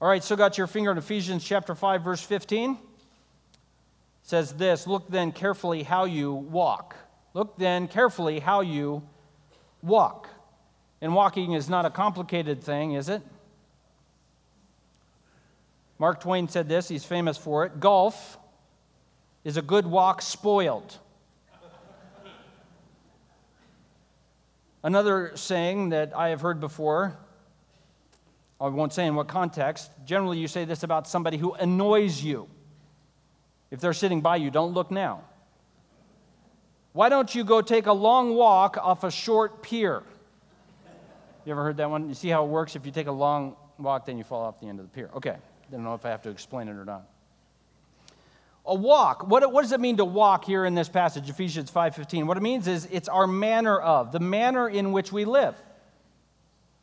All 0.00 0.08
right, 0.08 0.24
so 0.24 0.34
got 0.34 0.56
your 0.56 0.66
finger 0.66 0.90
in 0.90 0.96
Ephesians 0.96 1.44
chapter 1.44 1.74
5, 1.74 2.02
verse 2.02 2.22
15. 2.22 2.72
It 2.72 2.78
says 4.22 4.54
this 4.54 4.86
Look 4.86 5.10
then 5.10 5.30
carefully 5.30 5.82
how 5.82 6.04
you 6.04 6.32
walk. 6.32 6.96
Look 7.34 7.58
then 7.58 7.86
carefully 7.86 8.40
how 8.40 8.62
you 8.62 9.02
walk. 9.82 10.28
And 11.02 11.14
walking 11.14 11.52
is 11.52 11.68
not 11.68 11.84
a 11.84 11.90
complicated 11.90 12.62
thing, 12.62 12.92
is 12.92 13.10
it? 13.10 13.22
Mark 15.98 16.20
Twain 16.20 16.48
said 16.48 16.66
this, 16.66 16.88
he's 16.88 17.04
famous 17.04 17.36
for 17.36 17.66
it 17.66 17.78
golf 17.78 18.38
is 19.44 19.58
a 19.58 19.62
good 19.62 19.86
walk 19.86 20.22
spoiled. 20.22 20.98
Another 24.82 25.32
saying 25.34 25.90
that 25.90 26.16
I 26.16 26.30
have 26.30 26.40
heard 26.40 26.58
before, 26.58 27.18
I 28.60 28.68
won't 28.68 28.92
say 28.92 29.06
in 29.06 29.14
what 29.14 29.26
context, 29.26 29.90
generally 30.04 30.38
you 30.38 30.46
say 30.46 30.64
this 30.64 30.82
about 30.82 31.08
somebody 31.08 31.38
who 31.38 31.54
annoys 31.54 32.22
you. 32.22 32.48
If 33.70 33.80
they're 33.80 33.94
sitting 33.94 34.20
by 34.20 34.36
you, 34.36 34.50
don't 34.50 34.74
look 34.74 34.90
now. 34.90 35.22
Why 36.92 37.08
don't 37.08 37.34
you 37.34 37.44
go 37.44 37.62
take 37.62 37.86
a 37.86 37.92
long 37.92 38.34
walk 38.34 38.76
off 38.76 39.04
a 39.04 39.10
short 39.10 39.62
pier? 39.62 40.02
You 41.44 41.52
ever 41.52 41.62
heard 41.62 41.78
that 41.78 41.88
one? 41.88 42.08
You 42.08 42.14
see 42.14 42.28
how 42.28 42.44
it 42.44 42.48
works? 42.48 42.76
If 42.76 42.84
you 42.84 42.92
take 42.92 43.06
a 43.06 43.12
long 43.12 43.56
walk, 43.78 44.06
then 44.06 44.18
you 44.18 44.24
fall 44.24 44.42
off 44.42 44.60
the 44.60 44.66
end 44.66 44.80
of 44.80 44.86
the 44.86 44.90
pier. 44.90 45.10
Okay. 45.14 45.30
I 45.30 45.72
don't 45.72 45.84
know 45.84 45.94
if 45.94 46.04
I 46.04 46.10
have 46.10 46.22
to 46.22 46.30
explain 46.30 46.68
it 46.68 46.72
or 46.72 46.84
not. 46.84 47.08
A 48.66 48.74
walk. 48.74 49.26
What, 49.26 49.50
what 49.52 49.62
does 49.62 49.72
it 49.72 49.80
mean 49.80 49.96
to 49.96 50.04
walk 50.04 50.44
here 50.44 50.66
in 50.66 50.74
this 50.74 50.88
passage, 50.88 51.30
Ephesians 51.30 51.70
5.15? 51.70 52.26
What 52.26 52.36
it 52.36 52.42
means 52.42 52.66
is 52.66 52.86
it's 52.90 53.08
our 53.08 53.26
manner 53.26 53.78
of, 53.78 54.12
the 54.12 54.20
manner 54.20 54.68
in 54.68 54.92
which 54.92 55.12
we 55.12 55.24
live. 55.24 55.54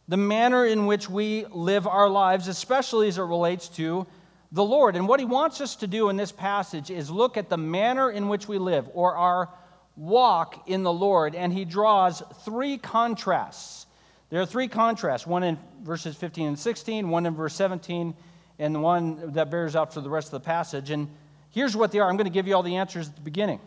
The 0.07 0.17
manner 0.17 0.65
in 0.65 0.85
which 0.85 1.09
we 1.09 1.45
live 1.45 1.85
our 1.85 2.09
lives, 2.09 2.47
especially 2.47 3.07
as 3.09 3.17
it 3.17 3.23
relates 3.23 3.67
to 3.69 4.07
the 4.51 4.63
Lord. 4.63 4.95
And 4.95 5.07
what 5.07 5.19
he 5.19 5.25
wants 5.25 5.59
us 5.59 5.75
to 5.77 5.87
do 5.87 6.09
in 6.09 6.15
this 6.15 6.31
passage 6.31 6.89
is 6.89 7.09
look 7.09 7.35
at 7.35 7.49
the 7.49 7.57
manner 7.57 8.09
in 8.09 8.29
which 8.29 8.47
we 8.47 8.57
live, 8.57 8.89
or 8.93 9.15
our 9.15 9.49
walk 9.97 10.69
in 10.69 10.83
the 10.83 10.93
Lord. 10.93 11.35
And 11.35 11.51
he 11.51 11.65
draws 11.65 12.23
three 12.45 12.77
contrasts. 12.77 13.85
There 14.29 14.41
are 14.41 14.45
three 14.45 14.67
contrasts 14.67 15.27
one 15.27 15.43
in 15.43 15.57
verses 15.83 16.15
15 16.15 16.47
and 16.47 16.59
16, 16.59 17.09
one 17.09 17.25
in 17.25 17.35
verse 17.35 17.55
17, 17.55 18.13
and 18.59 18.75
the 18.75 18.79
one 18.79 19.33
that 19.33 19.51
bears 19.51 19.75
out 19.75 19.93
for 19.93 20.01
the 20.01 20.09
rest 20.09 20.27
of 20.27 20.41
the 20.41 20.45
passage. 20.45 20.89
And 20.89 21.09
here's 21.51 21.75
what 21.75 21.91
they 21.91 21.99
are. 21.99 22.09
I'm 22.09 22.17
going 22.17 22.25
to 22.25 22.33
give 22.33 22.47
you 22.47 22.55
all 22.55 22.63
the 22.63 22.77
answers 22.77 23.09
at 23.09 23.15
the 23.15 23.21
beginning. 23.21 23.59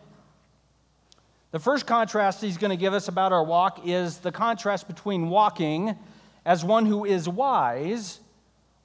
The 1.51 1.59
first 1.59 1.85
contrast 1.85 2.41
he's 2.41 2.57
going 2.57 2.71
to 2.71 2.77
give 2.77 2.93
us 2.93 3.09
about 3.09 3.33
our 3.33 3.43
walk 3.43 3.85
is 3.85 4.19
the 4.19 4.31
contrast 4.31 4.87
between 4.87 5.29
walking 5.29 5.97
as 6.45 6.63
one 6.63 6.85
who 6.85 7.05
is 7.05 7.27
wise 7.27 8.19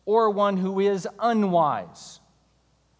or 0.04 0.30
one 0.30 0.56
who 0.56 0.80
is 0.80 1.08
unwise. 1.18 2.20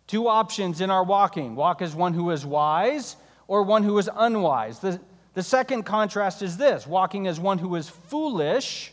Two 0.06 0.28
options 0.28 0.80
in 0.80 0.90
our 0.90 1.04
walking 1.04 1.56
walk 1.56 1.82
as 1.82 1.94
one 1.94 2.14
who 2.14 2.30
is 2.30 2.46
wise 2.46 3.16
or 3.48 3.62
one 3.62 3.82
who 3.82 3.98
is 3.98 4.08
unwise. 4.14 4.78
The, 4.78 5.00
the 5.34 5.42
second 5.42 5.84
contrast 5.84 6.42
is 6.42 6.56
this 6.56 6.86
walking 6.86 7.26
as 7.26 7.38
one 7.38 7.58
who 7.58 7.74
is 7.74 7.88
foolish 7.88 8.92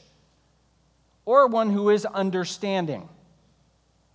or 1.26 1.48
one 1.48 1.70
who 1.70 1.90
is 1.90 2.06
understanding 2.06 3.08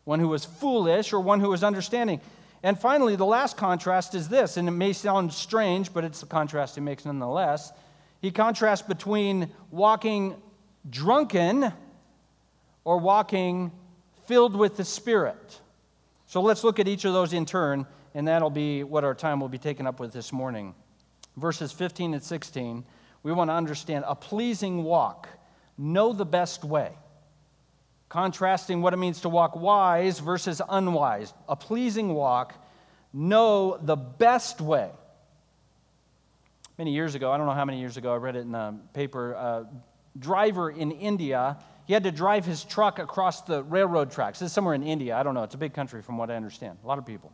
one 0.09 0.21
who 0.21 0.33
is 0.33 0.43
foolish 0.43 1.13
or 1.13 1.21
one 1.21 1.39
who 1.39 1.53
is 1.53 1.63
understanding. 1.63 2.19
And 2.63 2.81
finally, 2.81 3.15
the 3.15 3.27
last 3.27 3.59
contrast 3.59 4.15
is 4.15 4.27
this, 4.27 4.57
and 4.57 4.67
it 4.67 4.71
may 4.71 4.95
sound 4.95 5.35
strange, 5.35 5.93
but 5.93 6.03
it's 6.03 6.21
the 6.21 6.27
contrast 6.27 6.77
he 6.77 6.81
makes 6.81 7.05
nonetheless. 7.05 7.73
He 8.23 8.31
contrasts 8.31 8.89
between 8.89 9.51
walking 9.71 10.41
drunken 10.91 11.73
or 12.85 12.99
walking 12.99 13.73
filled 14.27 14.57
with 14.57 14.77
the 14.77 14.85
Spirit. 14.85 15.61
So 16.27 16.41
let's 16.41 16.65
look 16.65 16.79
at 16.79 16.89
each 16.89 17.05
of 17.05 17.13
those 17.13 17.33
in 17.33 17.47
turn, 17.47 17.87
and 18.15 18.29
that'll 18.29 18.51
be 18.51 18.85
what 18.85 19.05
our 19.05 19.15
time 19.15 19.41
will 19.41 19.49
be 19.49 19.59
taken 19.59 19.87
up 19.87 20.01
with 20.01 20.13
this 20.13 20.33
morning. 20.33 20.75
Verses 21.37 21.73
15 21.73 22.15
and 22.15 22.23
16, 22.23 22.85
we 23.23 23.33
want 23.33 23.49
to 23.49 23.55
understand 23.55 24.05
a 24.07 24.15
pleasing 24.15 24.85
walk. 24.85 25.29
Know 25.77 26.13
the 26.13 26.27
best 26.27 26.65
way 26.65 26.93
contrasting 28.09 28.81
what 28.81 28.95
it 28.95 28.97
means 28.97 29.21
to 29.21 29.29
walk 29.29 29.55
wise 29.55 30.19
versus 30.19 30.63
unwise. 30.69 31.35
A 31.49 31.57
pleasing 31.57 32.15
walk, 32.15 32.55
know 33.13 33.77
the 33.77 33.97
best 33.97 34.61
way. 34.61 34.91
Many 36.79 36.93
years 36.93 37.15
ago, 37.15 37.33
I 37.33 37.37
don't 37.37 37.47
know 37.47 37.53
how 37.53 37.65
many 37.65 37.81
years 37.81 37.97
ago, 37.97 38.13
I 38.13 38.17
read 38.17 38.37
it 38.37 38.41
in 38.41 38.55
a 38.55 38.79
paper. 38.95 39.33
A 39.33 39.67
driver 40.19 40.71
in 40.71 40.91
India, 40.93 41.57
he 41.87 41.95
had 41.95 42.05
to 42.05 42.13
drive 42.13 42.45
his 42.45 42.65
truck 42.65 42.99
across 42.99 43.43
the 43.43 43.63
railroad 43.65 44.11
tracks. 44.11 44.39
This 44.39 44.49
is 44.49 44.53
somewhere 44.53 44.75
in 44.75 44.83
India. 44.83 45.17
I 45.17 45.23
don't 45.23 45.35
know. 45.35 45.43
It's 45.43 45.55
a 45.55 45.59
big 45.59 45.73
country 45.73 46.03
from 46.03 46.19
what 46.19 46.31
I 46.31 46.37
understand. 46.37 46.79
A 46.85 46.87
lot 46.87 46.99
of 46.99 47.07
people. 47.07 47.33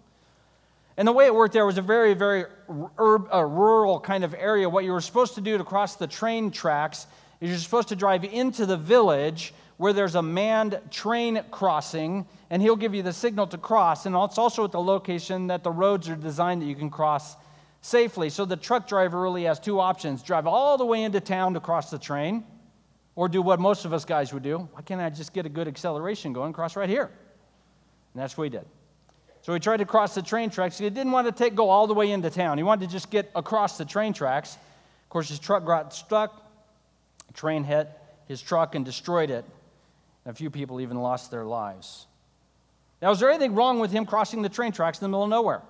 And 0.96 1.08
the 1.08 1.12
way 1.12 1.26
it 1.26 1.34
worked 1.34 1.54
there 1.54 1.66
was 1.66 1.78
a 1.78 1.82
very, 1.82 2.14
very 2.14 2.44
uh, 2.68 3.44
rural 3.44 3.98
kind 3.98 4.22
of 4.22 4.32
area. 4.32 4.68
What 4.68 4.84
you 4.84 4.92
were 4.92 5.00
supposed 5.00 5.34
to 5.34 5.40
do 5.40 5.58
to 5.58 5.64
cross 5.64 5.96
the 5.96 6.06
train 6.06 6.52
tracks 6.52 7.08
is 7.40 7.50
you're 7.50 7.58
supposed 7.58 7.88
to 7.88 7.96
drive 7.96 8.22
into 8.24 8.64
the 8.64 8.76
village 8.76 9.54
where 9.76 9.92
there's 9.92 10.14
a 10.14 10.22
manned 10.22 10.80
train 10.92 11.42
crossing, 11.50 12.24
and 12.50 12.62
he'll 12.62 12.76
give 12.76 12.94
you 12.94 13.02
the 13.02 13.12
signal 13.12 13.48
to 13.48 13.58
cross. 13.58 14.06
And 14.06 14.14
it's 14.14 14.38
also 14.38 14.64
at 14.64 14.70
the 14.70 14.80
location 14.80 15.48
that 15.48 15.64
the 15.64 15.70
roads 15.70 16.08
are 16.08 16.14
designed 16.14 16.62
that 16.62 16.66
you 16.66 16.76
can 16.76 16.90
cross 16.90 17.34
safely. 17.80 18.30
So 18.30 18.44
the 18.44 18.56
truck 18.56 18.86
driver 18.86 19.20
really 19.20 19.44
has 19.44 19.58
two 19.58 19.80
options 19.80 20.22
drive 20.22 20.46
all 20.46 20.78
the 20.78 20.86
way 20.86 21.02
into 21.02 21.18
town 21.18 21.54
to 21.54 21.60
cross 21.60 21.90
the 21.90 21.98
train, 21.98 22.44
or 23.16 23.28
do 23.28 23.42
what 23.42 23.60
most 23.60 23.84
of 23.84 23.92
us 23.92 24.04
guys 24.04 24.32
would 24.32 24.42
do. 24.42 24.58
Why 24.72 24.82
can't 24.82 25.00
I 25.00 25.10
just 25.10 25.32
get 25.32 25.46
a 25.46 25.48
good 25.48 25.68
acceleration 25.68 26.32
going, 26.32 26.52
cross 26.52 26.76
right 26.76 26.88
here? 26.88 27.10
And 28.14 28.22
that's 28.22 28.36
what 28.36 28.44
he 28.44 28.50
did. 28.50 28.66
So 29.42 29.52
he 29.52 29.60
tried 29.60 29.76
to 29.78 29.84
cross 29.84 30.14
the 30.14 30.22
train 30.22 30.50
tracks. 30.50 30.78
He 30.78 30.88
didn't 30.88 31.12
want 31.12 31.26
to 31.26 31.32
take, 31.32 31.54
go 31.54 31.68
all 31.68 31.86
the 31.86 31.94
way 31.94 32.10
into 32.10 32.30
town. 32.30 32.56
He 32.56 32.64
wanted 32.64 32.86
to 32.86 32.92
just 32.92 33.10
get 33.10 33.30
across 33.36 33.76
the 33.76 33.84
train 33.84 34.12
tracks. 34.12 34.54
Of 34.54 35.08
course, 35.10 35.28
his 35.28 35.38
truck 35.38 35.66
got 35.66 35.94
stuck. 35.94 36.42
A 37.28 37.32
train 37.34 37.62
hit 37.62 37.88
his 38.26 38.40
truck 38.40 38.74
and 38.74 38.84
destroyed 38.84 39.30
it. 39.30 39.44
A 40.26 40.32
few 40.32 40.48
people 40.48 40.80
even 40.80 40.96
lost 40.96 41.30
their 41.30 41.44
lives. 41.44 42.06
Now, 43.02 43.10
is 43.10 43.20
there 43.20 43.28
anything 43.28 43.54
wrong 43.54 43.80
with 43.80 43.92
him 43.92 44.06
crossing 44.06 44.40
the 44.40 44.48
train 44.48 44.72
tracks 44.72 44.98
in 44.98 45.04
the 45.04 45.08
middle 45.08 45.24
of 45.24 45.30
nowhere? 45.30 45.60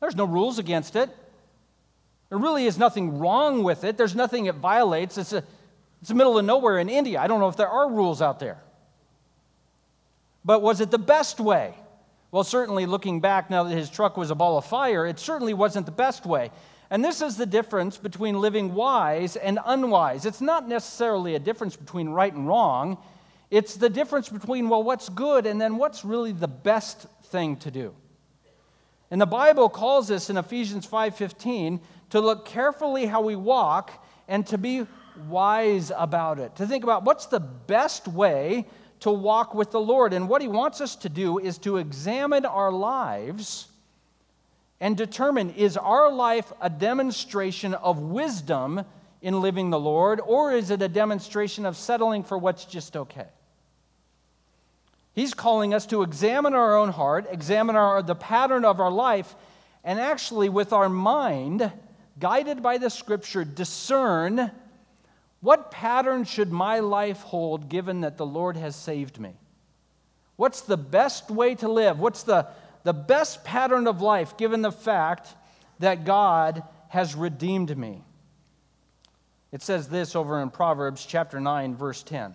There's 0.00 0.14
no 0.14 0.26
rules 0.26 0.58
against 0.58 0.94
it. 0.96 1.08
There 2.28 2.38
really 2.38 2.66
is 2.66 2.78
nothing 2.78 3.18
wrong 3.18 3.64
with 3.64 3.82
it. 3.84 3.96
There's 3.96 4.14
nothing 4.14 4.46
it 4.46 4.56
violates. 4.56 5.16
It's, 5.16 5.32
a, 5.32 5.42
it's 6.00 6.08
the 6.08 6.14
middle 6.14 6.38
of 6.38 6.44
nowhere 6.44 6.78
in 6.78 6.88
India. 6.88 7.20
I 7.20 7.26
don't 7.26 7.40
know 7.40 7.48
if 7.48 7.56
there 7.56 7.68
are 7.68 7.90
rules 7.90 8.22
out 8.22 8.38
there. 8.38 8.58
But 10.44 10.62
was 10.62 10.80
it 10.80 10.90
the 10.90 10.98
best 10.98 11.40
way? 11.40 11.74
Well, 12.30 12.44
certainly 12.44 12.86
looking 12.86 13.20
back 13.20 13.50
now 13.50 13.64
that 13.64 13.74
his 13.74 13.90
truck 13.90 14.16
was 14.16 14.30
a 14.30 14.34
ball 14.34 14.56
of 14.56 14.64
fire, 14.64 15.06
it 15.06 15.18
certainly 15.18 15.52
wasn't 15.52 15.86
the 15.86 15.92
best 15.92 16.24
way. 16.24 16.50
And 16.88 17.04
this 17.04 17.22
is 17.22 17.36
the 17.36 17.46
difference 17.46 17.96
between 17.96 18.40
living 18.40 18.74
wise 18.74 19.36
and 19.36 19.58
unwise. 19.64 20.26
It's 20.26 20.40
not 20.40 20.68
necessarily 20.68 21.34
a 21.34 21.38
difference 21.38 21.76
between 21.76 22.08
right 22.08 22.32
and 22.32 22.46
wrong, 22.46 22.98
it's 23.50 23.74
the 23.74 23.90
difference 23.90 24.28
between, 24.28 24.68
well, 24.68 24.82
what's 24.82 25.08
good 25.08 25.44
and 25.44 25.60
then 25.60 25.76
what's 25.76 26.04
really 26.04 26.30
the 26.30 26.48
best 26.48 27.06
thing 27.24 27.56
to 27.56 27.70
do. 27.70 27.94
And 29.10 29.20
the 29.20 29.26
Bible 29.26 29.68
calls 29.68 30.10
us 30.10 30.30
in 30.30 30.36
Ephesians 30.36 30.86
5:15 30.86 31.80
to 32.10 32.20
look 32.20 32.44
carefully 32.44 33.06
how 33.06 33.20
we 33.20 33.34
walk 33.34 33.90
and 34.28 34.46
to 34.46 34.56
be 34.56 34.86
wise 35.28 35.92
about 35.96 36.38
it. 36.38 36.56
To 36.56 36.66
think 36.66 36.84
about 36.84 37.04
what's 37.04 37.26
the 37.26 37.40
best 37.40 38.08
way 38.08 38.66
to 39.00 39.10
walk 39.10 39.54
with 39.54 39.70
the 39.70 39.80
Lord. 39.80 40.12
And 40.12 40.28
what 40.28 40.42
he 40.42 40.48
wants 40.48 40.80
us 40.80 40.96
to 40.96 41.08
do 41.08 41.38
is 41.38 41.58
to 41.58 41.78
examine 41.78 42.44
our 42.44 42.70
lives 42.70 43.68
and 44.80 44.96
determine 44.96 45.50
is 45.50 45.76
our 45.76 46.10
life 46.10 46.52
a 46.60 46.70
demonstration 46.70 47.74
of 47.74 47.98
wisdom 47.98 48.84
in 49.22 49.40
living 49.40 49.70
the 49.70 49.78
Lord 49.78 50.20
or 50.24 50.52
is 50.52 50.70
it 50.70 50.80
a 50.80 50.88
demonstration 50.88 51.66
of 51.66 51.76
settling 51.76 52.24
for 52.24 52.38
what's 52.38 52.64
just 52.64 52.96
okay? 52.96 53.26
He's 55.12 55.34
calling 55.34 55.74
us 55.74 55.86
to 55.86 56.02
examine 56.02 56.54
our 56.54 56.76
own 56.76 56.90
heart, 56.90 57.26
examine 57.30 57.76
our, 57.76 58.02
the 58.02 58.14
pattern 58.14 58.64
of 58.64 58.80
our 58.80 58.90
life, 58.90 59.34
and 59.82 59.98
actually, 59.98 60.48
with 60.48 60.72
our 60.72 60.88
mind, 60.88 61.72
guided 62.18 62.62
by 62.62 62.78
the 62.78 62.90
scripture, 62.90 63.44
discern 63.44 64.50
what 65.40 65.70
pattern 65.70 66.24
should 66.24 66.52
my 66.52 66.80
life 66.80 67.20
hold 67.22 67.68
given 67.68 68.02
that 68.02 68.16
the 68.18 68.26
Lord 68.26 68.56
has 68.56 68.76
saved 68.76 69.18
me? 69.18 69.34
What's 70.36 70.62
the 70.62 70.76
best 70.76 71.30
way 71.30 71.54
to 71.56 71.68
live? 71.68 71.98
What's 71.98 72.22
the, 72.22 72.48
the 72.82 72.92
best 72.92 73.44
pattern 73.44 73.86
of 73.86 74.02
life 74.02 74.36
given 74.36 74.62
the 74.62 74.72
fact 74.72 75.28
that 75.78 76.04
God 76.04 76.62
has 76.88 77.14
redeemed 77.14 77.76
me? 77.76 78.04
It 79.52 79.62
says 79.62 79.88
this 79.88 80.14
over 80.14 80.40
in 80.40 80.50
Proverbs 80.50 81.04
chapter 81.04 81.40
9, 81.40 81.74
verse 81.74 82.02
10. 82.02 82.34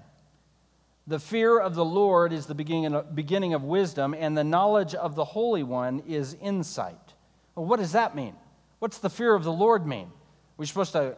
The 1.07 1.19
fear 1.19 1.59
of 1.59 1.75
the 1.75 1.85
Lord 1.85 2.33
is 2.33 2.47
the 2.47 2.55
beginning 2.55 3.53
of 3.53 3.63
wisdom, 3.63 4.15
and 4.17 4.35
the 4.35 4.43
knowledge 4.43 4.95
of 4.95 5.15
the 5.15 5.23
Holy 5.23 5.61
One 5.61 6.01
is 6.07 6.35
insight. 6.41 7.13
Well, 7.53 7.65
what 7.65 7.79
does 7.79 7.91
that 7.91 8.15
mean? 8.15 8.35
What's 8.79 8.97
the 8.97 9.09
fear 9.09 9.35
of 9.35 9.43
the 9.43 9.51
Lord 9.51 9.85
mean? 9.85 10.11
We're 10.57 10.65
supposed 10.65 10.93
to 10.93 11.15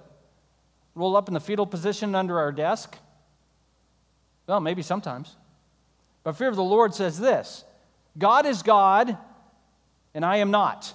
roll 0.97 1.15
up 1.15 1.27
in 1.27 1.33
the 1.33 1.39
fetal 1.39 1.65
position 1.65 2.15
under 2.15 2.39
our 2.39 2.51
desk? 2.51 2.97
Well, 4.47 4.59
maybe 4.59 4.81
sometimes. 4.81 5.35
But 6.23 6.33
fear 6.33 6.49
of 6.49 6.55
the 6.55 6.63
Lord 6.63 6.93
says 6.93 7.19
this 7.19 7.63
God 8.17 8.45
is 8.45 8.63
God, 8.63 9.17
and 10.13 10.25
I 10.25 10.37
am 10.37 10.51
not. 10.51 10.93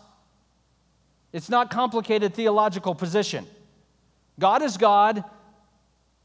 It's 1.33 1.49
not 1.49 1.71
complicated 1.71 2.35
theological 2.35 2.95
position. 2.95 3.47
God 4.39 4.63
is 4.63 4.77
God, 4.77 5.25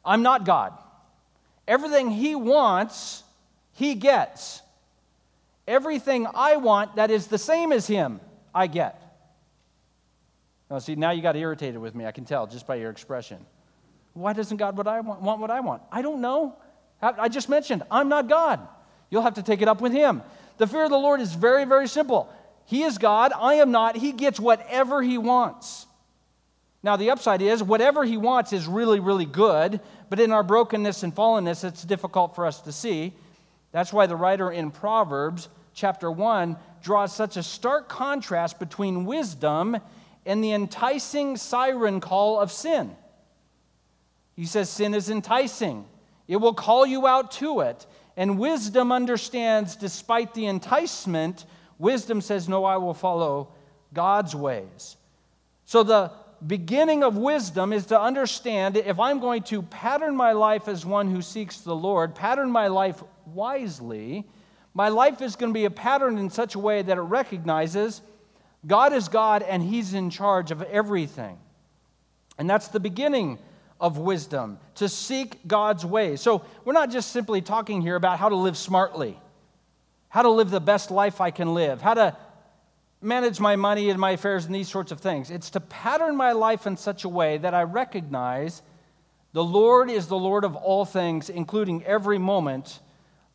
I'm 0.04 0.24
not 0.24 0.46
God. 0.46 0.74
Everything 1.68 2.10
He 2.10 2.36
wants, 2.36 3.24
He 3.74 3.96
gets. 3.96 4.62
Everything 5.68 6.26
I 6.34 6.56
want 6.56 6.96
that 6.96 7.12
is 7.12 7.28
the 7.28 7.38
same 7.38 7.74
as 7.74 7.88
Him, 7.88 8.22
I 8.56 8.68
get. 8.68 9.02
Now, 10.70 10.80
see, 10.80 10.96
now 10.96 11.12
you 11.12 11.22
got 11.22 11.36
irritated 11.36 11.80
with 11.80 11.96
me, 11.96 12.06
I 12.06 12.12
can 12.12 12.26
tell 12.26 12.48
just 12.48 12.68
by 12.68 12.76
your 12.76 12.90
expression. 12.90 13.46
Why 14.18 14.34
doesn't 14.34 14.58
God 14.58 14.78
what 14.78 14.88
I 14.88 15.00
want, 15.02 15.22
want 15.22 15.40
what 15.40 15.52
I 15.52 15.60
want? 15.60 15.84
I 15.92 16.02
don't 16.02 16.22
know. 16.22 16.56
I 17.02 17.30
just 17.30 17.50
mentioned, 17.50 17.84
I'm 17.92 18.10
not 18.10 18.28
God. 18.28 18.60
You'll 19.12 19.22
have 19.22 19.36
to 19.36 19.44
take 19.44 19.62
it 19.62 19.68
up 19.68 19.80
with 19.80 19.92
Him. 19.92 20.24
The 20.58 20.66
fear 20.66 20.86
of 20.86 20.90
the 20.90 20.98
Lord 20.98 21.22
is 21.22 21.34
very, 21.34 21.66
very 21.66 21.88
simple. 21.88 22.34
He 22.66 22.84
is 22.84 22.98
God, 22.98 23.32
I 23.36 23.56
am 23.56 23.72
not. 23.72 23.96
He 23.96 24.12
gets 24.12 24.40
whatever 24.40 25.04
He 25.04 25.18
wants. 25.18 25.86
Now, 26.82 26.96
the 26.96 27.12
upside 27.12 27.42
is 27.42 27.62
whatever 27.62 28.04
He 28.04 28.18
wants 28.18 28.54
is 28.54 28.66
really, 28.66 29.00
really 29.00 29.26
good, 29.26 29.80
but 30.10 30.20
in 30.20 30.32
our 30.32 30.44
brokenness 30.44 31.04
and 31.04 31.16
fallenness, 31.16 31.64
it's 31.64 31.84
difficult 31.84 32.36
for 32.36 32.46
us 32.46 32.62
to 32.62 32.72
see. 32.72 33.14
That's 33.72 33.94
why 33.94 34.08
the 34.08 34.16
writer 34.16 34.50
in 34.50 34.72
Proverbs, 34.72 35.50
chapter 35.74 36.10
1, 36.10 36.58
draws 36.82 37.16
such 37.16 37.38
a 37.38 37.44
stark 37.44 37.88
contrast 37.88 38.58
between 38.58 39.06
wisdom 39.06 39.78
and 40.26 40.44
the 40.44 40.54
enticing 40.54 41.38
siren 41.38 42.02
call 42.02 42.40
of 42.40 42.52
sin. 42.52 42.96
He 44.38 44.46
says, 44.46 44.70
Sin 44.70 44.94
is 44.94 45.10
enticing, 45.10 45.84
it 46.28 46.38
will 46.38 46.54
call 46.54 46.86
you 46.86 47.06
out 47.06 47.32
to 47.34 47.60
it. 47.62 47.86
And 48.16 48.40
wisdom 48.40 48.92
understands, 48.92 49.76
despite 49.76 50.34
the 50.34 50.46
enticement, 50.46 51.46
wisdom 51.78 52.22
says, 52.22 52.48
No, 52.48 52.64
I 52.64 52.78
will 52.78 52.94
follow 52.94 53.50
God's 53.94 54.36
ways. 54.36 54.96
So 55.66 55.84
the 55.84 56.12
beginning 56.46 57.04
of 57.04 57.18
wisdom 57.18 57.74
is 57.74 57.88
to 57.88 58.00
understand 58.00 58.78
if 58.78 59.00
I'm 59.00 59.20
going 59.20 59.44
to 59.44 59.64
pattern 59.64 60.16
my 60.16 60.34
life 60.34 60.68
as 60.68 60.86
one 60.86 61.10
who 61.10 61.22
seeks 61.22 61.62
the 61.62 61.76
Lord, 61.76 62.16
pattern 62.16 62.52
my 62.52 62.68
life 62.68 63.04
wisely, 63.26 64.24
my 64.74 64.90
life 64.90 65.22
is 65.22 65.36
going 65.36 65.52
to 65.52 65.58
be 65.58 65.66
a 65.66 65.72
pattern 65.72 66.20
in 66.20 66.30
such 66.30 66.54
a 66.54 66.60
way 66.60 66.84
that 66.84 66.98
it 66.98 67.02
recognizes 67.02 68.02
God 68.66 68.94
is 68.94 69.08
God 69.08 69.44
and 69.44 69.64
He's 69.64 69.94
in 69.94 70.10
charge 70.10 70.52
of 70.52 70.62
everything. 70.64 71.38
And 72.38 72.50
that's 72.50 72.68
the 72.68 72.80
beginning 72.80 73.40
of 73.80 73.98
wisdom, 73.98 74.60
to 74.76 74.90
seek 74.90 75.48
God's 75.48 75.86
ways. 75.86 76.22
So 76.22 76.44
we're 76.66 76.74
not 76.74 76.92
just 76.92 77.12
simply 77.12 77.42
talking 77.42 77.82
here 77.82 77.96
about 77.96 78.20
how 78.20 78.30
to 78.30 78.36
live 78.36 78.58
smartly, 78.58 79.20
how 80.10 80.24
to 80.24 80.30
live 80.30 80.50
the 80.50 80.60
best 80.60 80.92
life 80.92 81.22
I 81.22 81.32
can 81.32 81.54
live, 81.54 81.82
how 81.82 81.94
to 81.94 82.18
manage 83.02 83.40
my 83.40 83.56
money 83.56 83.90
and 83.90 84.00
my 84.00 84.12
affairs 84.12 84.46
and 84.46 84.56
these 84.56 84.70
sorts 84.70 84.92
of 84.92 85.00
things. 85.00 85.30
It's 85.30 85.52
to 85.52 85.60
pattern 85.60 86.16
my 86.16 86.32
life 86.32 86.66
in 86.66 86.78
such 86.78 87.04
a 87.04 87.10
way 87.10 87.38
that 87.38 87.54
I 87.54 87.64
recognize 87.64 88.62
the 89.34 89.44
Lord 89.44 89.92
is 89.92 90.08
the 90.08 90.18
Lord 90.18 90.44
of 90.44 90.56
all 90.56 90.86
things, 90.86 91.30
including 91.30 91.84
every 91.84 92.18
moment 92.18 92.80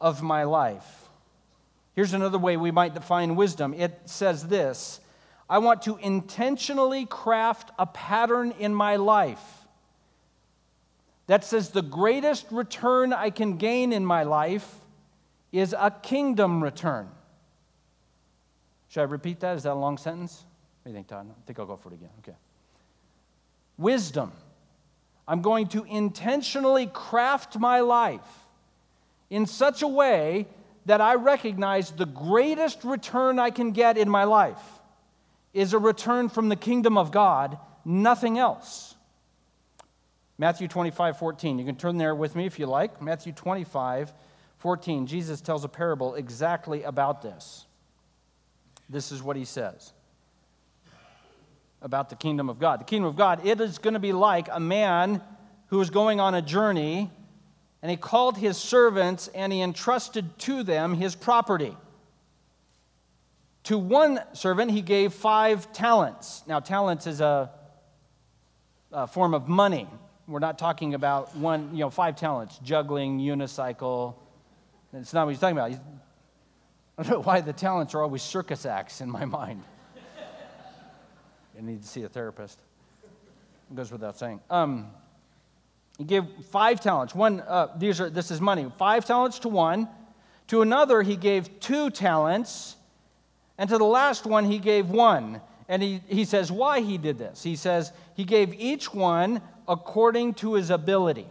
of 0.01 0.23
my 0.23 0.43
life. 0.43 1.09
Here's 1.95 2.15
another 2.15 2.39
way 2.39 2.57
we 2.57 2.71
might 2.71 2.95
define 2.95 3.37
wisdom 3.37 3.75
it 3.75 4.01
says 4.07 4.49
this 4.49 5.01
I 5.49 5.59
want 5.59 5.83
to 5.83 5.99
intentionally 5.99 7.07
craft 7.07 7.71
a 7.79 7.87
pattern 7.87 8.53
in 8.59 8.75
my 8.75 8.97
life 8.97 9.62
that 11.33 11.45
says 11.45 11.71
the 11.71 11.81
greatest 11.81 12.45
return 12.51 13.11
I 13.11 13.31
can 13.31 13.57
gain 13.57 13.95
in 13.95 14.05
my 14.05 14.23
life 14.23 14.71
is 15.51 15.73
a 15.73 15.91
kingdom 15.91 16.63
return. 16.63 17.09
Should 18.91 19.01
I 19.01 19.05
repeat 19.05 19.41
that? 19.41 19.57
Is 19.57 19.63
that 19.63 19.73
a 19.73 19.75
long 19.75 19.97
sentence? 19.97 20.45
What 20.83 20.91
do 20.91 20.91
you 20.91 20.97
think, 20.97 21.09
Todd? 21.09 21.27
I 21.31 21.47
think 21.47 21.59
I'll 21.59 21.65
go 21.65 21.77
for 21.77 21.89
it 21.89 21.95
again. 21.95 22.11
Okay. 22.19 22.37
Wisdom. 23.79 24.33
I'm 25.27 25.41
going 25.41 25.69
to 25.69 25.85
intentionally 25.85 26.91
craft 26.93 27.59
my 27.59 27.81
life 27.81 28.21
in 29.31 29.47
such 29.47 29.81
a 29.81 29.89
way 29.89 30.47
that 30.85 31.01
I 31.01 31.15
recognize 31.15 31.93
the 31.93 32.05
greatest 32.05 32.85
return 32.85 33.39
I 33.39 33.49
can 33.49 33.71
get 33.71 33.97
in 33.97 34.11
my 34.11 34.25
life 34.25 34.61
is 35.55 35.73
a 35.73 35.79
return 35.79 36.29
from 36.29 36.51
the 36.51 36.57
kingdom 36.57 36.99
of 36.99 37.11
God, 37.11 37.57
nothing 37.87 38.37
else. 38.37 38.92
Matthew 40.39 40.69
25, 40.69 41.19
14. 41.19 41.59
You 41.59 41.65
can 41.65 41.77
turn 41.77 41.99
there 41.99 42.15
with 42.15 42.35
me 42.35 42.47
if 42.47 42.59
you 42.59 42.67
like. 42.67 43.01
Matthew 43.03 43.33
25, 43.33 44.13
14. 44.59 45.07
Jesus 45.07 45.41
tells 45.41 45.65
a 45.65 45.69
parable 45.69 46.15
exactly 46.15 46.83
about 46.83 47.23
this. 47.23 47.67
This 48.89 49.13
is 49.13 49.23
what 49.23 49.37
he 49.37 49.45
says 49.45 49.93
about 51.81 52.09
the 52.09 52.17
kingdom 52.17 52.49
of 52.49 52.59
God. 52.59 52.81
The 52.81 52.85
kingdom 52.85 53.09
of 53.09 53.17
God, 53.17 53.45
it 53.45 53.61
is 53.61 53.79
going 53.79 53.95
to 53.95 54.01
be 54.01 54.13
like 54.13 54.49
a 54.51 54.61
man 54.61 55.21
who 55.67 55.79
was 55.79 55.91
going 55.91 56.21
on 56.21 56.35
a 56.35 56.43
journey 56.43 57.11
and 57.83 57.91
he 57.91 57.97
called 57.97 58.39
his 58.39 58.57
servants 58.57 59.29
and 59.35 59.53
he 59.53 59.61
entrusted 59.61 60.39
to 60.41 60.63
them 60.63 60.95
his 60.95 61.17
property. 61.17 61.77
To 63.65 63.79
one 63.79 64.21
servant, 64.33 64.71
he 64.71 64.83
gave 64.83 65.13
five 65.13 65.73
talents. 65.73 66.43
Now, 66.47 66.61
talents 66.61 67.07
is 67.07 67.21
a, 67.21 67.51
a 68.93 69.07
form 69.07 69.35
of 69.35 69.49
money. 69.49 69.89
We're 70.29 70.39
not 70.39 70.59
talking 70.59 70.95
about 70.95 71.37
one, 71.37 71.71
you 71.73 71.81
know, 71.81 71.91
five 71.91 72.15
talents, 72.17 72.59
juggling, 72.63 73.19
unicycle. 73.19 74.15
It's 74.93 75.13
not 75.13 75.27
what 75.27 75.31
he's 75.31 75.41
talking 75.41 75.59
about. 75.59 75.73
I 76.99 77.03
don't 77.03 77.11
know 77.11 77.23
why 77.23 77.41
the 77.41 77.53
talents 77.53 77.95
are 77.95 78.03
always 78.03 78.23
circus 78.23 78.65
acts 78.65 79.01
in 79.01 79.11
my 79.11 79.25
mind. 79.25 79.63
I 81.59 81.63
need 81.63 81.83
to 81.83 81.89
see 81.89 82.05
a 82.05 82.09
therapist. 82.09 82.61
It 83.03 83.77
goes 83.77 83.91
without 83.91 84.17
saying. 84.17 84.41
Um, 84.49 84.91
he 85.99 86.05
gave 86.05 86.25
five 86.51 86.81
talents. 86.81 87.15
One, 87.15 87.41
uh, 87.41 87.69
these 87.77 88.01
are 88.01 88.09
this 88.09 88.31
is 88.31 88.41
money. 88.41 88.71
Five 88.79 89.05
talents 89.05 89.41
to 89.41 89.49
one. 89.49 89.89
To 90.49 90.63
another, 90.63 91.03
he 91.03 91.17
gave 91.17 91.61
two 91.61 91.91
talents. 91.91 92.77
And 93.59 93.69
to 93.71 93.79
the 93.79 93.85
last 93.85 94.25
one, 94.25 94.45
he 94.45 94.59
gave 94.59 94.89
one. 94.89 95.41
And 95.69 95.83
he, 95.83 96.01
he 96.09 96.25
says 96.25 96.53
why 96.53 96.81
he 96.81 96.99
did 96.99 97.19
this. 97.19 97.43
He 97.43 97.57
says 97.57 97.93
he 98.15 98.25
gave 98.25 98.53
each 98.55 98.93
one 98.93 99.41
according 99.69 100.35
to 100.35 100.55
his 100.55 100.71
ability. 100.71 101.27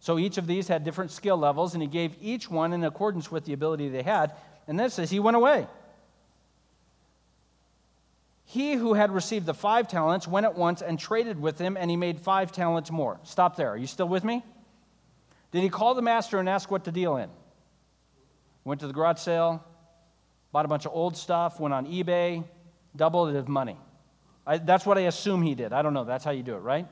So 0.00 0.18
each 0.18 0.36
of 0.36 0.46
these 0.46 0.68
had 0.68 0.84
different 0.84 1.10
skill 1.10 1.36
levels, 1.36 1.74
and 1.74 1.82
he 1.82 1.88
gave 1.88 2.14
each 2.20 2.50
one 2.50 2.72
in 2.72 2.84
accordance 2.84 3.30
with 3.30 3.44
the 3.44 3.52
ability 3.52 3.88
they 3.88 4.02
had. 4.02 4.34
And 4.66 4.78
then 4.78 4.90
says 4.90 5.10
he 5.10 5.20
went 5.20 5.36
away. 5.36 5.66
He 8.44 8.74
who 8.74 8.94
had 8.94 9.10
received 9.10 9.46
the 9.46 9.54
five 9.54 9.88
talents 9.88 10.28
went 10.28 10.46
at 10.46 10.54
once 10.54 10.82
and 10.82 10.98
traded 10.98 11.40
with 11.40 11.58
him, 11.58 11.76
and 11.76 11.90
he 11.90 11.96
made 11.96 12.20
five 12.20 12.52
talents 12.52 12.90
more. 12.90 13.18
Stop 13.24 13.56
there. 13.56 13.70
Are 13.70 13.76
you 13.76 13.86
still 13.86 14.08
with 14.08 14.24
me? 14.24 14.44
Did 15.52 15.62
he 15.62 15.68
call 15.68 15.94
the 15.94 16.02
master 16.02 16.38
and 16.38 16.48
ask 16.48 16.70
what 16.70 16.84
to 16.84 16.92
deal 16.92 17.16
in? 17.16 17.30
Went 18.64 18.80
to 18.80 18.86
the 18.86 18.92
garage 18.92 19.20
sale, 19.20 19.64
bought 20.52 20.64
a 20.64 20.68
bunch 20.68 20.84
of 20.84 20.92
old 20.92 21.16
stuff, 21.16 21.60
went 21.60 21.74
on 21.74 21.86
eBay, 21.86 22.44
doubled 22.94 23.34
his 23.34 23.48
money. 23.48 23.76
I, 24.46 24.58
that's 24.58 24.84
what 24.84 24.98
I 24.98 25.02
assume 25.02 25.42
he 25.42 25.54
did. 25.54 25.72
I 25.72 25.82
don't 25.82 25.94
know. 25.94 26.04
That's 26.04 26.24
how 26.24 26.30
you 26.30 26.42
do 26.42 26.54
it, 26.54 26.60
right? 26.60 26.86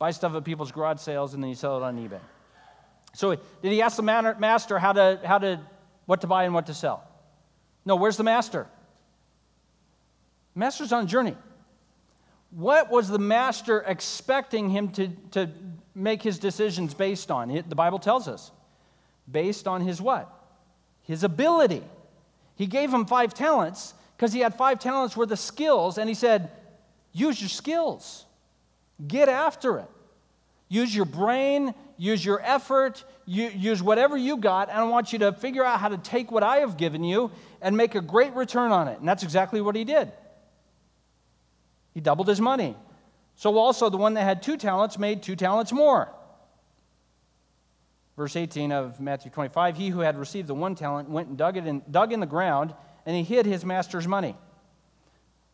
Buy 0.00 0.10
stuff 0.10 0.34
at 0.34 0.44
people's 0.44 0.72
garage 0.72 0.98
sales 0.98 1.34
and 1.34 1.42
then 1.42 1.50
you 1.50 1.54
sell 1.54 1.76
it 1.76 1.84
on 1.84 1.96
eBay. 1.96 2.18
So 3.12 3.34
did 3.34 3.70
he 3.70 3.82
ask 3.82 3.96
the 3.96 4.02
master 4.02 4.80
how 4.80 4.92
to, 4.94 5.20
how 5.22 5.38
to 5.38 5.60
what 6.10 6.22
to 6.22 6.26
buy 6.26 6.42
and 6.42 6.52
what 6.52 6.66
to 6.66 6.74
sell. 6.74 7.06
No, 7.84 7.94
where's 7.94 8.16
the 8.16 8.24
master? 8.24 8.66
Master's 10.56 10.90
on 10.90 11.04
a 11.04 11.06
journey. 11.06 11.36
What 12.50 12.90
was 12.90 13.08
the 13.08 13.20
master 13.20 13.84
expecting 13.86 14.70
him 14.70 14.88
to, 14.88 15.08
to 15.30 15.50
make 15.94 16.20
his 16.20 16.40
decisions 16.40 16.94
based 16.94 17.30
on? 17.30 17.48
The 17.48 17.76
Bible 17.76 18.00
tells 18.00 18.26
us. 18.26 18.50
Based 19.30 19.68
on 19.68 19.82
his 19.82 20.00
what? 20.00 20.28
His 21.02 21.22
ability. 21.22 21.84
He 22.56 22.66
gave 22.66 22.92
him 22.92 23.06
five 23.06 23.32
talents 23.32 23.94
because 24.16 24.32
he 24.32 24.40
had 24.40 24.56
five 24.56 24.80
talents 24.80 25.16
worth 25.16 25.30
of 25.30 25.38
skills, 25.38 25.96
and 25.96 26.08
he 26.08 26.14
said, 26.16 26.50
Use 27.12 27.40
your 27.40 27.48
skills, 27.48 28.24
get 29.06 29.28
after 29.28 29.78
it. 29.78 29.88
Use 30.68 30.94
your 30.94 31.04
brain, 31.04 31.74
use 31.96 32.24
your 32.24 32.40
effort, 32.42 33.04
use 33.26 33.82
whatever 33.82 34.16
you 34.16 34.36
got, 34.36 34.68
and 34.68 34.78
I 34.78 34.84
want 34.84 35.12
you 35.12 35.18
to 35.20 35.32
figure 35.32 35.64
out 35.64 35.80
how 35.80 35.88
to 35.88 35.98
take 35.98 36.30
what 36.30 36.42
I 36.42 36.58
have 36.58 36.76
given 36.76 37.02
you 37.02 37.32
and 37.60 37.76
make 37.76 37.94
a 37.96 38.00
great 38.00 38.34
return 38.34 38.70
on 38.70 38.86
it. 38.86 39.00
And 39.00 39.08
that's 39.08 39.22
exactly 39.22 39.60
what 39.60 39.74
he 39.74 39.84
did. 39.84 40.12
He 41.92 42.00
doubled 42.00 42.28
his 42.28 42.40
money. 42.40 42.76
So 43.34 43.56
also 43.58 43.90
the 43.90 43.96
one 43.96 44.14
that 44.14 44.22
had 44.22 44.42
two 44.42 44.56
talents 44.56 44.98
made 44.98 45.22
two 45.22 45.34
talents 45.34 45.72
more. 45.72 46.08
Verse 48.16 48.36
18 48.36 48.70
of 48.70 49.00
Matthew 49.00 49.30
25 49.30 49.76
He 49.76 49.88
who 49.88 50.00
had 50.00 50.18
received 50.18 50.46
the 50.46 50.54
one 50.54 50.74
talent 50.74 51.08
went 51.08 51.28
and 51.28 51.38
dug, 51.38 51.56
it 51.56 51.66
in, 51.66 51.82
dug 51.90 52.12
in 52.12 52.20
the 52.20 52.26
ground, 52.26 52.74
and 53.06 53.16
he 53.16 53.22
hid 53.22 53.46
his 53.46 53.64
master's 53.64 54.06
money. 54.06 54.36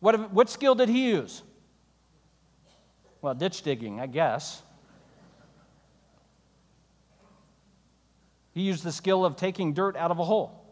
What, 0.00 0.32
what 0.32 0.50
skill 0.50 0.74
did 0.74 0.88
he 0.88 1.08
use? 1.08 1.42
Well, 3.26 3.34
ditch 3.34 3.62
digging, 3.62 3.98
I 3.98 4.06
guess. 4.06 4.62
He 8.54 8.62
used 8.62 8.84
the 8.84 8.92
skill 8.92 9.24
of 9.24 9.34
taking 9.34 9.72
dirt 9.72 9.96
out 9.96 10.12
of 10.12 10.20
a 10.20 10.24
hole. 10.24 10.64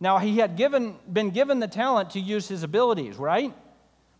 Now, 0.00 0.18
he 0.18 0.38
had 0.38 0.56
given, 0.56 0.96
been 1.12 1.30
given 1.30 1.60
the 1.60 1.68
talent 1.68 2.10
to 2.10 2.18
use 2.18 2.48
his 2.48 2.64
abilities, 2.64 3.18
right? 3.18 3.54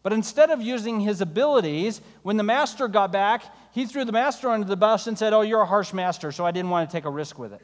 But 0.04 0.12
instead 0.12 0.50
of 0.50 0.62
using 0.62 1.00
his 1.00 1.20
abilities, 1.20 2.00
when 2.22 2.36
the 2.36 2.44
master 2.44 2.86
got 2.86 3.10
back, 3.10 3.42
he 3.72 3.84
threw 3.84 4.04
the 4.04 4.12
master 4.12 4.48
under 4.48 4.68
the 4.68 4.76
bus 4.76 5.08
and 5.08 5.18
said, 5.18 5.32
Oh, 5.32 5.40
you're 5.40 5.62
a 5.62 5.66
harsh 5.66 5.92
master, 5.92 6.30
so 6.30 6.46
I 6.46 6.52
didn't 6.52 6.70
want 6.70 6.88
to 6.88 6.96
take 6.96 7.04
a 7.04 7.10
risk 7.10 7.36
with 7.36 7.52
it. 7.52 7.62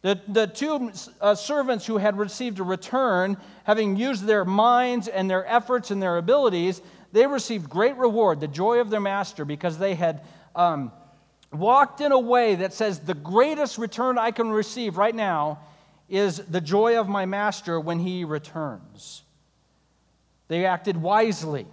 The, 0.00 0.20
the 0.28 0.46
two 0.46 0.92
uh, 1.20 1.34
servants 1.34 1.84
who 1.84 1.98
had 1.98 2.16
received 2.16 2.60
a 2.60 2.62
return, 2.62 3.36
having 3.64 3.96
used 3.96 4.24
their 4.24 4.44
minds 4.44 5.08
and 5.08 5.28
their 5.28 5.44
efforts 5.46 5.90
and 5.90 6.00
their 6.00 6.18
abilities, 6.18 6.80
they 7.12 7.26
received 7.26 7.70
great 7.70 7.96
reward, 7.96 8.40
the 8.40 8.48
joy 8.48 8.80
of 8.80 8.90
their 8.90 9.00
master, 9.00 9.44
because 9.44 9.78
they 9.78 9.94
had 9.94 10.22
um, 10.54 10.92
walked 11.52 12.00
in 12.00 12.12
a 12.12 12.18
way 12.18 12.56
that 12.56 12.72
says, 12.72 13.00
The 13.00 13.14
greatest 13.14 13.78
return 13.78 14.18
I 14.18 14.30
can 14.30 14.50
receive 14.50 14.96
right 14.96 15.14
now 15.14 15.60
is 16.08 16.38
the 16.38 16.60
joy 16.60 16.98
of 16.98 17.08
my 17.08 17.26
master 17.26 17.78
when 17.80 17.98
he 17.98 18.24
returns. 18.24 19.22
They 20.48 20.64
acted 20.64 20.96
wisely. 20.96 21.66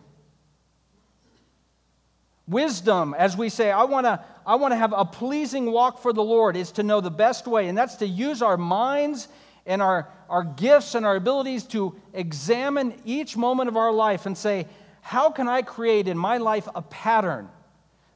Wisdom, 2.48 3.16
as 3.18 3.36
we 3.36 3.50
say, 3.50 3.72
I 3.72 3.84
want 3.86 4.06
to 4.06 4.24
I 4.46 4.56
want 4.56 4.74
to 4.74 4.78
have 4.78 4.94
a 4.96 5.06
pleasing 5.06 5.72
walk 5.72 6.00
for 6.02 6.14
the 6.14 6.24
Lord, 6.24 6.56
is 6.56 6.72
to 6.74 6.84
know 6.84 7.02
the 7.02 7.10
best 7.10 7.48
way, 7.48 7.68
and 7.68 7.76
that's 7.76 7.96
to 7.96 8.08
use 8.08 8.44
our 8.44 8.58
minds 8.58 9.28
and 9.66 9.82
our, 9.82 10.08
our 10.30 10.44
gifts 10.44 10.94
and 10.94 11.04
our 11.06 11.16
abilities 11.16 11.64
to 11.64 11.96
examine 12.14 12.94
each 13.06 13.36
moment 13.36 13.68
of 13.68 13.78
our 13.78 13.92
life 13.92 14.28
and 14.28 14.38
say, 14.38 14.68
how 15.06 15.30
can 15.30 15.48
I 15.48 15.62
create 15.62 16.08
in 16.08 16.18
my 16.18 16.38
life 16.38 16.68
a 16.74 16.82
pattern 16.82 17.48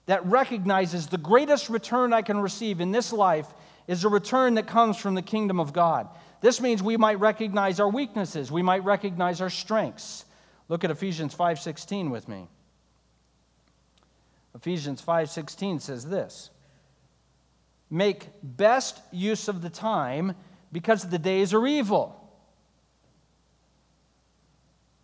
that 0.08 0.26
recognizes 0.26 1.06
the 1.06 1.20
greatest 1.20 1.70
return 1.70 2.14
I 2.14 2.24
can 2.24 2.40
receive 2.40 2.82
in 2.82 2.92
this 2.92 3.14
life 3.14 3.46
is 3.88 4.06
a 4.06 4.10
return 4.10 4.56
that 4.56 4.66
comes 4.66 4.98
from 4.98 5.14
the 5.14 5.22
kingdom 5.22 5.60
of 5.60 5.72
God. 5.72 6.10
This 6.42 6.60
means 6.60 6.82
we 6.82 6.98
might 6.98 7.20
recognize 7.20 7.80
our 7.80 7.88
weaknesses, 7.88 8.52
we 8.52 8.64
might 8.64 8.84
recognize 8.84 9.40
our 9.40 9.52
strengths. 9.52 10.26
Look 10.68 10.84
at 10.84 10.90
Ephesians 10.90 11.36
5:16 11.36 12.10
with 12.10 12.28
me. 12.28 12.48
Ephesians 14.56 15.00
5:16 15.00 15.80
says 15.80 16.06
this: 16.06 16.50
Make 17.92 18.30
best 18.42 19.00
use 19.12 19.48
of 19.48 19.62
the 19.62 19.70
time 19.70 20.36
because 20.72 21.08
the 21.08 21.20
days 21.20 21.54
are 21.54 21.68
evil. 21.68 22.29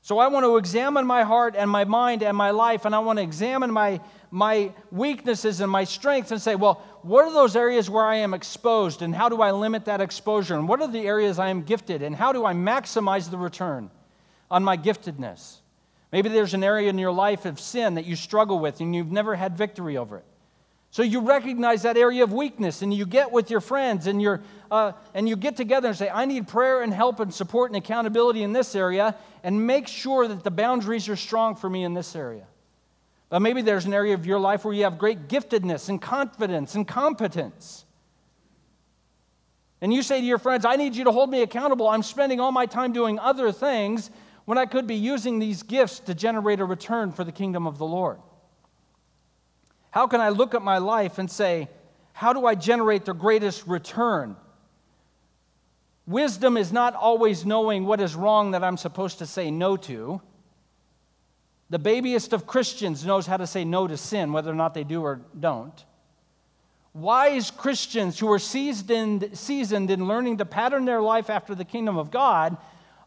So 0.06 0.20
I 0.20 0.28
want 0.28 0.44
to 0.44 0.58
examine 0.58 1.08
my 1.08 1.24
heart 1.24 1.56
and 1.58 1.68
my 1.68 1.84
mind 1.84 2.22
and 2.22 2.38
my 2.38 2.52
life, 2.52 2.86
and 2.86 2.94
I 2.94 3.00
want 3.00 3.18
to 3.18 3.24
examine 3.24 3.72
my, 3.72 4.00
my 4.30 4.72
weaknesses 4.92 5.62
and 5.62 5.72
my 5.72 5.84
strengths 5.84 6.30
and 6.30 6.40
say, 6.40 6.54
well, 6.54 6.76
what 7.02 7.26
are 7.26 7.34
those 7.34 7.56
areas 7.56 7.90
where 7.90 8.06
I 8.06 8.18
am 8.18 8.36
exposed, 8.36 9.02
and 9.02 9.16
how 9.16 9.30
do 9.30 9.42
I 9.42 9.50
limit 9.50 9.86
that 9.86 10.02
exposure? 10.02 10.54
And 10.54 10.70
what 10.70 10.80
are 10.80 10.88
the 10.88 11.08
areas 11.08 11.40
I 11.40 11.50
am 11.50 11.64
gifted, 11.64 12.04
and 12.04 12.16
how 12.16 12.34
do 12.34 12.46
I 12.46 12.54
maximize 12.54 13.32
the 13.32 13.40
return 13.40 13.90
on 14.52 14.64
my 14.64 14.78
giftedness? 14.78 15.62
Maybe 16.12 16.30
there's 16.30 16.54
an 16.54 16.64
area 16.64 16.92
in 16.92 17.00
your 17.00 17.12
life 17.12 17.46
of 17.46 17.60
sin 17.60 17.96
that 17.96 18.06
you 18.06 18.16
struggle 18.16 18.60
with 18.60 18.82
and 18.82 18.96
you've 18.96 19.12
never 19.12 19.34
had 19.34 19.58
victory 19.58 19.98
over 19.98 20.18
it. 20.18 20.26
So 20.96 21.04
you 21.04 21.20
recognize 21.20 21.82
that 21.82 21.98
area 21.98 22.24
of 22.24 22.32
weakness 22.32 22.82
and 22.82 22.94
you 22.94 23.06
get 23.06 23.30
with 23.30 23.52
your 23.52 23.60
friends 23.60 24.08
and, 24.08 24.22
you 24.22 24.40
uh, 24.72 24.94
and 25.14 25.28
you 25.28 25.36
get 25.36 25.58
together 25.58 25.90
and 25.90 25.98
say, 25.98 26.10
I 26.10 26.24
need 26.24 26.48
prayer 26.48 26.84
and 26.84 26.94
help 26.94 27.20
and 27.20 27.34
support 27.34 27.70
and 27.70 27.76
accountability 27.76 28.44
in 28.44 28.54
this 28.54 28.76
area 28.76 29.14
and 29.44 29.68
make 29.68 29.90
sure 29.90 30.26
that 30.26 30.46
the 30.46 30.52
boundaries 30.52 31.10
are 31.10 31.18
strong 31.18 31.58
for 31.58 31.70
me 31.70 31.84
in 31.84 31.94
this 31.94 32.16
area. 32.16 32.48
But 33.28 33.42
maybe 33.42 33.62
there's 33.62 33.84
an 33.84 33.94
area 33.94 34.14
of 34.14 34.26
your 34.26 34.40
life 34.40 34.64
where 34.64 34.74
you 34.74 34.86
have 34.86 34.98
great 34.98 35.28
giftedness 35.28 35.90
and 35.90 36.02
confidence 36.02 36.76
and 36.76 36.88
competence. 36.88 37.84
And 39.82 39.94
you 39.94 40.02
say 40.02 40.22
to 40.22 40.26
your 40.26 40.40
friends, 40.40 40.64
I 40.64 40.78
need 40.78 40.96
you 40.96 41.04
to 41.04 41.12
hold 41.12 41.30
me 41.30 41.42
accountable. 41.42 41.90
I'm 41.90 42.04
spending 42.04 42.40
all 42.40 42.54
my 42.54 42.68
time 42.68 42.94
doing 42.94 43.20
other 43.20 43.52
things 43.52 44.12
when 44.46 44.58
I 44.58 44.66
could 44.66 44.88
be 44.88 44.96
using 44.96 45.40
these 45.40 45.62
gifts 45.62 46.00
to 46.00 46.16
generate 46.16 46.62
a 46.62 46.66
return 46.66 47.12
for 47.12 47.26
the 47.26 47.34
kingdom 47.34 47.68
of 47.68 47.80
the 47.80 47.86
Lord. 47.86 48.20
How 49.96 50.08
can 50.08 50.20
I 50.20 50.28
look 50.28 50.54
at 50.54 50.62
my 50.62 50.80
life 50.80 51.20
and 51.20 51.32
say, 51.32 51.70
how 52.12 52.34
do 52.34 52.46
I 52.46 52.54
generate 52.54 53.06
the 53.06 53.14
greatest 53.14 53.66
return? 53.66 54.36
Wisdom 56.06 56.58
is 56.58 56.74
not 56.74 56.96
always 56.96 57.46
knowing 57.46 57.86
what 57.86 58.02
is 58.02 58.14
wrong 58.14 58.52
that 58.52 58.62
I'm 58.62 58.76
supposed 58.76 59.20
to 59.20 59.26
say 59.26 59.50
no 59.50 59.78
to. 59.78 60.22
The 61.70 61.80
babyest 61.80 62.34
of 62.34 62.46
Christians 62.46 63.06
knows 63.06 63.26
how 63.26 63.38
to 63.38 63.48
say 63.48 63.64
no 63.64 63.88
to 63.88 63.96
sin, 63.96 64.34
whether 64.34 64.52
or 64.52 64.56
not 64.56 64.74
they 64.74 64.84
do 64.84 65.02
or 65.02 65.22
don't. 65.40 65.86
Wise 66.94 67.50
Christians 67.50 68.20
who 68.20 68.30
are 68.34 68.38
seasoned, 68.38 69.30
seasoned 69.32 69.90
in 69.90 70.10
learning 70.10 70.40
to 70.40 70.46
pattern 70.46 70.84
their 70.84 71.02
life 71.02 71.30
after 71.30 71.56
the 71.56 71.64
kingdom 71.64 71.98
of 71.98 72.12
God 72.12 72.58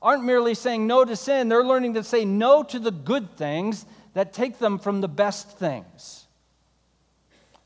aren't 0.01 0.25
merely 0.25 0.55
saying 0.55 0.87
no 0.87 1.05
to 1.05 1.17
sin, 1.17 1.51
they're 1.51 1.63
learning 1.63 1.93
to 1.95 2.03
say 2.03 2.25
no 2.25 2.63
to 2.63 2.79
the 2.79 2.91
good 2.91 3.37
things 3.37 3.85
that 4.15 4.33
take 4.33 4.59
them 4.59 4.79
from 4.79 5.03
the 5.03 5.09
best 5.09 5.59
things. 5.59 6.25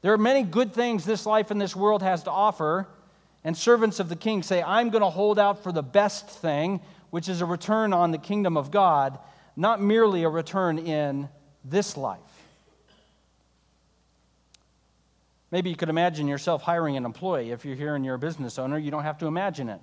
There 0.03 0.13
are 0.13 0.19
many 0.19 0.43
good 0.43 0.75
things 0.75 1.05
this 1.05 1.27
life 1.27 1.51
and 1.51 1.61
this 1.61 1.75
world 1.75 2.03
has 2.03 2.25
to 2.25 2.31
offer, 2.31 2.89
and 3.45 3.57
servants 3.57 4.01
of 4.01 4.09
the 4.09 4.17
king 4.17 4.43
say, 4.43 4.63
I'm 4.63 4.91
going 4.91 5.03
to 5.03 5.11
hold 5.11 5.39
out 5.39 5.63
for 5.63 5.73
the 5.73 5.83
best 5.83 6.29
thing, 6.29 6.81
which 7.11 7.29
is 7.29 7.41
a 7.41 7.47
return 7.47 7.93
on 7.93 8.11
the 8.11 8.19
kingdom 8.19 8.57
of 8.57 8.71
God, 8.71 9.19
not 9.57 9.81
merely 9.81 10.25
a 10.25 10.29
return 10.29 10.79
in 10.79 11.29
this 11.65 11.97
life. 11.97 12.21
Maybe 15.53 15.71
you 15.71 15.77
could 15.77 15.91
imagine 15.91 16.27
yourself 16.27 16.63
hiring 16.63 16.97
an 16.97 17.05
employee. 17.05 17.51
If 17.51 17.65
you're 17.65 17.77
here 17.77 17.95
and 17.95 18.05
you're 18.05 18.15
a 18.15 18.19
business 18.19 18.59
owner, 18.59 18.79
you 18.79 18.91
don't 18.91 19.03
have 19.03 19.19
to 19.19 19.27
imagine 19.27 19.69
it. 19.69 19.81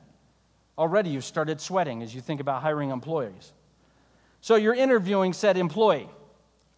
Already 0.77 1.11
you've 1.11 1.25
started 1.25 1.61
sweating 1.61 2.01
as 2.01 2.13
you 2.13 2.21
think 2.21 2.41
about 2.41 2.61
hiring 2.61 2.89
employees. 2.89 3.53
So 4.41 4.55
you're 4.55 4.73
interviewing 4.73 5.31
said 5.31 5.57
employee 5.57 6.09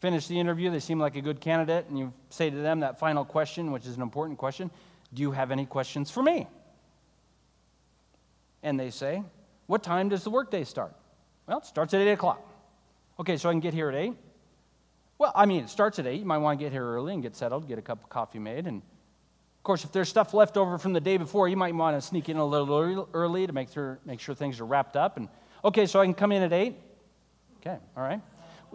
finish 0.01 0.25
the 0.27 0.37
interview, 0.37 0.71
they 0.71 0.79
seem 0.79 0.99
like 0.99 1.15
a 1.15 1.21
good 1.21 1.39
candidate, 1.39 1.85
and 1.87 1.97
you 1.97 2.11
say 2.29 2.49
to 2.49 2.57
them 2.57 2.81
that 2.81 2.99
final 2.99 3.23
question, 3.23 3.71
which 3.71 3.85
is 3.85 3.95
an 3.95 4.01
important 4.01 4.37
question 4.37 4.69
Do 5.13 5.21
you 5.21 5.31
have 5.31 5.51
any 5.51 5.65
questions 5.65 6.11
for 6.11 6.21
me? 6.21 6.47
And 8.63 8.79
they 8.79 8.89
say, 8.89 9.23
What 9.67 9.83
time 9.83 10.09
does 10.09 10.23
the 10.23 10.29
workday 10.29 10.65
start? 10.65 10.93
Well, 11.47 11.59
it 11.59 11.65
starts 11.65 11.93
at 11.93 12.01
8 12.01 12.11
o'clock. 12.11 12.41
Okay, 13.19 13.37
so 13.37 13.49
I 13.49 13.53
can 13.53 13.59
get 13.59 13.73
here 13.73 13.89
at 13.89 13.95
8? 13.95 14.13
Well, 15.19 15.31
I 15.35 15.45
mean, 15.45 15.63
it 15.63 15.69
starts 15.69 15.99
at 15.99 16.07
8. 16.07 16.19
You 16.19 16.25
might 16.25 16.39
want 16.39 16.59
to 16.59 16.65
get 16.65 16.71
here 16.71 16.85
early 16.85 17.13
and 17.13 17.21
get 17.21 17.35
settled, 17.35 17.67
get 17.67 17.77
a 17.77 17.81
cup 17.81 18.03
of 18.03 18.09
coffee 18.09 18.39
made. 18.39 18.65
And 18.65 18.77
of 18.77 19.63
course, 19.63 19.83
if 19.83 19.91
there's 19.91 20.09
stuff 20.09 20.33
left 20.33 20.57
over 20.57 20.79
from 20.79 20.93
the 20.93 20.99
day 20.99 21.17
before, 21.17 21.47
you 21.47 21.57
might 21.57 21.75
want 21.75 21.95
to 21.95 22.01
sneak 22.01 22.29
in 22.29 22.37
a 22.37 22.45
little 22.45 23.07
early 23.13 23.45
to 23.45 23.53
make 23.53 23.71
sure, 23.71 23.99
make 24.05 24.19
sure 24.19 24.33
things 24.33 24.59
are 24.59 24.65
wrapped 24.65 24.95
up. 24.95 25.17
And 25.17 25.27
okay, 25.63 25.85
so 25.85 25.99
I 25.99 26.05
can 26.05 26.15
come 26.15 26.31
in 26.31 26.41
at 26.41 26.53
8? 26.53 26.75
Okay, 27.59 27.77
all 27.95 28.03
right 28.03 28.21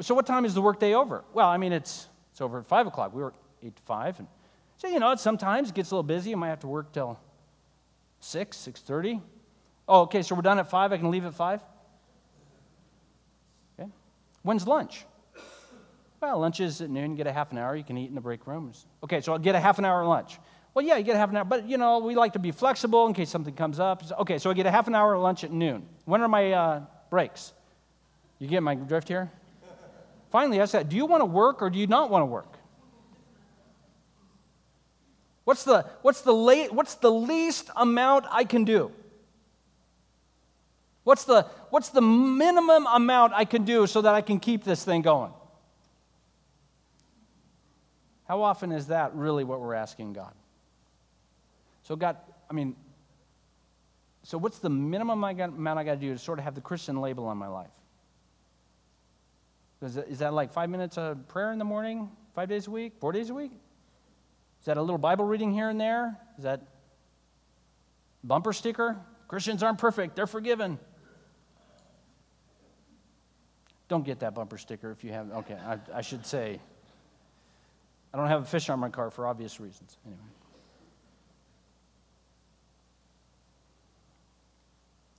so 0.01 0.15
what 0.15 0.27
time 0.27 0.45
is 0.45 0.55
the 0.55 0.63
workday 0.63 0.95
over? 0.95 1.25
Well, 1.33 1.49
I 1.49 1.57
mean, 1.57 1.73
it's, 1.73 2.09
it's 2.33 2.41
over 2.41 2.61
at 2.61 2.67
5 2.67 2.89
o'clock. 2.89 3.15
We 3.15 3.23
work 3.23 3.35
8 3.63 3.75
to 3.75 3.83
5. 3.83 4.19
And 4.21 4.29
so, 4.77 4.89
you 4.89 4.99
know, 4.99 5.13
it 5.13 5.21
sometimes 5.21 5.71
it 5.71 5.75
gets 5.75 5.91
a 5.91 5.95
little 5.95 6.03
busy. 6.03 6.31
You 6.31 6.37
might 6.37 6.49
have 6.49 6.61
to 6.61 6.67
work 6.67 6.93
till 6.93 7.19
6, 8.21 8.57
6.30. 8.57 9.23
Oh, 9.89 10.03
okay, 10.03 10.23
so 10.23 10.35
we're 10.35 10.43
done 10.43 10.59
at 10.59 10.69
5. 10.69 10.93
I 10.93 10.97
can 10.97 11.11
leave 11.11 11.25
at 11.25 11.35
5? 11.35 11.61
Okay. 13.79 13.91
When's 14.43 14.67
lunch? 14.67 15.07
Well, 16.21 16.41
lunch 16.41 16.61
is 16.61 16.81
at 16.81 16.91
noon. 16.91 17.13
You 17.13 17.17
get 17.17 17.27
a 17.27 17.33
half 17.33 17.53
an 17.53 17.59
hour. 17.59 17.77
You 17.77 17.85
can 17.85 17.97
eat 17.99 18.09
in 18.09 18.15
the 18.15 18.21
break 18.21 18.47
rooms. 18.47 18.87
Okay, 19.05 19.21
so 19.21 19.33
I'll 19.33 19.39
get 19.39 19.55
a 19.55 19.61
half 19.61 19.79
an 19.79 19.85
hour 19.85 20.05
lunch. 20.05 20.39
Well, 20.75 20.85
yeah, 20.85 20.97
you 20.97 21.05
get 21.05 21.15
a 21.15 21.19
half 21.19 21.31
an 21.31 21.37
hour, 21.39 21.45
but 21.45 21.69
you 21.69 21.79
know, 21.79 22.01
we 22.01 22.15
like 22.15 22.35
to 22.35 22.39
be 22.39 22.51
flexible 22.51 23.07
in 23.07 23.15
case 23.15 23.31
something 23.31 23.55
comes 23.55 23.81
up. 23.81 24.03
Okay, 24.21 24.39
so 24.39 24.51
I 24.51 24.55
get 24.55 24.67
a 24.67 24.71
half 24.71 24.89
an 24.89 24.95
hour 24.95 25.17
lunch 25.19 25.45
at 25.45 25.51
noon. 25.51 25.87
When 26.05 26.21
are 26.21 26.29
my 26.29 26.53
uh, 26.53 26.83
breaks? 27.09 27.55
You 28.39 28.49
get 28.49 28.63
my 28.63 28.75
drift 28.75 29.09
here? 29.09 29.31
Finally, 30.31 30.61
I 30.61 30.65
said, 30.65 30.89
Do 30.89 30.97
you 30.97 31.07
want 31.07 31.21
to 31.21 31.27
work 31.27 31.63
or 31.63 31.71
do 31.71 31.79
you 31.79 31.87
not 31.87 32.11
want 32.11 32.23
to 32.23 32.27
work? 32.27 32.57
What's 35.45 35.63
the, 35.63 35.87
what's 36.03 36.23
the, 36.23 36.35
late, 36.35 36.73
what's 36.73 36.97
the 36.97 37.11
least 37.11 37.71
amount 37.77 38.25
I 38.31 38.43
can 38.43 38.65
do? 38.65 38.91
What's 41.05 41.23
the, 41.23 41.43
what's 41.71 41.91
the 41.91 42.01
minimum 42.03 42.85
amount 42.85 43.33
I 43.33 43.45
can 43.45 43.65
do 43.65 43.87
so 43.87 44.03
that 44.03 44.13
I 44.13 44.23
can 44.23 44.41
keep 44.41 44.65
this 44.65 44.85
thing 44.85 45.03
going? 45.03 45.31
How 48.27 48.43
often 48.43 48.73
is 48.73 48.89
that 48.89 49.15
really 49.15 49.45
what 49.45 49.61
we're 49.61 49.75
asking 49.75 50.15
God? 50.15 50.33
So, 51.85 51.95
God, 51.95 52.17
I 52.51 52.53
mean, 52.53 52.75
so 54.25 54.37
what's 54.37 54.59
the 54.59 54.69
minimum 54.69 55.23
amount 55.23 55.79
I 55.79 55.85
got 55.85 55.95
to 55.95 56.01
do 56.01 56.13
to 56.13 56.19
sort 56.19 56.41
of 56.41 56.45
have 56.45 56.57
the 56.57 56.61
Christian 56.61 57.01
label 57.01 57.27
on 57.27 57.37
my 57.37 57.47
life? 57.47 57.71
Is 59.83 59.95
that, 59.95 60.09
is 60.09 60.19
that 60.21 60.33
like 60.33 60.53
five 60.53 60.71
minutes 60.71 60.97
of 60.97 61.29
prayer 61.29 61.53
in 61.53 61.59
the 61.59 61.65
morning, 61.65 62.11
five 62.35 62.49
days 62.49 62.67
a 62.67 62.71
week, 62.71 62.95
four 62.99 63.13
days 63.13 63.31
a 63.31 63.35
week? 63.35 63.53
Is 64.61 64.67
that 64.67 64.79
a 64.79 64.81
little 64.81 64.99
Bible 64.99 65.25
reading 65.25 65.53
here 65.53 65.69
and 65.69 65.81
there? 65.81 66.19
Is 66.39 66.45
that 66.45 66.63
bumper 68.25 68.53
sticker? 68.53 68.97
Christians 69.29 69.63
aren't 69.63 69.79
perfect, 69.79 70.17
they're 70.17 70.27
forgiven. 70.27 70.79
Don't 73.89 74.05
get 74.05 74.21
that 74.21 74.35
bumper 74.35 74.59
sticker 74.59 74.91
if 74.91 75.05
you 75.05 75.13
have. 75.13 75.31
Okay, 75.31 75.55
I, 75.55 75.79
I 75.95 76.01
should 76.01 76.27
say. 76.27 76.59
I 78.13 78.17
don't 78.17 78.29
have 78.29 78.43
a 78.43 78.47
fish 78.47 78.69
on 78.71 78.81
my 78.81 78.89
car 78.89 79.11
for 79.11 79.27
obvious 79.27 79.61
reasons. 79.61 79.99
Anyway. 80.07 80.21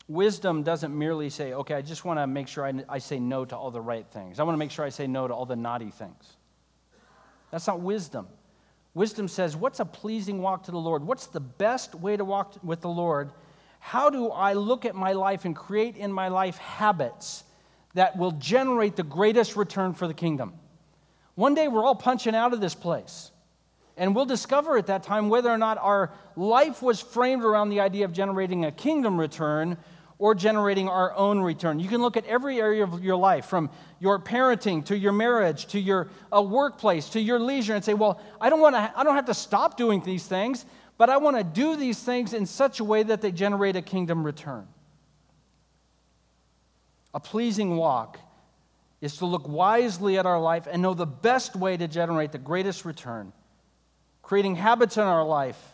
Wisdom 0.07 0.63
doesn't 0.63 0.97
merely 0.97 1.29
say, 1.29 1.53
okay, 1.53 1.75
I 1.75 1.81
just 1.81 2.05
want 2.05 2.19
to 2.19 2.27
make 2.27 2.47
sure 2.47 2.65
I, 2.65 2.73
I 2.87 2.97
say 2.99 3.19
no 3.19 3.43
to 3.43 3.57
all 3.57 3.71
the 3.71 3.81
right 3.81 4.05
things. 4.11 4.39
I 4.39 4.43
want 4.43 4.53
to 4.53 4.59
make 4.59 4.71
sure 4.71 4.85
I 4.85 4.89
say 4.89 5.05
no 5.05 5.27
to 5.27 5.33
all 5.33 5.45
the 5.45 5.55
naughty 5.55 5.89
things. 5.89 6.37
That's 7.51 7.67
not 7.67 7.81
wisdom. 7.81 8.27
Wisdom 8.93 9.27
says, 9.27 9.55
what's 9.55 9.79
a 9.79 9.85
pleasing 9.85 10.41
walk 10.41 10.63
to 10.63 10.71
the 10.71 10.79
Lord? 10.79 11.03
What's 11.03 11.27
the 11.27 11.39
best 11.39 11.93
way 11.93 12.15
to 12.17 12.25
walk 12.25 12.55
with 12.63 12.81
the 12.81 12.89
Lord? 12.89 13.31
How 13.79 14.09
do 14.09 14.29
I 14.29 14.53
look 14.53 14.85
at 14.85 14.95
my 14.95 15.13
life 15.13 15.45
and 15.45 15.55
create 15.55 15.97
in 15.97 16.11
my 16.11 16.29
life 16.29 16.57
habits 16.57 17.43
that 17.93 18.17
will 18.17 18.31
generate 18.31 18.95
the 18.95 19.03
greatest 19.03 19.55
return 19.55 19.93
for 19.93 20.07
the 20.07 20.13
kingdom? 20.13 20.53
One 21.35 21.53
day 21.53 21.67
we're 21.67 21.83
all 21.83 21.95
punching 21.95 22.33
out 22.33 22.53
of 22.53 22.61
this 22.61 22.75
place. 22.75 23.31
And 23.97 24.15
we'll 24.15 24.25
discover 24.25 24.77
at 24.77 24.87
that 24.87 25.03
time 25.03 25.29
whether 25.29 25.49
or 25.49 25.57
not 25.57 25.77
our 25.79 26.11
life 26.35 26.81
was 26.81 27.01
framed 27.01 27.43
around 27.43 27.69
the 27.69 27.81
idea 27.81 28.05
of 28.05 28.13
generating 28.13 28.65
a 28.65 28.71
kingdom 28.71 29.19
return 29.19 29.77
or 30.19 30.33
generating 30.33 30.89
our 30.89 31.13
own 31.13 31.41
return. 31.41 31.79
You 31.79 31.87
can 31.87 32.01
look 32.01 32.17
at 32.17 32.25
every 32.25 32.59
area 32.59 32.83
of 32.83 33.03
your 33.03 33.15
life, 33.15 33.45
from 33.45 33.69
your 33.99 34.19
parenting 34.19 34.83
to 34.85 34.97
your 34.97 35.11
marriage 35.11 35.67
to 35.67 35.79
your 35.79 36.09
uh, 36.35 36.41
workplace 36.41 37.09
to 37.09 37.21
your 37.21 37.39
leisure, 37.39 37.75
and 37.75 37.83
say, 37.83 37.93
"Well, 37.93 38.19
I 38.41 38.49
don't 38.49 38.59
want 38.59 38.75
to. 38.75 38.91
I 38.95 39.03
don't 39.03 39.15
have 39.15 39.25
to 39.25 39.33
stop 39.33 39.77
doing 39.77 40.01
these 40.01 40.25
things, 40.25 40.65
but 40.97 41.09
I 41.09 41.17
want 41.17 41.37
to 41.37 41.43
do 41.43 41.75
these 41.75 42.01
things 42.01 42.33
in 42.33 42.45
such 42.45 42.79
a 42.79 42.83
way 42.83 43.03
that 43.03 43.21
they 43.21 43.31
generate 43.31 43.75
a 43.75 43.81
kingdom 43.81 44.25
return." 44.25 44.67
A 47.13 47.19
pleasing 47.19 47.77
walk 47.77 48.19
is 49.01 49.17
to 49.17 49.25
look 49.25 49.47
wisely 49.47 50.17
at 50.17 50.25
our 50.25 50.39
life 50.39 50.67
and 50.69 50.81
know 50.81 50.95
the 50.95 51.05
best 51.05 51.55
way 51.55 51.77
to 51.77 51.87
generate 51.87 52.31
the 52.31 52.39
greatest 52.39 52.85
return, 52.85 53.31
creating 54.23 54.55
habits 54.55 54.97
in 54.97 55.03
our 55.03 55.23
life 55.23 55.73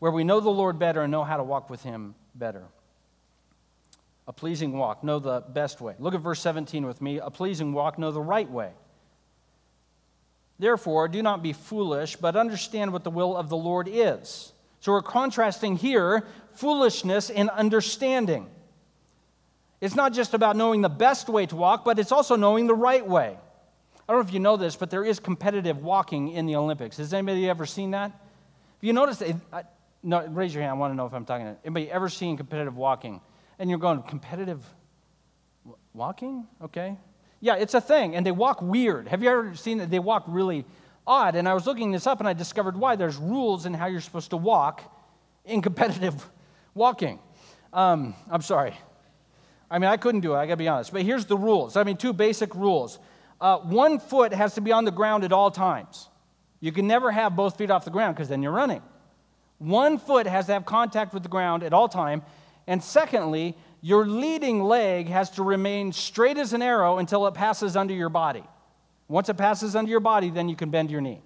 where 0.00 0.10
we 0.10 0.24
know 0.24 0.40
the 0.40 0.50
Lord 0.50 0.78
better 0.78 1.02
and 1.02 1.12
know 1.12 1.22
how 1.22 1.36
to 1.36 1.44
walk 1.44 1.70
with 1.70 1.82
Him 1.84 2.16
better 2.34 2.64
a 4.28 4.32
pleasing 4.32 4.76
walk, 4.76 5.02
know 5.02 5.18
the 5.18 5.40
best 5.40 5.80
way. 5.80 5.94
Look 5.98 6.14
at 6.14 6.20
verse 6.20 6.40
17 6.40 6.84
with 6.84 7.00
me. 7.00 7.18
A 7.18 7.30
pleasing 7.30 7.72
walk, 7.72 7.98
know 7.98 8.12
the 8.12 8.20
right 8.20 8.48
way. 8.48 8.70
Therefore, 10.58 11.08
do 11.08 11.22
not 11.22 11.42
be 11.42 11.54
foolish, 11.54 12.14
but 12.16 12.36
understand 12.36 12.92
what 12.92 13.04
the 13.04 13.10
will 13.10 13.34
of 13.34 13.48
the 13.48 13.56
Lord 13.56 13.88
is. 13.90 14.52
So 14.80 14.92
we're 14.92 15.02
contrasting 15.02 15.76
here 15.76 16.26
foolishness 16.52 17.30
and 17.30 17.48
understanding. 17.50 18.46
It's 19.80 19.94
not 19.94 20.12
just 20.12 20.34
about 20.34 20.56
knowing 20.56 20.82
the 20.82 20.88
best 20.88 21.28
way 21.28 21.46
to 21.46 21.56
walk, 21.56 21.84
but 21.84 21.98
it's 21.98 22.12
also 22.12 22.36
knowing 22.36 22.66
the 22.66 22.74
right 22.74 23.06
way. 23.06 23.38
I 24.08 24.12
don't 24.12 24.22
know 24.22 24.28
if 24.28 24.34
you 24.34 24.40
know 24.40 24.56
this, 24.56 24.76
but 24.76 24.90
there 24.90 25.04
is 25.04 25.20
competitive 25.20 25.82
walking 25.82 26.32
in 26.32 26.44
the 26.46 26.56
Olympics. 26.56 26.98
Has 26.98 27.14
anybody 27.14 27.48
ever 27.48 27.64
seen 27.64 27.92
that? 27.92 28.10
Have 28.10 28.82
you 28.82 28.92
noticed? 28.92 29.22
Uh, 29.52 29.62
no, 30.02 30.26
raise 30.26 30.52
your 30.52 30.62
hand. 30.62 30.72
I 30.72 30.74
want 30.74 30.92
to 30.92 30.96
know 30.96 31.06
if 31.06 31.14
I'm 31.14 31.24
talking. 31.24 31.46
To, 31.46 31.56
anybody 31.64 31.90
ever 31.90 32.08
seen 32.08 32.36
competitive 32.36 32.76
walking? 32.76 33.20
And 33.58 33.68
you're 33.70 33.78
going, 33.78 34.02
competitive 34.02 34.64
walking? 35.92 36.46
Okay. 36.62 36.96
Yeah, 37.40 37.56
it's 37.56 37.74
a 37.74 37.80
thing, 37.80 38.16
and 38.16 38.26
they 38.26 38.32
walk 38.32 38.62
weird. 38.62 39.08
Have 39.08 39.22
you 39.22 39.30
ever 39.30 39.54
seen 39.54 39.78
that? 39.78 39.90
They 39.90 39.98
walk 39.98 40.24
really 40.26 40.64
odd. 41.06 41.34
And 41.34 41.48
I 41.48 41.54
was 41.54 41.66
looking 41.66 41.90
this 41.90 42.06
up, 42.06 42.20
and 42.20 42.28
I 42.28 42.34
discovered 42.34 42.76
why. 42.76 42.96
There's 42.96 43.16
rules 43.16 43.66
in 43.66 43.74
how 43.74 43.86
you're 43.86 44.00
supposed 44.00 44.30
to 44.30 44.36
walk 44.36 44.82
in 45.44 45.62
competitive 45.62 46.24
walking. 46.74 47.18
Um, 47.72 48.14
I'm 48.30 48.42
sorry. 48.42 48.74
I 49.70 49.78
mean, 49.78 49.90
I 49.90 49.96
couldn't 49.96 50.20
do 50.20 50.34
it, 50.34 50.38
I 50.38 50.46
gotta 50.46 50.56
be 50.56 50.68
honest. 50.68 50.92
But 50.92 51.02
here's 51.02 51.26
the 51.26 51.36
rules. 51.36 51.76
I 51.76 51.84
mean, 51.84 51.96
two 51.96 52.12
basic 52.12 52.54
rules. 52.54 52.98
Uh, 53.40 53.58
one 53.58 53.98
foot 53.98 54.32
has 54.32 54.54
to 54.54 54.60
be 54.60 54.72
on 54.72 54.84
the 54.84 54.90
ground 54.90 55.24
at 55.24 55.32
all 55.32 55.50
times. 55.50 56.08
You 56.60 56.72
can 56.72 56.86
never 56.86 57.10
have 57.10 57.36
both 57.36 57.56
feet 57.56 57.70
off 57.70 57.84
the 57.84 57.90
ground 57.90 58.16
because 58.16 58.28
then 58.28 58.42
you're 58.42 58.52
running. 58.52 58.82
One 59.58 59.98
foot 59.98 60.26
has 60.26 60.46
to 60.46 60.52
have 60.52 60.64
contact 60.64 61.12
with 61.12 61.22
the 61.22 61.28
ground 61.28 61.62
at 61.62 61.72
all 61.72 61.88
time, 61.88 62.22
and 62.68 62.84
secondly, 62.84 63.56
your 63.80 64.06
leading 64.06 64.62
leg 64.62 65.08
has 65.08 65.30
to 65.30 65.42
remain 65.42 65.90
straight 65.90 66.36
as 66.36 66.52
an 66.52 66.60
arrow 66.60 66.98
until 66.98 67.26
it 67.26 67.32
passes 67.32 67.76
under 67.76 67.94
your 67.94 68.10
body. 68.10 68.44
Once 69.08 69.30
it 69.30 69.38
passes 69.38 69.74
under 69.74 69.90
your 69.90 70.00
body, 70.00 70.28
then 70.28 70.50
you 70.50 70.54
can 70.54 70.68
bend 70.68 70.90
your 70.90 71.00
knee. 71.00 71.22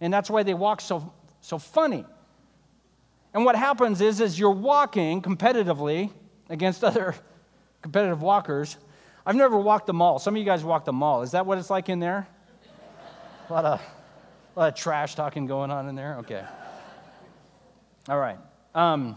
And 0.00 0.12
that's 0.12 0.28
why 0.28 0.42
they 0.42 0.54
walk 0.54 0.80
so, 0.80 1.12
so 1.40 1.56
funny. 1.56 2.04
And 3.32 3.44
what 3.44 3.54
happens 3.54 4.00
is, 4.00 4.20
as 4.20 4.36
you're 4.36 4.50
walking 4.50 5.22
competitively 5.22 6.10
against 6.50 6.82
other 6.82 7.14
competitive 7.82 8.20
walkers, 8.20 8.76
I've 9.24 9.36
never 9.36 9.56
walked 9.56 9.86
the 9.86 9.94
mall. 9.94 10.18
Some 10.18 10.34
of 10.34 10.38
you 10.38 10.44
guys 10.44 10.64
walk 10.64 10.84
the 10.84 10.92
mall. 10.92 11.22
Is 11.22 11.30
that 11.30 11.46
what 11.46 11.58
it's 11.58 11.70
like 11.70 11.88
in 11.88 12.00
there? 12.00 12.26
a, 13.48 13.52
lot 13.52 13.64
of, 13.64 13.80
a 14.56 14.58
lot 14.58 14.68
of 14.70 14.74
trash 14.74 15.14
talking 15.14 15.46
going 15.46 15.70
on 15.70 15.88
in 15.88 15.94
there? 15.94 16.16
Okay. 16.18 16.44
All 18.08 18.18
right. 18.18 18.38
Um, 18.74 19.16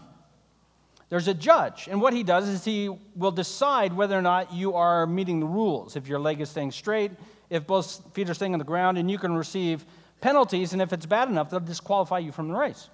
there's 1.08 1.28
a 1.28 1.34
judge, 1.34 1.88
and 1.88 2.00
what 2.00 2.12
he 2.12 2.24
does 2.24 2.48
is 2.48 2.64
he 2.64 2.88
will 3.14 3.30
decide 3.30 3.92
whether 3.92 4.18
or 4.18 4.22
not 4.22 4.52
you 4.52 4.74
are 4.74 5.06
meeting 5.06 5.38
the 5.38 5.46
rules. 5.46 5.94
If 5.94 6.08
your 6.08 6.18
leg 6.18 6.40
is 6.40 6.50
staying 6.50 6.72
straight, 6.72 7.12
if 7.48 7.64
both 7.66 8.02
feet 8.12 8.28
are 8.28 8.34
staying 8.34 8.54
on 8.54 8.58
the 8.58 8.64
ground, 8.64 8.98
and 8.98 9.08
you 9.08 9.16
can 9.18 9.32
receive 9.36 9.84
penalties, 10.20 10.72
and 10.72 10.82
if 10.82 10.92
it's 10.92 11.06
bad 11.06 11.28
enough, 11.28 11.50
they'll 11.50 11.60
disqualify 11.60 12.18
you 12.18 12.32
from 12.32 12.48
the 12.48 12.54
race. 12.54 12.88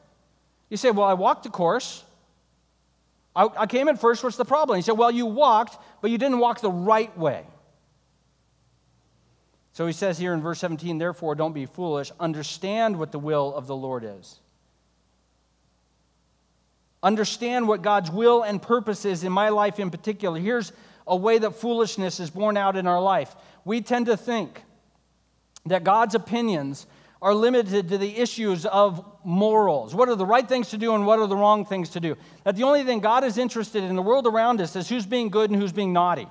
You 0.69 0.77
say, 0.77 0.91
Well, 0.91 1.07
I 1.07 1.15
walked 1.15 1.45
the 1.45 1.51
course. 1.51 2.05
I, 3.35 3.49
I 3.57 3.67
came 3.67 3.89
in 3.89 3.97
first. 3.97 4.23
What's 4.23 4.37
the 4.37 4.45
problem? 4.45 4.77
He 4.77 4.83
said, 4.83 4.99
Well, 4.99 5.11
you 5.11 5.25
walked, 5.25 5.79
but 6.03 6.11
you 6.11 6.19
didn't 6.19 6.39
walk 6.39 6.61
the 6.61 6.71
right 6.71 7.17
way. 7.17 7.47
So 9.73 9.87
he 9.87 9.95
says 9.95 10.19
here 10.19 10.35
in 10.35 10.43
verse 10.43 10.59
17, 10.59 10.99
Therefore, 10.99 11.35
don't 11.35 11.55
be 11.55 11.65
foolish. 11.65 12.13
Understand 12.21 12.99
what 12.99 13.11
the 13.11 13.19
will 13.19 13.55
of 13.55 13.67
the 13.67 13.77
Lord 13.77 14.05
is. 14.05 14.41
Understand 17.03 17.67
what 17.67 17.83
God's 17.83 18.11
will 18.11 18.43
and 18.43 18.63
purpose 18.63 19.05
is 19.05 19.25
in 19.25 19.33
my 19.33 19.49
life 19.49 19.81
in 19.81 19.91
particular. 19.91 20.39
Here's 20.39 20.73
a 21.07 21.17
way 21.17 21.39
that 21.39 21.57
foolishness 21.57 22.21
is 22.21 22.31
borne 22.31 22.57
out 22.57 22.77
in 22.77 22.87
our 22.87 23.01
life. 23.01 23.35
We 23.65 23.81
tend 23.81 24.07
to 24.07 24.17
think 24.17 24.63
that 25.67 25.85
God's 25.85 26.15
opinions 26.15 26.87
are 27.21 27.35
limited 27.35 27.89
to 27.89 27.99
the 27.99 28.17
issues 28.19 28.67
of 28.67 29.05
morals. 29.25 29.95
What 29.95 30.09
are 30.09 30.17
the 30.17 30.27
right 30.27 30.49
things 30.49 30.71
to 30.71 30.79
do 30.79 30.95
and 30.95 31.07
what 31.07 31.21
are 31.21 31.29
the 31.29 31.37
wrong 31.37 31.65
things 31.65 31.91
to 31.91 32.01
do? 32.01 32.17
That 32.45 32.57
the 32.57 32.65
only 32.65 32.83
thing 32.83 32.99
God 32.99 33.23
is 33.23 33.39
interested 33.39 33.85
in 33.85 33.95
the 33.95 34.03
world 34.03 34.27
around 34.27 34.61
us 34.61 34.75
is 34.75 34.89
who's 34.89 35.07
being 35.07 35.29
good 35.29 35.51
and 35.51 35.61
who's 35.61 35.73
being 35.73 35.93
naughty. 35.93 36.27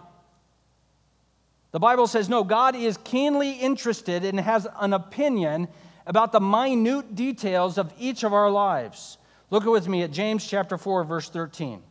The 1.72 1.80
Bible 1.80 2.08
says, 2.08 2.28
no, 2.28 2.44
God 2.44 2.76
is 2.76 2.98
keenly 3.06 3.54
interested 3.54 4.26
and 4.26 4.38
has 4.38 4.68
an 4.80 4.92
opinion 4.92 5.70
about 6.06 6.34
the 6.34 6.42
minute 6.42 7.16
details 7.16 7.78
of 7.78 7.94
each 7.98 8.24
of 8.24 8.34
our 8.34 8.52
lives. 8.52 9.18
Look 9.52 9.66
with 9.66 9.88
me 9.88 10.02
at 10.02 10.12
James 10.12 10.48
chapter 10.48 10.78
4, 10.78 11.04
verse 11.04 11.30
13. 11.30 11.84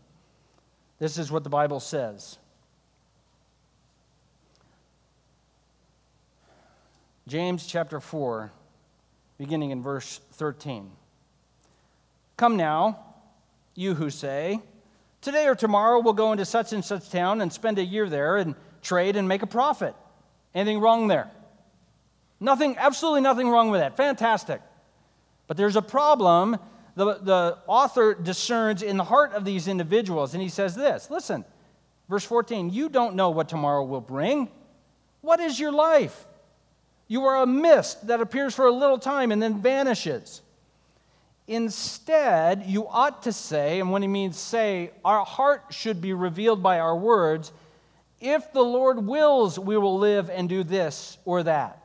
This 0.99 1.19
is 1.19 1.31
what 1.31 1.45
the 1.45 1.51
Bible 1.51 1.79
says. 1.79 2.39
James 7.29 7.67
chapter 7.67 8.01
4, 8.01 8.51
beginning 9.37 9.71
in 9.71 9.83
verse 9.83 10.21
13. 10.33 10.91
Come 12.39 12.57
now, 12.57 12.99
you 13.75 13.95
who 13.95 14.09
say, 14.09 14.61
Today 15.21 15.47
or 15.47 15.55
tomorrow 15.55 16.01
we'll 16.01 16.15
go 16.15 16.33
into 16.33 16.47
such 16.47 16.73
and 16.73 16.83
such 16.83 17.11
town 17.11 17.43
and 17.43 17.53
spend 17.53 17.79
a 17.79 17.85
year 17.85 18.09
there 18.09 18.39
and 18.39 18.55
trade 18.81 19.17
and 19.17 19.29
make 19.29 19.43
a 19.43 19.47
profit. 19.47 19.95
Anything 20.55 20.81
wrong 20.81 21.09
there? 21.09 21.31
Nothing, 22.41 22.79
absolutely 22.79 23.21
nothing 23.21 23.51
wrong 23.51 23.71
with 23.71 23.83
that. 23.83 23.99
Fantastic. 23.99 24.63
But 25.47 25.59
there's 25.59 25.77
a 25.77 25.83
problem 25.83 26.59
the, 26.95 27.15
the 27.15 27.59
author 27.67 28.15
discerns 28.15 28.83
in 28.83 28.97
the 28.97 29.05
heart 29.05 29.33
of 29.33 29.45
these 29.45 29.69
individuals. 29.69 30.35
And 30.35 30.43
he 30.43 30.49
says 30.49 30.75
this 30.75 31.11
listen, 31.11 31.45
verse 32.09 32.25
14, 32.25 32.71
you 32.71 32.89
don't 32.89 33.15
know 33.15 33.31
what 33.31 33.49
tomorrow 33.49 33.85
will 33.85 34.01
bring. 34.01 34.51
What 35.21 35.41
is 35.41 35.59
your 35.61 35.73
life? 35.73 36.27
You 37.09 37.25
are 37.25 37.43
a 37.43 37.47
mist 37.47 38.07
that 38.07 38.21
appears 38.21 38.55
for 38.55 38.67
a 38.67 38.73
little 38.73 38.99
time 38.99 39.33
and 39.33 39.43
then 39.43 39.61
vanishes. 39.61 40.43
Instead, 41.49 42.65
you 42.67 42.87
ought 42.87 43.25
to 43.25 43.33
say, 43.33 43.81
and 43.81 43.91
when 43.91 44.03
he 44.03 44.09
means 44.09 44.39
say, 44.39 44.93
our 45.05 45.25
heart 45.25 45.65
should 45.71 46.01
be 46.01 46.13
revealed 46.13 46.63
by 46.63 46.79
our 46.79 46.97
words. 46.97 47.53
If 48.21 48.53
the 48.53 48.63
Lord 48.63 49.05
wills, 49.05 49.59
we 49.59 49.77
will 49.77 49.99
live 49.99 50.31
and 50.31 50.49
do 50.49 50.63
this 50.63 51.19
or 51.25 51.43
that. 51.43 51.80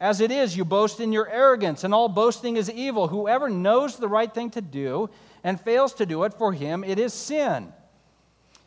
As 0.00 0.20
it 0.20 0.30
is, 0.30 0.56
you 0.56 0.64
boast 0.64 1.00
in 1.00 1.12
your 1.12 1.28
arrogance, 1.28 1.84
and 1.84 1.94
all 1.94 2.08
boasting 2.08 2.56
is 2.56 2.70
evil. 2.70 3.08
Whoever 3.08 3.48
knows 3.48 3.96
the 3.96 4.08
right 4.08 4.32
thing 4.32 4.50
to 4.50 4.60
do 4.60 5.08
and 5.42 5.60
fails 5.60 5.94
to 5.94 6.06
do 6.06 6.24
it, 6.24 6.34
for 6.34 6.52
him 6.52 6.84
it 6.84 6.98
is 6.98 7.12
sin. 7.12 7.72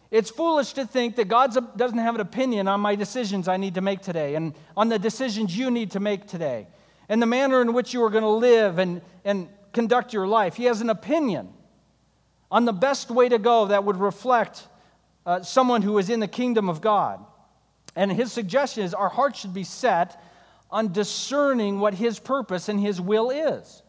It's 0.10 0.30
foolish 0.30 0.74
to 0.74 0.86
think 0.86 1.18
that 1.18 1.28
God 1.28 1.54
doesn't 1.78 1.98
have 1.98 2.16
an 2.16 2.22
opinion 2.22 2.68
on 2.68 2.80
my 2.80 2.96
decisions 2.96 3.48
I 3.48 3.58
need 3.58 3.76
to 3.76 3.82
make 3.82 4.02
today 4.02 4.36
and 4.36 4.54
on 4.78 4.88
the 4.88 4.98
decisions 4.98 5.58
you 5.58 5.70
need 5.70 5.92
to 5.92 6.00
make 6.00 6.28
today 6.28 6.68
and 7.10 7.22
the 7.22 7.26
manner 7.26 7.62
in 7.62 7.74
which 7.74 7.94
you 7.94 8.02
are 8.04 8.10
going 8.10 8.24
to 8.24 8.30
live 8.30 8.80
and, 8.80 9.02
and 9.26 9.50
conduct 9.74 10.14
your 10.14 10.26
life. 10.26 10.56
He 10.56 10.66
has 10.66 10.80
an 10.80 10.90
opinion 10.90 11.50
on 12.50 12.64
the 12.64 12.74
best 12.74 13.12
way 13.12 13.28
to 13.28 13.38
go 13.38 13.66
that 13.66 13.84
would 13.84 13.98
reflect 13.98 14.68
uh, 15.26 15.42
someone 15.42 15.82
who 15.82 15.98
is 15.98 16.10
in 16.10 16.22
the 16.22 16.28
kingdom 16.28 16.70
of 16.70 16.80
God. 16.80 17.20
And 17.96 18.12
his 18.12 18.32
suggestion 18.32 18.84
is 18.84 18.94
our 18.94 19.10
hearts 19.10 19.40
should 19.40 19.54
be 19.54 19.66
set 19.66 20.22
on 20.70 20.92
discerning 20.92 21.80
what 21.80 21.94
his 21.94 22.20
purpose 22.20 22.70
and 22.70 22.80
his 22.80 23.00
will 23.00 23.30
is. 23.30 23.82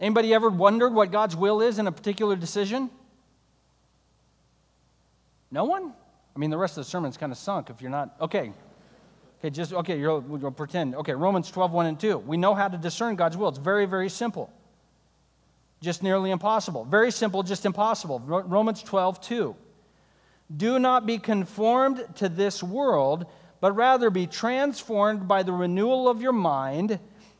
Anybody 0.00 0.32
ever 0.32 0.48
wondered 0.48 0.94
what 0.94 1.10
God's 1.10 1.34
will 1.34 1.60
is 1.60 1.78
in 1.78 1.86
a 1.86 1.92
particular 1.92 2.36
decision? 2.36 2.90
No 5.50 5.64
one? 5.64 5.92
I 6.36 6.38
mean, 6.38 6.50
the 6.50 6.58
rest 6.58 6.78
of 6.78 6.84
the 6.84 6.90
sermon's 6.90 7.16
kind 7.16 7.32
of 7.32 7.38
sunk 7.38 7.70
if 7.70 7.80
you're 7.80 7.90
not. 7.90 8.14
Okay. 8.20 8.52
Okay, 9.40 9.50
just, 9.50 9.72
okay, 9.72 9.98
you'll, 9.98 10.24
you'll 10.40 10.50
pretend. 10.50 10.94
Okay, 10.96 11.14
Romans 11.14 11.50
12, 11.50 11.72
1 11.72 11.86
and 11.86 12.00
2. 12.00 12.18
We 12.18 12.36
know 12.36 12.54
how 12.54 12.68
to 12.68 12.76
discern 12.76 13.16
God's 13.16 13.36
will. 13.36 13.48
It's 13.48 13.58
very, 13.58 13.86
very 13.86 14.08
simple. 14.08 14.52
Just 15.80 16.02
nearly 16.02 16.32
impossible. 16.32 16.84
Very 16.84 17.12
simple, 17.12 17.42
just 17.44 17.64
impossible. 17.64 18.20
Romans 18.20 18.82
12, 18.82 19.20
2. 19.20 19.56
Do 20.56 20.78
not 20.78 21.06
be 21.06 21.18
conformed 21.18 22.04
to 22.16 22.28
this 22.28 22.62
world, 22.62 23.26
but 23.60 23.72
rather 23.74 24.10
be 24.10 24.26
transformed 24.26 25.26
by 25.26 25.42
the 25.42 25.52
renewal 25.52 26.08
of 26.08 26.22
your 26.22 26.32
mind, 26.32 26.98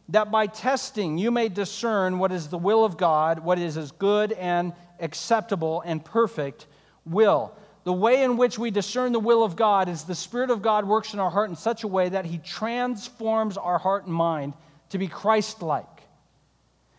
that 0.09 0.31
by 0.31 0.46
testing 0.46 1.18
you 1.18 1.31
may 1.31 1.48
discern 1.48 2.18
what 2.18 2.33
is 2.33 2.48
the 2.48 2.59
will 2.59 2.85
of 2.85 2.96
God, 2.96 3.40
what 3.40 3.59
is 3.59 3.74
his 3.74 3.92
good 3.92 4.33
and 4.33 4.72
acceptable 5.00 5.83
and 5.85 6.04
perfect 6.04 6.66
will. 7.04 7.52
The 7.85 7.92
way 7.92 8.22
in 8.22 8.37
which 8.37 8.59
we 8.59 8.70
discern 8.70 9.12
the 9.12 9.20
will 9.20 9.42
of 9.42 9.57
God 9.57 9.88
is 9.88 10.04
the 10.04 10.14
Spirit 10.14 10.50
of 10.50 10.61
God 10.61 10.87
works 10.87 11.14
in 11.14 11.20
our 11.20 11.31
heart 11.31 11.48
in 11.48 11.57
such 11.57 11.85
a 11.85 11.88
way 11.88 12.09
that 12.09 12.26
He 12.26 12.38
transforms 12.38 13.57
our 13.57 13.78
heart 13.78 14.04
and 14.04 14.12
mind 14.12 14.52
to 14.90 14.98
be 14.98 15.09
Christ 15.09 15.62
like. 15.62 15.97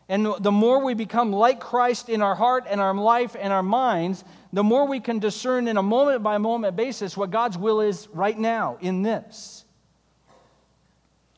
And 0.09 0.25
the 0.39 0.51
more 0.51 0.83
we 0.83 0.95
become 0.95 1.31
like 1.31 1.59
Christ 1.59 2.09
in 2.09 2.23
our 2.23 2.33
heart 2.33 2.65
and 2.67 2.81
our 2.81 2.95
life 2.95 3.35
and 3.39 3.53
our 3.53 3.61
minds, 3.61 4.23
the 4.51 4.63
more 4.63 4.87
we 4.87 4.99
can 4.99 5.19
discern 5.19 5.67
in 5.67 5.77
a 5.77 5.83
moment 5.83 6.23
by 6.23 6.39
moment 6.39 6.75
basis 6.75 7.15
what 7.15 7.29
God's 7.29 7.59
will 7.59 7.79
is 7.79 8.07
right 8.11 8.37
now 8.37 8.79
in 8.81 9.03
this. 9.03 9.65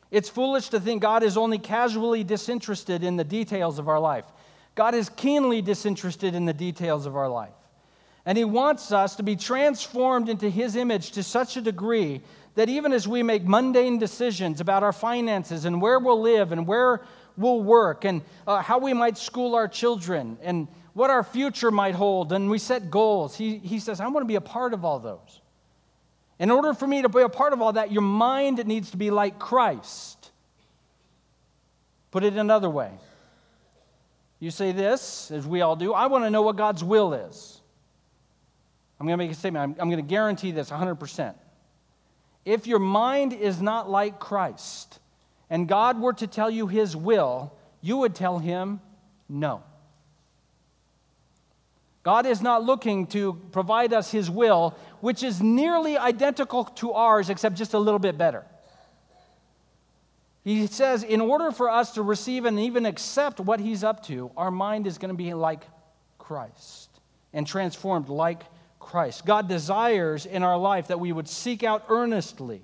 It's 0.10 0.30
foolish 0.30 0.70
to 0.70 0.80
think 0.80 1.02
God 1.02 1.22
is 1.22 1.36
only 1.36 1.58
casually 1.58 2.24
disinterested 2.24 3.04
in 3.04 3.18
the 3.18 3.26
details 3.26 3.78
of 3.78 3.90
our 3.90 4.00
life. 4.00 4.26
God 4.74 4.96
is 4.96 5.10
keenly 5.10 5.62
disinterested 5.62 6.34
in 6.34 6.46
the 6.46 6.54
details 6.54 7.06
of 7.06 7.18
our 7.18 7.30
life. 7.30 7.54
And 8.26 8.38
He 8.38 8.46
wants 8.46 8.94
us 8.94 9.18
to 9.18 9.24
be 9.24 9.36
transformed 9.36 10.30
into 10.30 10.50
His 10.50 10.78
image 10.78 11.12
to 11.12 11.24
such 11.24 11.58
a 11.58 11.62
degree 11.62 12.22
that 12.56 12.70
even 12.70 12.94
as 12.94 13.08
we 13.08 13.24
make 13.24 13.44
mundane 13.44 13.98
decisions 13.98 14.62
about 14.62 14.84
our 14.84 14.94
finances 14.94 15.66
and 15.66 15.82
where 15.82 16.00
we'll 16.00 16.22
live 16.22 16.52
and 16.52 16.68
where 16.68 17.02
we'll 17.38 17.62
work 17.62 18.06
and 18.06 18.22
uh, 18.48 18.62
how 18.62 18.80
we 18.80 18.94
might 18.94 19.18
school 19.18 19.56
our 19.56 19.68
children 19.68 20.38
and 20.42 20.68
what 20.94 21.10
our 21.10 21.24
future 21.24 21.72
might 21.72 21.96
hold, 21.96 22.34
and 22.34 22.50
we 22.50 22.58
set 22.58 22.92
goals, 22.92 23.36
he, 23.36 23.58
he 23.60 23.80
says, 23.80 24.02
I 24.02 24.08
want 24.08 24.24
to 24.24 24.28
be 24.28 24.36
a 24.36 24.42
part 24.42 24.74
of 24.74 24.84
all 24.84 25.00
those. 25.00 25.42
In 26.38 26.52
order 26.52 26.74
for 26.74 26.88
me 26.88 27.02
to 27.04 27.10
be 27.10 27.22
a 27.22 27.30
part 27.30 27.54
of 27.54 27.62
all 27.62 27.74
that, 27.74 27.92
your 27.92 28.02
mind 28.02 28.66
needs 28.66 28.92
to 28.92 28.98
be 28.98 29.12
like 29.12 29.40
Christ. 29.40 30.32
Put 32.10 32.24
it 32.24 32.34
another 32.34 32.70
way. 32.70 32.92
You 34.40 34.52
say 34.52 34.72
this, 34.72 35.32
as 35.32 35.46
we 35.46 35.62
all 35.62 35.76
do 35.76 35.94
I 35.94 36.08
want 36.08 36.26
to 36.26 36.30
know 36.30 36.42
what 36.42 36.56
God's 36.56 36.84
will 36.84 37.14
is. 37.14 37.62
I'm 39.00 39.08
going 39.08 39.18
to 39.18 39.24
make 39.24 39.32
a 39.32 39.36
statement. 39.36 39.64
I'm, 39.64 39.82
I'm 39.82 39.90
going 39.90 40.04
to 40.04 40.10
guarantee 40.10 40.52
this 40.52 40.70
100%. 40.70 41.36
If 42.44 42.68
your 42.68 42.80
mind 42.80 43.34
is 43.34 43.62
not 43.62 43.90
like 43.90 44.20
Christ 44.20 45.00
and 45.52 45.68
God 45.68 46.02
were 46.02 46.14
to 46.14 46.26
tell 46.26 46.50
you 46.50 46.66
his 46.66 46.96
will, 46.96 47.54
you 47.82 47.98
would 47.98 48.16
tell 48.16 48.40
him 48.40 48.80
no. 49.30 49.62
God 52.04 52.26
is 52.26 52.42
not 52.42 52.64
looking 52.64 53.06
to 53.08 53.34
provide 53.52 53.94
us 53.94 54.10
his 54.10 54.30
will, 54.30 54.76
which 55.02 55.22
is 55.22 55.40
nearly 55.42 55.98
identical 55.98 56.64
to 56.64 56.94
ours, 56.94 57.30
except 57.30 57.56
just 57.56 57.76
a 57.76 57.80
little 57.80 58.00
bit 58.00 58.18
better. 58.18 58.44
He 60.44 60.66
says, 60.66 61.04
in 61.04 61.22
order 61.22 61.52
for 61.52 61.70
us 61.70 61.92
to 61.92 62.02
receive 62.02 62.46
and 62.46 62.60
even 62.60 62.88
accept 62.88 63.40
what 63.40 63.60
he's 63.60 63.84
up 63.84 64.04
to, 64.08 64.32
our 64.36 64.50
mind 64.50 64.88
is 64.88 64.98
going 64.98 65.14
to 65.14 65.18
be 65.18 65.34
like 65.36 65.68
Christ 66.18 66.90
and 67.34 67.46
transformed 67.46 68.10
like 68.10 68.44
Christ. 68.80 69.26
God 69.26 69.48
desires 69.48 70.26
in 70.26 70.44
our 70.44 70.58
life 70.58 70.88
that 70.88 71.00
we 71.00 71.12
would 71.12 71.28
seek 71.28 71.64
out 71.64 71.86
earnestly, 71.90 72.62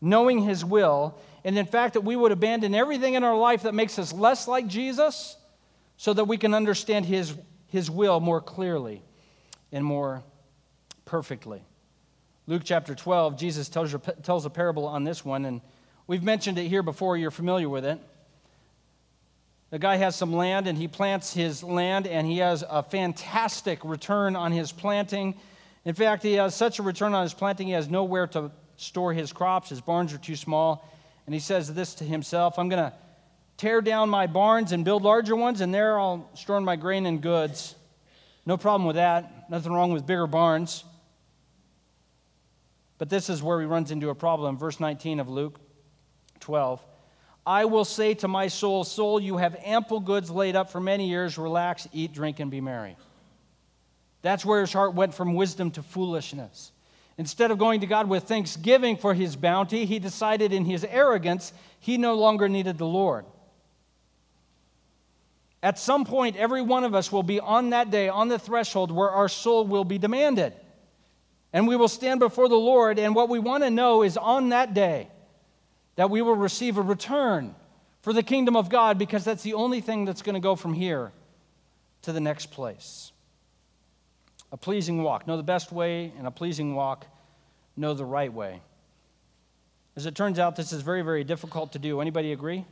knowing 0.00 0.40
His 0.40 0.64
will, 0.64 1.18
and 1.48 1.56
in 1.56 1.64
fact, 1.64 1.94
that 1.94 2.02
we 2.02 2.14
would 2.14 2.30
abandon 2.30 2.74
everything 2.74 3.14
in 3.14 3.24
our 3.24 3.34
life 3.34 3.62
that 3.62 3.72
makes 3.72 3.98
us 3.98 4.12
less 4.12 4.46
like 4.46 4.66
Jesus 4.66 5.34
so 5.96 6.12
that 6.12 6.26
we 6.26 6.36
can 6.36 6.52
understand 6.52 7.06
His, 7.06 7.34
his 7.68 7.90
will 7.90 8.20
more 8.20 8.42
clearly 8.42 9.00
and 9.72 9.82
more 9.82 10.22
perfectly. 11.06 11.62
Luke 12.46 12.60
chapter 12.66 12.94
12, 12.94 13.38
Jesus 13.38 13.70
tells, 13.70 13.96
tells 14.22 14.44
a 14.44 14.50
parable 14.50 14.86
on 14.86 15.04
this 15.04 15.24
one, 15.24 15.46
and 15.46 15.62
we've 16.06 16.22
mentioned 16.22 16.58
it 16.58 16.68
here 16.68 16.82
before, 16.82 17.16
you're 17.16 17.30
familiar 17.30 17.70
with 17.70 17.86
it. 17.86 17.98
The 19.70 19.78
guy 19.78 19.96
has 19.96 20.16
some 20.16 20.34
land 20.34 20.66
and 20.66 20.76
he 20.76 20.86
plants 20.86 21.32
his 21.32 21.62
land 21.62 22.06
and 22.06 22.26
he 22.26 22.38
has 22.38 22.62
a 22.68 22.82
fantastic 22.82 23.82
return 23.86 24.36
on 24.36 24.52
his 24.52 24.70
planting. 24.70 25.34
In 25.86 25.94
fact, 25.94 26.22
he 26.22 26.34
has 26.34 26.54
such 26.54 26.78
a 26.78 26.82
return 26.82 27.14
on 27.14 27.22
his 27.22 27.32
planting, 27.32 27.68
he 27.68 27.72
has 27.72 27.88
nowhere 27.88 28.26
to 28.26 28.50
store 28.76 29.14
his 29.14 29.32
crops. 29.32 29.70
His 29.70 29.80
barns 29.80 30.12
are 30.12 30.18
too 30.18 30.36
small. 30.36 30.86
And 31.28 31.34
he 31.34 31.40
says 31.40 31.74
this 31.74 31.92
to 31.96 32.04
himself 32.04 32.58
I'm 32.58 32.70
going 32.70 32.82
to 32.82 32.92
tear 33.58 33.82
down 33.82 34.08
my 34.08 34.26
barns 34.26 34.72
and 34.72 34.82
build 34.82 35.02
larger 35.02 35.36
ones, 35.36 35.60
and 35.60 35.74
there 35.74 36.00
I'll 36.00 36.26
store 36.32 36.58
my 36.62 36.74
grain 36.74 37.04
and 37.04 37.20
goods. 37.20 37.74
No 38.46 38.56
problem 38.56 38.86
with 38.86 38.96
that. 38.96 39.50
Nothing 39.50 39.74
wrong 39.74 39.92
with 39.92 40.06
bigger 40.06 40.26
barns. 40.26 40.84
But 42.96 43.10
this 43.10 43.28
is 43.28 43.42
where 43.42 43.60
he 43.60 43.66
runs 43.66 43.90
into 43.90 44.08
a 44.08 44.14
problem. 44.14 44.56
Verse 44.56 44.80
19 44.80 45.20
of 45.20 45.28
Luke 45.28 45.60
12. 46.40 46.82
I 47.46 47.66
will 47.66 47.84
say 47.84 48.14
to 48.14 48.26
my 48.26 48.48
soul, 48.48 48.82
Soul, 48.82 49.20
you 49.20 49.36
have 49.36 49.54
ample 49.62 50.00
goods 50.00 50.30
laid 50.30 50.56
up 50.56 50.72
for 50.72 50.80
many 50.80 51.10
years. 51.10 51.36
Relax, 51.36 51.86
eat, 51.92 52.14
drink, 52.14 52.40
and 52.40 52.50
be 52.50 52.62
merry. 52.62 52.96
That's 54.22 54.46
where 54.46 54.62
his 54.62 54.72
heart 54.72 54.94
went 54.94 55.12
from 55.12 55.34
wisdom 55.34 55.72
to 55.72 55.82
foolishness. 55.82 56.72
Instead 57.18 57.50
of 57.50 57.58
going 57.58 57.80
to 57.80 57.86
God 57.86 58.08
with 58.08 58.24
thanksgiving 58.24 58.96
for 58.96 59.12
his 59.12 59.34
bounty, 59.34 59.84
he 59.84 59.98
decided 59.98 60.52
in 60.52 60.64
his 60.64 60.84
arrogance 60.84 61.52
he 61.80 61.98
no 61.98 62.14
longer 62.14 62.48
needed 62.48 62.78
the 62.78 62.86
Lord. 62.86 63.24
At 65.60 65.80
some 65.80 66.04
point, 66.04 66.36
every 66.36 66.62
one 66.62 66.84
of 66.84 66.94
us 66.94 67.10
will 67.10 67.24
be 67.24 67.40
on 67.40 67.70
that 67.70 67.90
day, 67.90 68.08
on 68.08 68.28
the 68.28 68.38
threshold 68.38 68.92
where 68.92 69.10
our 69.10 69.28
soul 69.28 69.66
will 69.66 69.84
be 69.84 69.98
demanded. 69.98 70.54
And 71.52 71.66
we 71.66 71.74
will 71.74 71.88
stand 71.88 72.20
before 72.20 72.48
the 72.48 72.54
Lord, 72.54 73.00
and 73.00 73.16
what 73.16 73.28
we 73.28 73.40
want 73.40 73.64
to 73.64 73.70
know 73.70 74.04
is 74.04 74.16
on 74.16 74.50
that 74.50 74.72
day, 74.72 75.08
that 75.96 76.10
we 76.10 76.22
will 76.22 76.36
receive 76.36 76.78
a 76.78 76.82
return 76.82 77.56
for 78.02 78.12
the 78.12 78.22
kingdom 78.22 78.54
of 78.54 78.68
God 78.68 78.96
because 78.96 79.24
that's 79.24 79.42
the 79.42 79.54
only 79.54 79.80
thing 79.80 80.04
that's 80.04 80.22
going 80.22 80.34
to 80.34 80.40
go 80.40 80.54
from 80.54 80.72
here 80.72 81.10
to 82.02 82.12
the 82.12 82.20
next 82.20 82.52
place. 82.52 83.10
A 84.50 84.56
pleasing 84.56 85.02
walk. 85.02 85.26
Know 85.26 85.36
the 85.36 85.42
best 85.42 85.72
way, 85.72 86.12
and 86.18 86.26
a 86.26 86.30
pleasing 86.30 86.74
walk, 86.74 87.06
know 87.76 87.94
the 87.94 88.04
right 88.04 88.32
way. 88.32 88.60
As 89.96 90.06
it 90.06 90.14
turns 90.14 90.38
out, 90.38 90.56
this 90.56 90.72
is 90.72 90.82
very, 90.82 91.02
very 91.02 91.24
difficult 91.24 91.72
to 91.72 91.78
do. 91.78 92.00
Anybody 92.00 92.32
agree? 92.32 92.64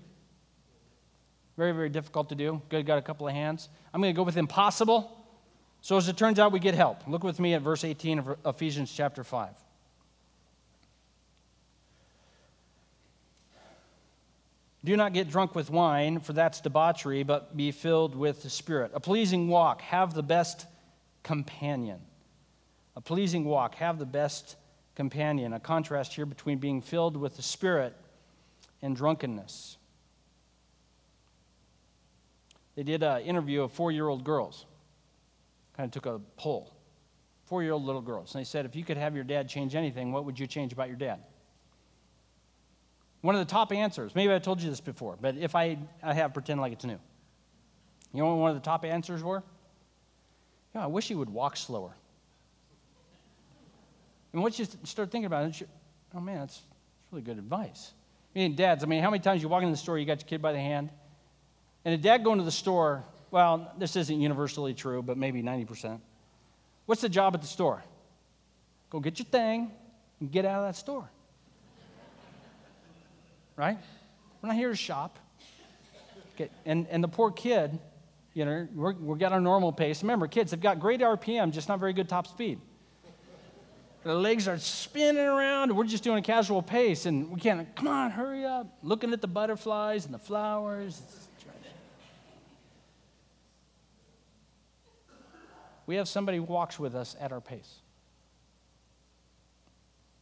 Very, 1.56 1.72
very 1.72 1.88
difficult 1.88 2.28
to 2.28 2.34
do. 2.34 2.62
Good, 2.68 2.86
got 2.86 2.98
a 2.98 3.02
couple 3.02 3.26
of 3.26 3.34
hands. 3.34 3.68
I'm 3.92 4.00
going 4.00 4.14
to 4.14 4.16
go 4.16 4.22
with 4.22 4.36
impossible. 4.36 5.10
So 5.80 5.96
as 5.96 6.08
it 6.08 6.16
turns 6.16 6.38
out, 6.38 6.52
we 6.52 6.60
get 6.60 6.74
help. 6.74 7.06
Look 7.06 7.24
with 7.24 7.40
me 7.40 7.54
at 7.54 7.62
verse 7.62 7.84
18 7.84 8.18
of 8.18 8.36
Ephesians 8.44 8.92
chapter 8.92 9.24
5. 9.24 9.50
Do 14.84 14.96
not 14.96 15.12
get 15.12 15.28
drunk 15.28 15.56
with 15.56 15.68
wine, 15.68 16.20
for 16.20 16.32
that's 16.32 16.60
debauchery, 16.60 17.24
but 17.24 17.56
be 17.56 17.72
filled 17.72 18.14
with 18.14 18.44
the 18.44 18.50
Spirit. 18.50 18.92
A 18.94 19.00
pleasing 19.00 19.48
walk, 19.48 19.80
have 19.80 20.14
the 20.14 20.22
best 20.22 20.66
companion. 21.26 21.98
A 22.94 23.00
pleasing 23.00 23.44
walk, 23.44 23.74
have 23.74 23.98
the 23.98 24.06
best 24.06 24.54
companion. 24.94 25.52
A 25.54 25.60
contrast 25.60 26.14
here 26.14 26.24
between 26.24 26.58
being 26.58 26.80
filled 26.80 27.16
with 27.16 27.34
the 27.34 27.42
Spirit 27.42 27.94
and 28.80 28.94
drunkenness. 28.94 29.76
They 32.76 32.84
did 32.84 33.02
an 33.02 33.22
interview 33.22 33.62
of 33.62 33.72
four 33.72 33.90
year 33.90 34.08
old 34.08 34.22
girls, 34.22 34.66
kind 35.76 35.88
of 35.88 35.90
took 35.90 36.06
a 36.06 36.20
poll. 36.36 36.72
Four 37.46 37.64
year 37.64 37.72
old 37.72 37.84
little 37.84 38.02
girls. 38.02 38.32
And 38.32 38.40
they 38.40 38.44
said, 38.44 38.64
if 38.64 38.76
you 38.76 38.84
could 38.84 38.96
have 38.96 39.16
your 39.16 39.24
dad 39.24 39.48
change 39.48 39.74
anything, 39.74 40.12
what 40.12 40.24
would 40.26 40.38
you 40.38 40.46
change 40.46 40.72
about 40.72 40.86
your 40.86 40.96
dad? 40.96 41.18
One 43.22 43.34
of 43.34 43.40
the 43.40 43.50
top 43.50 43.72
answers, 43.72 44.14
maybe 44.14 44.32
I 44.32 44.38
told 44.38 44.62
you 44.62 44.70
this 44.70 44.80
before, 44.80 45.18
but 45.20 45.36
if 45.36 45.56
I, 45.56 45.76
I 46.04 46.14
have, 46.14 46.32
pretend 46.32 46.60
like 46.60 46.72
it's 46.72 46.84
new. 46.84 47.00
You 48.12 48.22
know 48.22 48.28
what 48.28 48.36
one 48.36 48.50
of 48.50 48.56
the 48.56 48.64
top 48.64 48.84
answers 48.84 49.24
were? 49.24 49.42
I 50.80 50.86
wish 50.86 51.08
he 51.08 51.14
would 51.14 51.30
walk 51.30 51.56
slower. 51.56 51.94
And 54.32 54.42
once 54.42 54.58
you 54.58 54.66
start 54.84 55.10
thinking 55.10 55.26
about 55.26 55.46
it, 55.46 55.68
oh 56.14 56.20
man, 56.20 56.40
that's, 56.40 56.56
that's 56.56 57.12
really 57.12 57.22
good 57.22 57.38
advice. 57.38 57.92
I 58.34 58.38
mean, 58.38 58.54
dads, 58.54 58.84
I 58.84 58.86
mean, 58.86 59.02
how 59.02 59.10
many 59.10 59.22
times 59.22 59.42
you 59.42 59.48
walk 59.48 59.62
in 59.62 59.70
the 59.70 59.76
store, 59.76 59.98
you 59.98 60.04
got 60.04 60.20
your 60.20 60.28
kid 60.28 60.42
by 60.42 60.52
the 60.52 60.60
hand, 60.60 60.90
and 61.84 61.94
a 61.94 61.98
dad 61.98 62.22
going 62.22 62.38
to 62.38 62.44
the 62.44 62.50
store, 62.50 63.04
well, 63.30 63.72
this 63.78 63.96
isn't 63.96 64.20
universally 64.20 64.74
true, 64.74 65.02
but 65.02 65.16
maybe 65.16 65.42
90%. 65.42 66.00
What's 66.84 67.00
the 67.00 67.08
job 67.08 67.34
at 67.34 67.40
the 67.40 67.46
store? 67.46 67.82
Go 68.90 69.00
get 69.00 69.18
your 69.18 69.26
thing 69.26 69.70
and 70.20 70.30
get 70.30 70.44
out 70.44 70.60
of 70.60 70.68
that 70.68 70.76
store 70.76 71.08
right? 73.56 73.78
We're 74.42 74.48
not 74.48 74.56
here 74.56 74.70
to 74.70 74.76
shop. 74.76 75.18
Okay. 76.34 76.50
And, 76.64 76.86
and 76.90 77.02
the 77.02 77.08
poor 77.08 77.30
kid, 77.30 77.78
you 78.36 78.44
know, 78.44 78.68
we're, 78.74 78.92
we're 78.92 79.16
got 79.16 79.32
our 79.32 79.40
normal 79.40 79.72
pace. 79.72 80.02
Remember, 80.02 80.28
kids 80.28 80.50
have 80.50 80.60
got 80.60 80.78
great 80.78 81.00
RPM, 81.00 81.52
just 81.52 81.70
not 81.70 81.80
very 81.80 81.94
good 81.94 82.06
top 82.06 82.26
speed. 82.26 82.60
the 84.04 84.14
legs 84.14 84.46
are 84.46 84.58
spinning 84.58 85.24
around. 85.24 85.74
We're 85.74 85.84
just 85.84 86.04
doing 86.04 86.18
a 86.18 86.22
casual 86.22 86.60
pace, 86.60 87.06
and 87.06 87.30
we 87.30 87.40
can't, 87.40 87.74
come 87.74 87.88
on, 87.88 88.10
hurry 88.10 88.44
up. 88.44 88.76
Looking 88.82 89.14
at 89.14 89.22
the 89.22 89.26
butterflies 89.26 90.04
and 90.04 90.12
the 90.12 90.18
flowers. 90.18 91.00
We 95.86 95.96
have 95.96 96.06
somebody 96.06 96.36
who 96.36 96.44
walks 96.44 96.78
with 96.78 96.94
us 96.94 97.16
at 97.18 97.32
our 97.32 97.40
pace. 97.40 97.76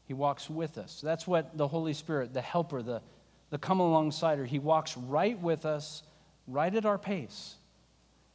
He 0.05 0.15
walks 0.15 0.49
with 0.49 0.79
us. 0.79 1.01
That's 1.03 1.27
what 1.27 1.59
the 1.59 1.67
Holy 1.67 1.95
Spirit, 1.95 2.33
the 2.33 2.43
helper, 2.43 2.81
the, 2.81 3.03
the 3.51 3.59
come 3.59 3.81
alongside 3.81 4.39
her, 4.39 4.45
he 4.45 4.61
walks 4.61 4.97
right 4.97 5.37
with 5.41 5.67
us, 5.67 6.05
right 6.47 6.73
at 6.73 6.87
our 6.87 6.99
pace. 6.99 7.57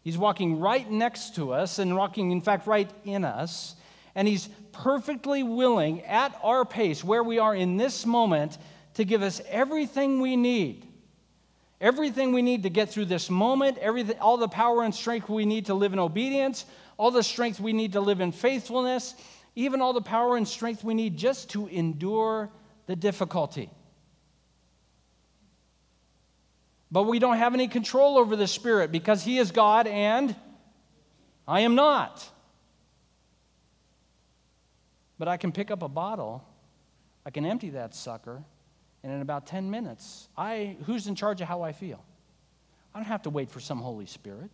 He's 0.10 0.18
walking 0.18 0.60
right 0.60 0.90
next 0.90 1.36
to 1.36 1.54
us 1.54 1.78
and 1.78 1.96
walking, 1.96 2.32
in 2.32 2.42
fact, 2.42 2.66
right 2.66 2.90
in 3.06 3.24
us 3.24 3.76
and 4.16 4.28
He's 4.28 4.50
perfectly 4.72 5.44
willing 5.44 6.04
at 6.04 6.36
our 6.42 6.66
pace, 6.66 7.04
where 7.04 7.24
we 7.24 7.38
are 7.38 7.56
in 7.56 7.78
this 7.78 8.08
moment, 8.08 8.58
to 8.96 9.06
give 9.06 9.22
us 9.22 9.40
everything 9.48 10.20
we 10.20 10.36
need. 10.36 10.88
Everything 11.80 12.34
we 12.34 12.42
need 12.42 12.64
to 12.64 12.72
get 12.72 12.90
through 12.90 13.06
this 13.06 13.30
moment, 13.30 13.78
everything, 13.78 14.18
all 14.18 14.38
the 14.38 14.48
power 14.48 14.82
and 14.82 14.96
strength 14.96 15.30
we 15.30 15.46
need 15.46 15.68
to 15.68 15.76
live 15.76 15.94
in 15.94 16.00
obedience, 16.00 16.66
all 16.98 17.12
the 17.12 17.22
strength 17.22 17.60
we 17.60 17.72
need 17.72 17.94
to 17.94 18.02
live 18.02 18.20
in 18.20 18.32
faithfulness, 18.32 19.14
even 19.56 19.80
all 19.80 19.94
the 19.94 20.02
power 20.02 20.38
and 20.38 20.48
strength 20.48 20.84
we 20.84 20.96
need 20.96 21.18
just 21.18 21.52
to 21.52 21.68
endure 21.68 22.50
the 22.88 22.96
difficulty. 22.96 23.70
But 26.92 27.04
we 27.04 27.20
don't 27.20 27.38
have 27.38 27.54
any 27.54 27.68
control 27.68 28.18
over 28.18 28.36
the 28.36 28.48
Spirit 28.48 28.92
because 28.92 29.24
He 29.24 29.38
is 29.38 29.52
God 29.52 29.88
and 29.88 30.36
I 31.48 31.62
am 31.62 31.76
not. 31.76 32.28
But 35.18 35.28
I 35.28 35.38
can 35.38 35.52
pick 35.52 35.70
up 35.70 35.84
a 35.84 35.90
bottle, 35.90 36.44
I 37.26 37.30
can 37.30 37.46
empty 37.46 37.72
that 37.72 37.94
sucker, 37.94 38.42
and 39.04 39.12
in 39.12 39.22
about 39.22 39.48
10 39.48 39.70
minutes, 39.70 40.30
I 40.38 40.78
who's 40.86 41.08
in 41.08 41.16
charge 41.16 41.42
of 41.42 41.48
how 41.48 41.62
I 41.62 41.72
feel? 41.72 42.04
I 42.94 43.00
don't 43.00 43.08
have 43.08 43.24
to 43.24 43.30
wait 43.30 43.50
for 43.52 43.60
some 43.60 43.80
Holy 43.80 44.06
Spirit. 44.06 44.52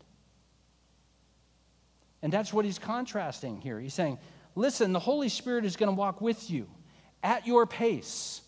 And 2.22 2.34
that's 2.34 2.52
what 2.52 2.66
he's 2.66 2.80
contrasting 2.80 3.62
here. 3.62 3.80
He's 3.80 3.94
saying, 3.94 4.18
listen, 4.56 4.94
the 4.94 5.00
Holy 5.00 5.30
Spirit 5.30 5.64
is 5.64 5.76
going 5.76 5.90
to 5.90 5.96
walk 5.96 6.22
with 6.22 6.50
you 6.50 6.68
at 7.24 7.46
your 7.46 7.66
pace. 7.66 8.42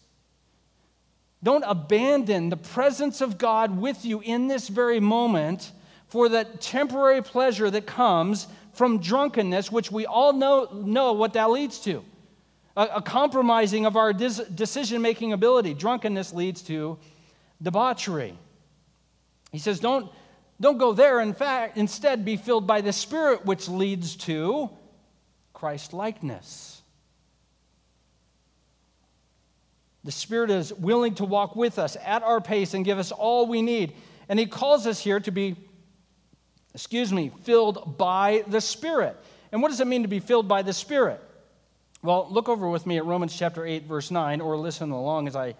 Don't 1.43 1.63
abandon 1.67 2.50
the 2.50 2.58
presence 2.58 3.21
of 3.21 3.38
God 3.38 3.80
with 3.80 4.04
you 4.06 4.21
in 4.21 4.47
this 4.47 4.67
very 4.67 5.00
moment 5.00 5.71
for 6.08 6.30
the 6.30 6.45
temporary 6.45 7.21
pleasure 7.21 7.69
that 7.69 7.86
comes 7.86 8.47
from 8.73 9.00
drunkenness, 9.00 9.71
which 9.71 9.91
we 9.91 10.06
all 10.06 10.34
know, 10.34 10.67
know 10.73 11.13
what 11.13 11.34
that 11.34 11.50
leads 11.50 11.80
to 11.82 12.04
a, 12.78 12.84
a 12.95 13.02
compromising 13.02 13.86
of 13.86 13.97
our 13.97 14.13
dis- 14.13 14.38
decision 14.38 15.02
making 15.02 15.34
ability. 15.34 15.73
Drunkenness 15.73 16.32
leads 16.32 16.62
to 16.63 16.97
debauchery. 17.62 18.38
He 19.52 19.60
says, 19.60 19.80
don't, 19.80 20.10
don't 20.62 20.78
go 20.78 20.93
there. 20.93 21.19
In 21.19 21.34
fact, 21.34 21.78
instead, 21.78 22.23
be 22.23 22.38
filled 22.38 22.67
by 22.67 22.82
the 22.82 22.93
Spirit, 22.93 23.45
which 23.45 23.67
leads 23.67 24.15
to 24.17 24.69
Christ 25.54 25.91
likeness. 25.91 26.82
The 30.08 30.13
Spirit 30.13 30.52
is 30.52 30.74
willing 30.74 31.15
to 31.15 31.26
walk 31.26 31.58
with 31.58 31.78
us 31.78 31.98
at 32.02 32.24
our 32.24 32.39
pace 32.39 32.74
and 32.74 32.86
give 32.86 32.98
us 32.98 33.12
all 33.12 33.46
we 33.46 33.62
need. 33.62 33.91
And 34.30 34.39
He 34.39 34.46
calls 34.46 34.88
us 34.88 35.02
here 35.02 35.20
to 35.20 35.32
be 35.32 35.58
excuse 36.74 37.12
me, 37.12 37.30
filled 37.43 37.98
by 37.98 38.46
the 38.48 38.62
Spirit. 38.62 39.17
And 39.52 39.62
what 39.62 39.67
does 39.67 39.82
it 39.82 39.88
mean 39.88 40.04
to 40.04 40.08
be 40.08 40.22
filled 40.22 40.48
by 40.48 40.62
the 40.62 40.72
Spirit? 40.72 41.20
Well, 42.02 42.28
look 42.30 42.48
over 42.48 42.70
with 42.70 42.86
me 42.86 42.96
at 42.96 43.06
Romans 43.06 43.36
chapter 43.36 43.65
8, 43.65 43.84
verse 43.84 44.10
9, 44.10 44.39
or 44.39 44.56
listen 44.56 44.91
along 44.91 45.28
as 45.28 45.36
I 45.36 45.56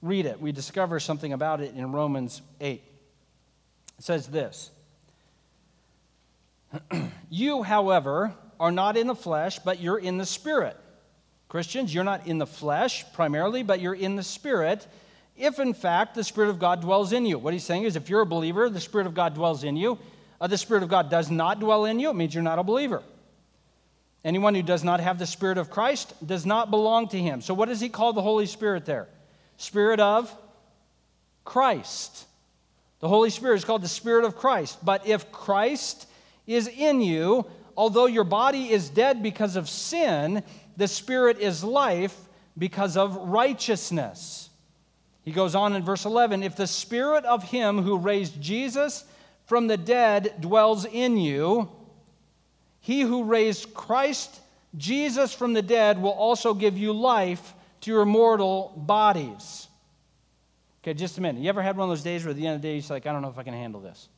read 0.00 0.24
it. 0.24 0.40
We 0.40 0.50
discover 0.50 0.98
something 0.98 1.34
about 1.34 1.60
it 1.60 1.74
in 1.74 1.92
Romans 1.92 2.40
8. 2.58 2.82
It 3.98 4.04
says 4.04 4.28
this 4.28 4.70
You, 7.28 7.64
however, 7.64 8.32
are 8.58 8.72
not 8.72 8.96
in 8.96 9.08
the 9.08 9.14
flesh, 9.14 9.58
but 9.58 9.78
you're 9.78 9.98
in 9.98 10.16
the 10.16 10.24
Spirit. 10.24 10.78
Christians, 11.50 11.94
you're 11.94 12.04
not 12.04 12.26
in 12.26 12.38
the 12.38 12.46
flesh 12.46 13.04
primarily, 13.12 13.62
but 13.62 13.80
you're 13.80 13.92
in 13.92 14.16
the 14.16 14.22
Spirit. 14.22 14.86
If 15.36 15.58
in 15.58 15.74
fact 15.74 16.14
the 16.14 16.24
Spirit 16.24 16.48
of 16.48 16.58
God 16.58 16.80
dwells 16.80 17.12
in 17.12 17.26
you. 17.26 17.38
What 17.38 17.52
he's 17.52 17.64
saying 17.64 17.84
is 17.84 17.96
if 17.96 18.08
you're 18.08 18.22
a 18.22 18.26
believer, 18.26 18.70
the 18.70 18.80
Spirit 18.80 19.06
of 19.06 19.12
God 19.12 19.34
dwells 19.34 19.64
in 19.64 19.76
you 19.76 19.98
uh, 20.40 20.46
the 20.46 20.58
Spirit 20.58 20.82
of 20.82 20.88
God 20.88 21.10
does 21.10 21.30
not 21.30 21.60
dwell 21.60 21.84
in 21.84 22.00
you, 22.00 22.10
it 22.10 22.16
means 22.16 22.34
you're 22.34 22.42
not 22.42 22.58
a 22.58 22.62
believer. 22.62 23.02
Anyone 24.24 24.54
who 24.54 24.62
does 24.62 24.82
not 24.82 25.00
have 25.00 25.18
the 25.18 25.26
Spirit 25.26 25.58
of 25.58 25.70
Christ 25.70 26.14
does 26.26 26.46
not 26.46 26.70
belong 26.70 27.08
to 27.08 27.18
him. 27.18 27.40
So, 27.40 27.54
what 27.54 27.68
does 27.68 27.80
he 27.80 27.88
call 27.88 28.12
the 28.12 28.22
Holy 28.22 28.46
Spirit 28.46 28.86
there? 28.86 29.08
Spirit 29.56 30.00
of 30.00 30.34
Christ. 31.44 32.26
The 33.00 33.08
Holy 33.08 33.30
Spirit 33.30 33.56
is 33.56 33.64
called 33.64 33.82
the 33.82 33.88
Spirit 33.88 34.24
of 34.24 34.36
Christ. 34.36 34.78
But 34.84 35.06
if 35.06 35.32
Christ 35.32 36.06
is 36.46 36.68
in 36.68 37.00
you, 37.00 37.46
although 37.76 38.06
your 38.06 38.24
body 38.24 38.70
is 38.70 38.90
dead 38.90 39.22
because 39.22 39.56
of 39.56 39.68
sin, 39.68 40.42
the 40.80 40.88
Spirit 40.88 41.38
is 41.38 41.62
life 41.62 42.16
because 42.56 42.96
of 42.96 43.14
righteousness. 43.16 44.48
He 45.22 45.30
goes 45.30 45.54
on 45.54 45.76
in 45.76 45.84
verse 45.84 46.06
11 46.06 46.42
If 46.42 46.56
the 46.56 46.66
Spirit 46.66 47.24
of 47.24 47.44
Him 47.44 47.82
who 47.82 47.98
raised 47.98 48.40
Jesus 48.40 49.04
from 49.44 49.66
the 49.66 49.76
dead 49.76 50.36
dwells 50.40 50.86
in 50.86 51.16
you, 51.16 51.70
he 52.80 53.02
who 53.02 53.24
raised 53.24 53.74
Christ 53.74 54.40
Jesus 54.76 55.34
from 55.34 55.52
the 55.52 55.60
dead 55.60 56.00
will 56.00 56.12
also 56.12 56.54
give 56.54 56.78
you 56.78 56.92
life 56.92 57.54
to 57.82 57.90
your 57.90 58.06
mortal 58.06 58.72
bodies. 58.74 59.68
Okay, 60.82 60.94
just 60.94 61.18
a 61.18 61.20
minute. 61.20 61.42
You 61.42 61.50
ever 61.50 61.60
had 61.60 61.76
one 61.76 61.90
of 61.90 61.90
those 61.90 62.02
days 62.02 62.24
where 62.24 62.30
at 62.30 62.36
the 62.36 62.46
end 62.46 62.56
of 62.56 62.62
the 62.62 62.68
day 62.68 62.76
you're 62.76 62.84
like, 62.88 63.06
I 63.06 63.12
don't 63.12 63.20
know 63.20 63.28
if 63.28 63.36
I 63.36 63.42
can 63.42 63.52
handle 63.52 63.82
this? 63.82 64.08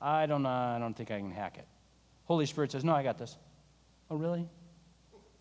I 0.00 0.26
don't 0.26 0.44
know. 0.44 0.50
I 0.50 0.78
don't 0.78 0.96
think 0.96 1.10
I 1.10 1.18
can 1.18 1.32
hack 1.32 1.58
it. 1.58 1.66
Holy 2.26 2.46
Spirit 2.46 2.70
says, 2.70 2.84
No, 2.84 2.94
I 2.94 3.02
got 3.02 3.18
this. 3.18 3.36
Oh, 4.08 4.16
really? 4.16 4.46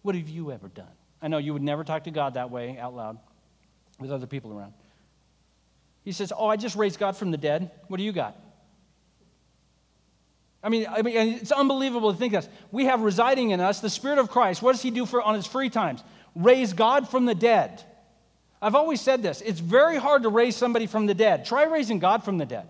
What 0.02 0.16
have 0.16 0.30
you 0.30 0.52
ever 0.52 0.68
done? 0.68 0.88
I 1.22 1.28
know 1.28 1.38
you 1.38 1.54
would 1.54 1.62
never 1.62 1.84
talk 1.84 2.06
to 2.06 2.12
God 2.12 2.36
that 2.36 2.52
way 2.52 2.78
out 2.78 2.96
loud 2.96 3.18
with 4.00 4.12
other 4.12 4.28
people 4.28 4.52
around. 4.54 4.74
He 6.04 6.12
says, 6.12 6.32
Oh, 6.36 6.48
I 6.48 6.56
just 6.56 6.76
raised 6.76 7.00
God 7.00 7.18
from 7.18 7.32
the 7.32 7.38
dead. 7.38 7.72
What 7.88 7.98
do 7.98 8.04
you 8.04 8.12
got? 8.12 8.38
I 10.62 10.70
mean, 10.70 10.88
I 10.90 11.02
mean, 11.02 11.16
it's 11.36 11.52
unbelievable 11.52 12.12
to 12.12 12.18
think 12.18 12.34
this. 12.34 12.50
We 12.72 12.86
have 12.86 13.02
residing 13.02 13.52
in 13.52 13.62
us 13.62 13.80
the 13.80 13.90
Spirit 13.90 14.20
of 14.20 14.30
Christ. 14.30 14.62
What 14.62 14.74
does 14.74 14.82
He 14.82 14.92
do 14.92 15.06
for 15.06 15.22
on 15.22 15.36
His 15.36 15.46
free 15.46 15.70
times? 15.70 16.04
Raise 16.36 16.74
God 16.74 17.08
from 17.10 17.26
the 17.26 17.36
dead. 17.36 17.84
I've 18.62 18.76
always 18.76 19.00
said 19.00 19.24
this. 19.24 19.42
It's 19.42 19.60
very 19.60 19.98
hard 19.98 20.24
to 20.24 20.30
raise 20.30 20.56
somebody 20.56 20.86
from 20.86 21.06
the 21.06 21.14
dead. 21.14 21.46
Try 21.46 21.64
raising 21.64 22.00
God 22.00 22.24
from 22.24 22.38
the 22.38 22.46
dead. 22.46 22.68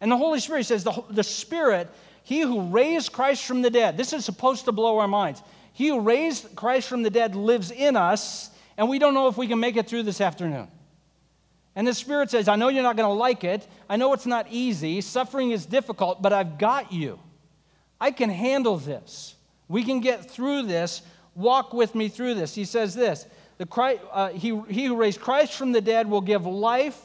And 0.00 0.10
the 0.10 0.16
Holy 0.16 0.40
Spirit 0.40 0.66
says 0.66 0.82
the, 0.82 1.04
the 1.10 1.22
Spirit, 1.22 1.88
He 2.24 2.40
who 2.40 2.62
raised 2.62 3.12
Christ 3.12 3.44
from 3.44 3.62
the 3.62 3.70
dead, 3.70 3.96
this 3.96 4.12
is 4.12 4.24
supposed 4.24 4.64
to 4.64 4.72
blow 4.72 4.98
our 4.98 5.06
minds. 5.06 5.42
He 5.74 5.88
who 5.88 6.00
raised 6.00 6.56
Christ 6.56 6.88
from 6.88 7.02
the 7.02 7.10
dead 7.10 7.36
lives 7.36 7.70
in 7.70 7.96
us, 7.96 8.50
and 8.76 8.88
we 8.88 8.98
don't 8.98 9.14
know 9.14 9.28
if 9.28 9.36
we 9.36 9.46
can 9.46 9.60
make 9.60 9.76
it 9.76 9.86
through 9.86 10.04
this 10.04 10.20
afternoon. 10.20 10.68
And 11.76 11.86
the 11.86 11.92
Spirit 11.92 12.30
says, 12.30 12.48
I 12.48 12.56
know 12.56 12.68
you're 12.68 12.82
not 12.82 12.96
going 12.96 13.08
to 13.08 13.12
like 13.12 13.44
it. 13.44 13.68
I 13.90 13.96
know 13.96 14.12
it's 14.14 14.26
not 14.26 14.46
easy. 14.50 15.00
Suffering 15.02 15.50
is 15.50 15.66
difficult, 15.66 16.22
but 16.22 16.32
I've 16.32 16.56
got 16.56 16.92
you. 16.92 17.18
I 18.00 18.10
can 18.10 18.30
handle 18.30 18.78
this. 18.78 19.34
We 19.68 19.84
can 19.84 20.00
get 20.00 20.30
through 20.30 20.62
this. 20.62 21.02
Walk 21.34 21.74
with 21.74 21.94
me 21.94 22.08
through 22.08 22.34
this. 22.34 22.54
He 22.54 22.64
says 22.64 22.94
this 22.94 23.26
the 23.58 23.66
Christ, 23.66 24.00
uh, 24.12 24.30
he, 24.30 24.60
he 24.68 24.86
who 24.86 24.96
raised 24.96 25.20
Christ 25.20 25.54
from 25.54 25.72
the 25.72 25.80
dead 25.80 26.08
will 26.08 26.20
give 26.20 26.46
life 26.46 27.00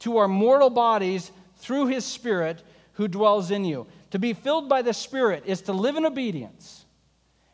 to 0.00 0.16
our 0.16 0.28
mortal 0.28 0.70
bodies 0.70 1.30
through 1.58 1.88
his 1.88 2.04
Spirit 2.04 2.62
who 2.94 3.08
dwells 3.08 3.50
in 3.50 3.64
you. 3.64 3.86
To 4.12 4.18
be 4.18 4.34
filled 4.34 4.68
by 4.68 4.82
the 4.82 4.92
Spirit 4.92 5.44
is 5.46 5.62
to 5.62 5.72
live 5.72 5.96
in 5.96 6.04
obedience 6.04 6.84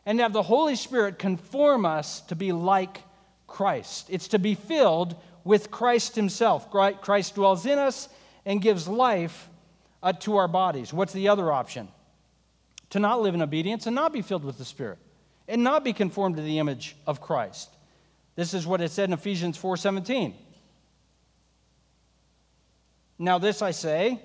and 0.05 0.19
have 0.19 0.33
the 0.33 0.43
Holy 0.43 0.75
Spirit 0.75 1.17
conform 1.17 1.85
us 1.85 2.19
to 2.21 2.35
be 2.35 2.51
like 2.51 3.01
Christ. 3.47 4.07
It's 4.09 4.27
to 4.29 4.39
be 4.39 4.55
filled 4.55 5.15
with 5.45 5.71
Christ 5.71 6.17
Himself. 6.17 6.69
Christ 6.69 7.35
dwells 7.35 7.65
in 7.65 7.79
us 7.79 8.09
and 8.45 8.61
gives 8.61 8.89
life 8.89 9.49
uh, 10.03 10.11
to 10.11 10.35
our 10.35 10.49
bodies. 10.49 10.91
What's 10.91 11.13
the 11.13 11.29
other 11.29 11.49
option? 11.49 11.87
To 12.89 12.99
not 12.99 13.21
live 13.21 13.35
in 13.35 13.41
obedience 13.41 13.87
and 13.87 13.95
not 13.95 14.11
be 14.11 14.21
filled 14.21 14.43
with 14.43 14.57
the 14.57 14.65
Spirit 14.65 14.97
and 15.47 15.63
not 15.63 15.85
be 15.85 15.93
conformed 15.93 16.35
to 16.35 16.41
the 16.41 16.59
image 16.59 16.97
of 17.07 17.21
Christ. 17.21 17.69
This 18.35 18.53
is 18.53 18.67
what 18.67 18.81
it 18.81 18.91
said 18.91 19.07
in 19.07 19.13
Ephesians 19.13 19.57
4:17. 19.57 20.33
Now 23.17 23.37
this 23.37 23.61
I 23.61 23.71
say, 23.71 24.19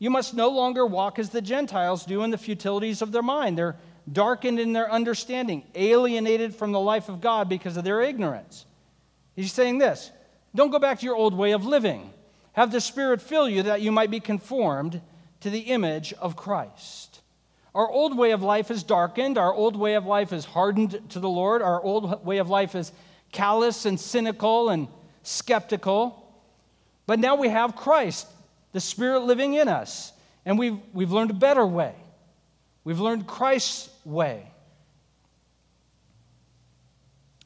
you 0.00 0.10
must 0.10 0.34
no 0.34 0.48
longer 0.48 0.84
walk 0.84 1.20
as 1.20 1.28
the 1.28 1.42
Gentiles 1.42 2.04
do 2.04 2.24
in 2.24 2.30
the 2.30 2.38
futilities 2.38 3.02
of 3.02 3.12
their 3.12 3.22
mind. 3.22 3.56
They're 3.56 3.76
darkened 4.10 4.58
in 4.58 4.72
their 4.72 4.90
understanding, 4.90 5.62
alienated 5.74 6.54
from 6.54 6.72
the 6.72 6.80
life 6.80 7.08
of 7.08 7.20
God 7.20 7.48
because 7.48 7.76
of 7.76 7.84
their 7.84 8.00
ignorance. 8.00 8.64
He's 9.36 9.52
saying 9.52 9.78
this 9.78 10.10
don't 10.54 10.70
go 10.70 10.78
back 10.78 10.98
to 10.98 11.06
your 11.06 11.14
old 11.14 11.34
way 11.34 11.52
of 11.52 11.64
living. 11.64 12.10
Have 12.54 12.72
the 12.72 12.80
Spirit 12.80 13.22
fill 13.22 13.48
you 13.48 13.62
that 13.64 13.82
you 13.82 13.92
might 13.92 14.10
be 14.10 14.20
conformed 14.20 15.00
to 15.40 15.50
the 15.50 15.60
image 15.60 16.12
of 16.14 16.34
Christ. 16.34 17.20
Our 17.74 17.88
old 17.88 18.16
way 18.18 18.32
of 18.32 18.42
life 18.42 18.70
is 18.70 18.82
darkened. 18.82 19.38
Our 19.38 19.54
old 19.54 19.76
way 19.76 19.94
of 19.94 20.06
life 20.06 20.32
is 20.32 20.44
hardened 20.44 21.10
to 21.10 21.20
the 21.20 21.28
Lord. 21.28 21.62
Our 21.62 21.80
old 21.80 22.24
way 22.24 22.38
of 22.38 22.48
life 22.48 22.74
is 22.74 22.90
callous 23.32 23.84
and 23.84 24.00
cynical 24.00 24.70
and 24.70 24.88
skeptical. 25.22 26.16
But 27.06 27.20
now 27.20 27.36
we 27.36 27.48
have 27.48 27.76
Christ, 27.76 28.26
the 28.72 28.80
Spirit 28.80 29.20
living 29.20 29.54
in 29.54 29.68
us, 29.68 30.12
and 30.44 30.58
we've, 30.58 30.78
we've 30.92 31.12
learned 31.12 31.30
a 31.30 31.34
better 31.34 31.66
way. 31.66 31.94
We've 32.84 33.00
learned 33.00 33.26
Christ's 33.26 33.90
way. 34.04 34.50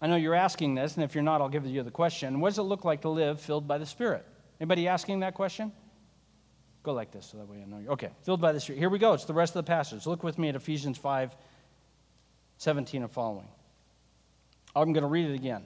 I 0.00 0.06
know 0.06 0.16
you're 0.16 0.34
asking 0.34 0.74
this, 0.74 0.96
and 0.96 1.04
if 1.04 1.14
you're 1.14 1.24
not, 1.24 1.40
I'll 1.40 1.48
give 1.48 1.64
you 1.66 1.82
the 1.82 1.90
question. 1.90 2.40
What 2.40 2.50
does 2.50 2.58
it 2.58 2.62
look 2.62 2.84
like 2.84 3.02
to 3.02 3.08
live 3.08 3.40
filled 3.40 3.66
by 3.66 3.78
the 3.78 3.86
Spirit? 3.86 4.24
Anybody 4.60 4.86
asking 4.86 5.20
that 5.20 5.34
question? 5.34 5.72
Go 6.82 6.92
like 6.92 7.10
this 7.10 7.26
so 7.26 7.38
that 7.38 7.48
way 7.48 7.62
I 7.62 7.64
know 7.64 7.78
you. 7.78 7.88
Okay, 7.90 8.10
filled 8.22 8.40
by 8.40 8.52
the 8.52 8.60
Spirit. 8.60 8.78
Here 8.78 8.90
we 8.90 8.98
go. 8.98 9.14
It's 9.14 9.24
the 9.24 9.32
rest 9.32 9.56
of 9.56 9.64
the 9.64 9.68
passage. 9.68 10.06
Look 10.06 10.22
with 10.22 10.38
me 10.38 10.50
at 10.50 10.56
Ephesians 10.56 10.98
5 10.98 11.34
17 12.58 13.02
and 13.02 13.10
following. 13.10 13.48
I'm 14.76 14.92
going 14.92 15.02
to 15.02 15.08
read 15.08 15.30
it 15.30 15.34
again. 15.34 15.64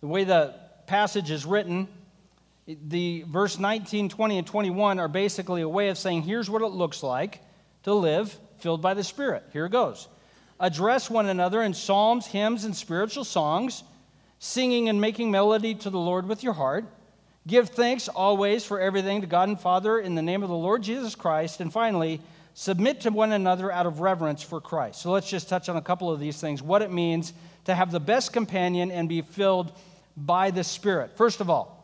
The 0.00 0.06
way 0.06 0.24
the 0.24 0.54
passage 0.86 1.30
is 1.30 1.44
written, 1.44 1.88
the 2.66 3.24
verse 3.28 3.58
19, 3.58 4.08
20, 4.08 4.38
and 4.38 4.46
21 4.46 4.98
are 4.98 5.08
basically 5.08 5.62
a 5.62 5.68
way 5.68 5.88
of 5.88 5.98
saying 5.98 6.22
here's 6.22 6.50
what 6.50 6.62
it 6.62 6.66
looks 6.66 7.02
like 7.02 7.40
to 7.84 7.94
live 7.94 8.36
filled 8.58 8.82
by 8.82 8.94
the 8.94 9.04
Spirit. 9.04 9.44
Here 9.52 9.66
it 9.66 9.72
goes. 9.72 10.08
Address 10.58 11.10
one 11.10 11.26
another 11.26 11.62
in 11.62 11.74
psalms, 11.74 12.26
hymns, 12.26 12.64
and 12.64 12.74
spiritual 12.74 13.24
songs, 13.24 13.84
singing 14.38 14.88
and 14.88 15.00
making 15.00 15.30
melody 15.30 15.74
to 15.74 15.90
the 15.90 15.98
Lord 15.98 16.26
with 16.26 16.42
your 16.42 16.54
heart. 16.54 16.86
Give 17.46 17.68
thanks 17.68 18.08
always 18.08 18.64
for 18.64 18.80
everything 18.80 19.20
to 19.20 19.26
God 19.26 19.48
and 19.48 19.60
Father 19.60 20.00
in 20.00 20.14
the 20.14 20.22
name 20.22 20.42
of 20.42 20.48
the 20.48 20.56
Lord 20.56 20.82
Jesus 20.82 21.14
Christ. 21.14 21.60
And 21.60 21.72
finally, 21.72 22.20
submit 22.54 23.02
to 23.02 23.10
one 23.10 23.32
another 23.32 23.70
out 23.70 23.86
of 23.86 24.00
reverence 24.00 24.42
for 24.42 24.60
Christ. 24.60 25.00
So 25.02 25.12
let's 25.12 25.28
just 25.28 25.48
touch 25.48 25.68
on 25.68 25.76
a 25.76 25.82
couple 25.82 26.10
of 26.10 26.18
these 26.18 26.40
things 26.40 26.62
what 26.62 26.82
it 26.82 26.90
means 26.90 27.32
to 27.66 27.74
have 27.74 27.92
the 27.92 28.00
best 28.00 28.32
companion 28.32 28.90
and 28.90 29.08
be 29.08 29.22
filled 29.22 29.70
by 30.16 30.50
the 30.50 30.64
Spirit. 30.64 31.16
First 31.16 31.40
of 31.40 31.50
all, 31.50 31.75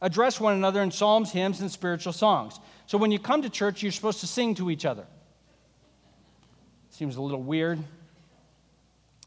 address 0.00 0.40
one 0.40 0.54
another 0.54 0.82
in 0.82 0.90
psalms, 0.90 1.32
hymns, 1.32 1.60
and 1.60 1.70
spiritual 1.70 2.12
songs. 2.12 2.58
So 2.86 2.98
when 2.98 3.10
you 3.10 3.18
come 3.18 3.42
to 3.42 3.50
church, 3.50 3.82
you're 3.82 3.92
supposed 3.92 4.20
to 4.20 4.26
sing 4.26 4.54
to 4.56 4.70
each 4.70 4.84
other. 4.84 5.06
Seems 6.90 7.16
a 7.16 7.22
little 7.22 7.42
weird. 7.42 7.78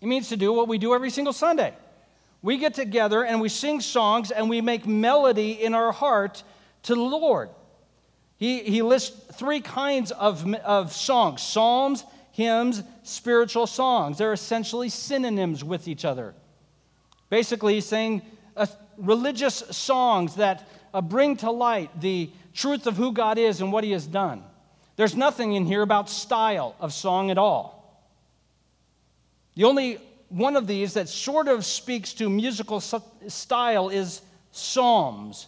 It 0.02 0.08
means 0.08 0.30
to 0.30 0.38
do 0.38 0.52
what 0.52 0.68
we 0.68 0.78
do 0.78 0.94
every 0.94 1.10
single 1.10 1.34
Sunday. 1.34 1.74
We 2.42 2.58
get 2.58 2.74
together 2.74 3.24
and 3.24 3.40
we 3.40 3.48
sing 3.48 3.80
songs 3.80 4.32
and 4.32 4.50
we 4.50 4.60
make 4.60 4.86
melody 4.86 5.52
in 5.52 5.74
our 5.74 5.94
heart 5.94 6.44
to 6.84 6.94
the 6.94 7.02
Lord. 7.02 7.50
He, 8.38 8.60
he 8.64 8.82
lists 8.82 9.18
three 9.36 9.62
kinds 9.62 10.12
of, 10.12 10.54
of 10.56 10.92
songs 10.92 11.42
psalms, 11.42 12.04
hymns, 12.34 12.84
spiritual 13.04 13.66
songs. 13.66 14.18
They're 14.18 14.34
essentially 14.34 14.90
synonyms 14.90 15.64
with 15.64 15.88
each 15.88 16.04
other. 16.04 16.36
Basically, 17.30 17.76
he's 17.76 17.86
saying 17.86 18.22
religious 18.98 19.56
songs 19.72 20.36
that 20.36 20.68
uh, 20.94 21.02
bring 21.02 21.38
to 21.38 21.52
light 21.52 22.02
the 22.02 22.30
truth 22.54 22.88
of 22.88 22.98
who 22.98 23.12
God 23.12 23.38
is 23.38 23.62
and 23.62 23.72
what 23.72 23.84
He 23.84 23.92
has 23.92 24.06
done. 24.06 24.44
There's 24.96 25.16
nothing 25.16 25.54
in 25.54 25.66
here 25.66 25.82
about 25.82 26.10
style 26.10 26.76
of 26.80 26.94
song 26.94 27.32
at 27.32 27.38
all. 27.38 27.84
The 29.56 29.64
only 29.64 30.00
one 30.30 30.56
of 30.56 30.68
these 30.68 30.94
that 30.94 31.10
sort 31.10 31.48
of 31.48 31.66
speaks 31.66 32.14
to 32.14 32.30
musical 32.30 32.80
style 32.80 33.90
is 33.90 34.22
psalms. 34.52 35.48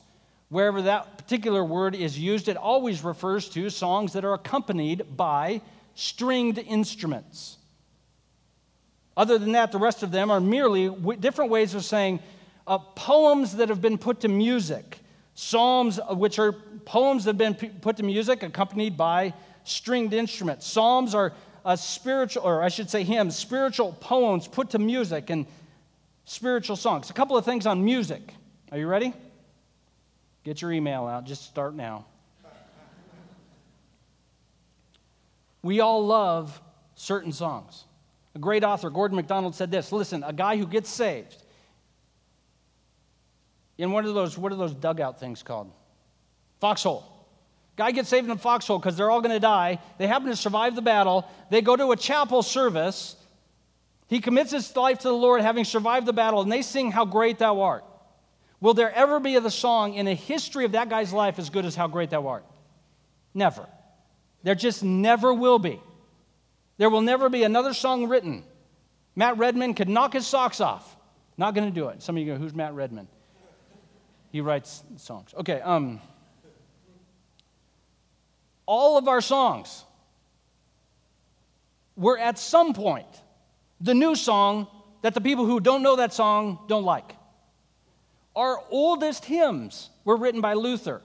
Wherever 0.49 0.84
that 0.84 1.17
particular 1.17 1.63
word 1.63 1.95
is 1.95 2.17
used, 2.17 2.47
it 2.47 2.58
always 2.58 3.03
refers 3.03 3.49
to 3.49 3.69
songs 3.69 4.13
that 4.13 4.23
are 4.23 4.34
accompanied 4.34 5.17
by 5.17 5.62
stringed 5.95 6.60
instruments. 6.60 7.58
Other 9.17 9.38
than 9.38 9.53
that, 9.53 9.71
the 9.71 9.79
rest 9.79 10.03
of 10.03 10.12
them 10.12 10.29
are 10.29 10.39
merely 10.39 10.89
different 11.19 11.49
ways 11.49 11.73
of 11.73 11.86
saying 11.86 12.19
uh, 12.67 12.78
poems 12.78 13.56
that 13.58 13.69
have 13.69 13.82
been 13.82 13.97
put 13.97 14.21
to 14.21 14.28
music, 14.28 14.99
psalms, 15.36 15.99
which 16.12 16.39
are 16.39 16.54
poems 16.86 17.25
that 17.25 17.39
have 17.39 17.58
been 17.58 17.71
put 17.82 17.97
to 17.97 18.04
music 18.04 18.43
accompanied 18.43 18.97
by 18.97 19.34
stringed 19.63 20.13
instruments. 20.13 20.65
Psalms 20.65 21.13
are 21.13 21.34
uh, 21.63 21.75
spiritual, 21.75 22.43
or 22.43 22.62
I 22.62 22.69
should 22.69 22.89
say 22.89 23.04
hymns, 23.04 23.36
spiritual 23.36 23.93
poems 23.99 24.47
put 24.47 24.71
to 24.71 24.80
music 24.80 25.30
and 25.30 25.45
spiritual 26.25 26.75
songs. 26.75 27.10
A 27.10 27.13
couple 27.13 27.38
of 27.38 27.45
things 27.45 27.65
on 27.65 27.84
music. 27.84 28.34
Are 28.71 28.78
you 28.78 28.88
ready? 28.88 29.13
Get 30.43 30.62
your 30.62 30.71
email 30.71 31.06
out. 31.06 31.25
Just 31.25 31.45
start 31.45 31.73
now. 31.73 32.06
We 35.63 35.80
all 35.80 36.06
love 36.06 36.62
certain 36.95 37.32
songs. 37.32 37.86
A 38.36 38.39
great 38.39 38.63
author, 38.63 38.91
Gordon 38.91 39.15
MacDonald, 39.15 39.56
said 39.56 39.71
this 39.71 39.91
Listen, 39.91 40.23
a 40.23 40.34
guy 40.34 40.58
who 40.58 40.67
gets 40.67 40.89
saved 40.89 41.44
in 43.78 43.92
one 43.92 44.06
of 44.06 44.14
those, 44.14 44.38
what 44.38 44.52
are 44.52 44.56
those 44.56 44.74
dugout 44.74 45.20
things 45.20 45.44
called? 45.44 45.72
Foxhole. 46.60 47.12
Guy 47.76 47.92
gets 47.92 48.08
saved 48.08 48.26
in 48.26 48.32
a 48.32 48.38
foxhole 48.38 48.80
because 48.80 48.96
they're 48.96 49.12
all 49.12 49.22
going 49.22 49.36
to 49.36 49.40
die. 49.40 49.80
They 49.98 50.08
happen 50.08 50.28
to 50.28 50.36
survive 50.36 50.76
the 50.76 50.82
battle. 50.82 51.30
They 51.50 51.62
go 51.62 51.76
to 51.76 51.92
a 51.92 51.98
chapel 51.98 52.42
service. 52.42 53.18
He 54.08 54.22
commits 54.22 54.52
his 54.52 54.74
life 54.76 55.00
to 55.00 55.10
the 55.10 55.14
Lord, 55.14 55.42
having 55.42 55.66
survived 55.66 56.06
the 56.06 56.14
battle, 56.14 56.42
and 56.42 56.52
they 56.52 56.62
sing, 56.62 56.92
How 56.92 57.06
Great 57.06 57.38
Thou 57.40 57.62
Art. 57.62 57.84
Will 58.62 58.74
there 58.74 58.94
ever 58.94 59.20
be 59.20 59.36
a 59.36 59.50
song 59.50 59.96
in 59.96 60.06
the 60.06 60.14
history 60.14 60.64
of 60.64 60.72
that 60.72 60.90
guy's 60.90 61.12
life 61.12 61.38
as 61.38 61.50
good 61.50 61.66
as 61.66 61.76
How 61.76 61.88
Great 61.88 62.12
Thou 62.12 62.28
Art? 62.28 62.46
Never. 63.34 63.68
There 64.44 64.56
just 64.56 64.84
never 64.84 65.34
will 65.34 65.60
be. 65.60 65.82
There 66.78 66.90
will 66.90 67.02
never 67.02 67.30
be 67.30 67.44
another 67.44 67.74
song 67.74 68.08
written. 68.08 68.44
Matt 69.16 69.38
Redman 69.38 69.74
could 69.74 69.90
knock 69.90 70.14
his 70.14 70.26
socks 70.26 70.62
off. 70.62 70.96
Not 71.38 71.54
going 71.54 71.68
to 71.68 71.74
do 71.74 71.90
it. 71.90 72.02
Some 72.02 72.16
of 72.16 72.24
you 72.24 72.34
go, 72.34 72.40
Who's 72.40 72.54
Matt 72.54 72.74
Redman? 72.74 73.08
He 74.36 74.41
writes 74.41 74.84
songs. 74.98 75.34
Okay, 75.34 75.62
um, 75.62 76.02
all 78.65 78.98
of 78.98 79.08
our 79.08 79.21
songs 79.21 79.86
were 81.95 82.19
at 82.19 82.38
some 82.38 82.74
point 82.74 83.08
the 83.80 83.93
new 83.93 84.13
song 84.13 84.67
that 85.04 85.13
the 85.13 85.21
people 85.21 85.45
who 85.45 85.62
don't 85.62 85.82
know 85.84 85.95
that 85.95 86.12
song 86.12 86.60
don't 86.67 86.84
like. 86.84 87.15
Our 88.36 88.62
oldest 88.71 89.24
hymns 89.24 89.89
were 90.04 90.17
written 90.17 90.41
by 90.41 90.56
Luther. 90.56 91.02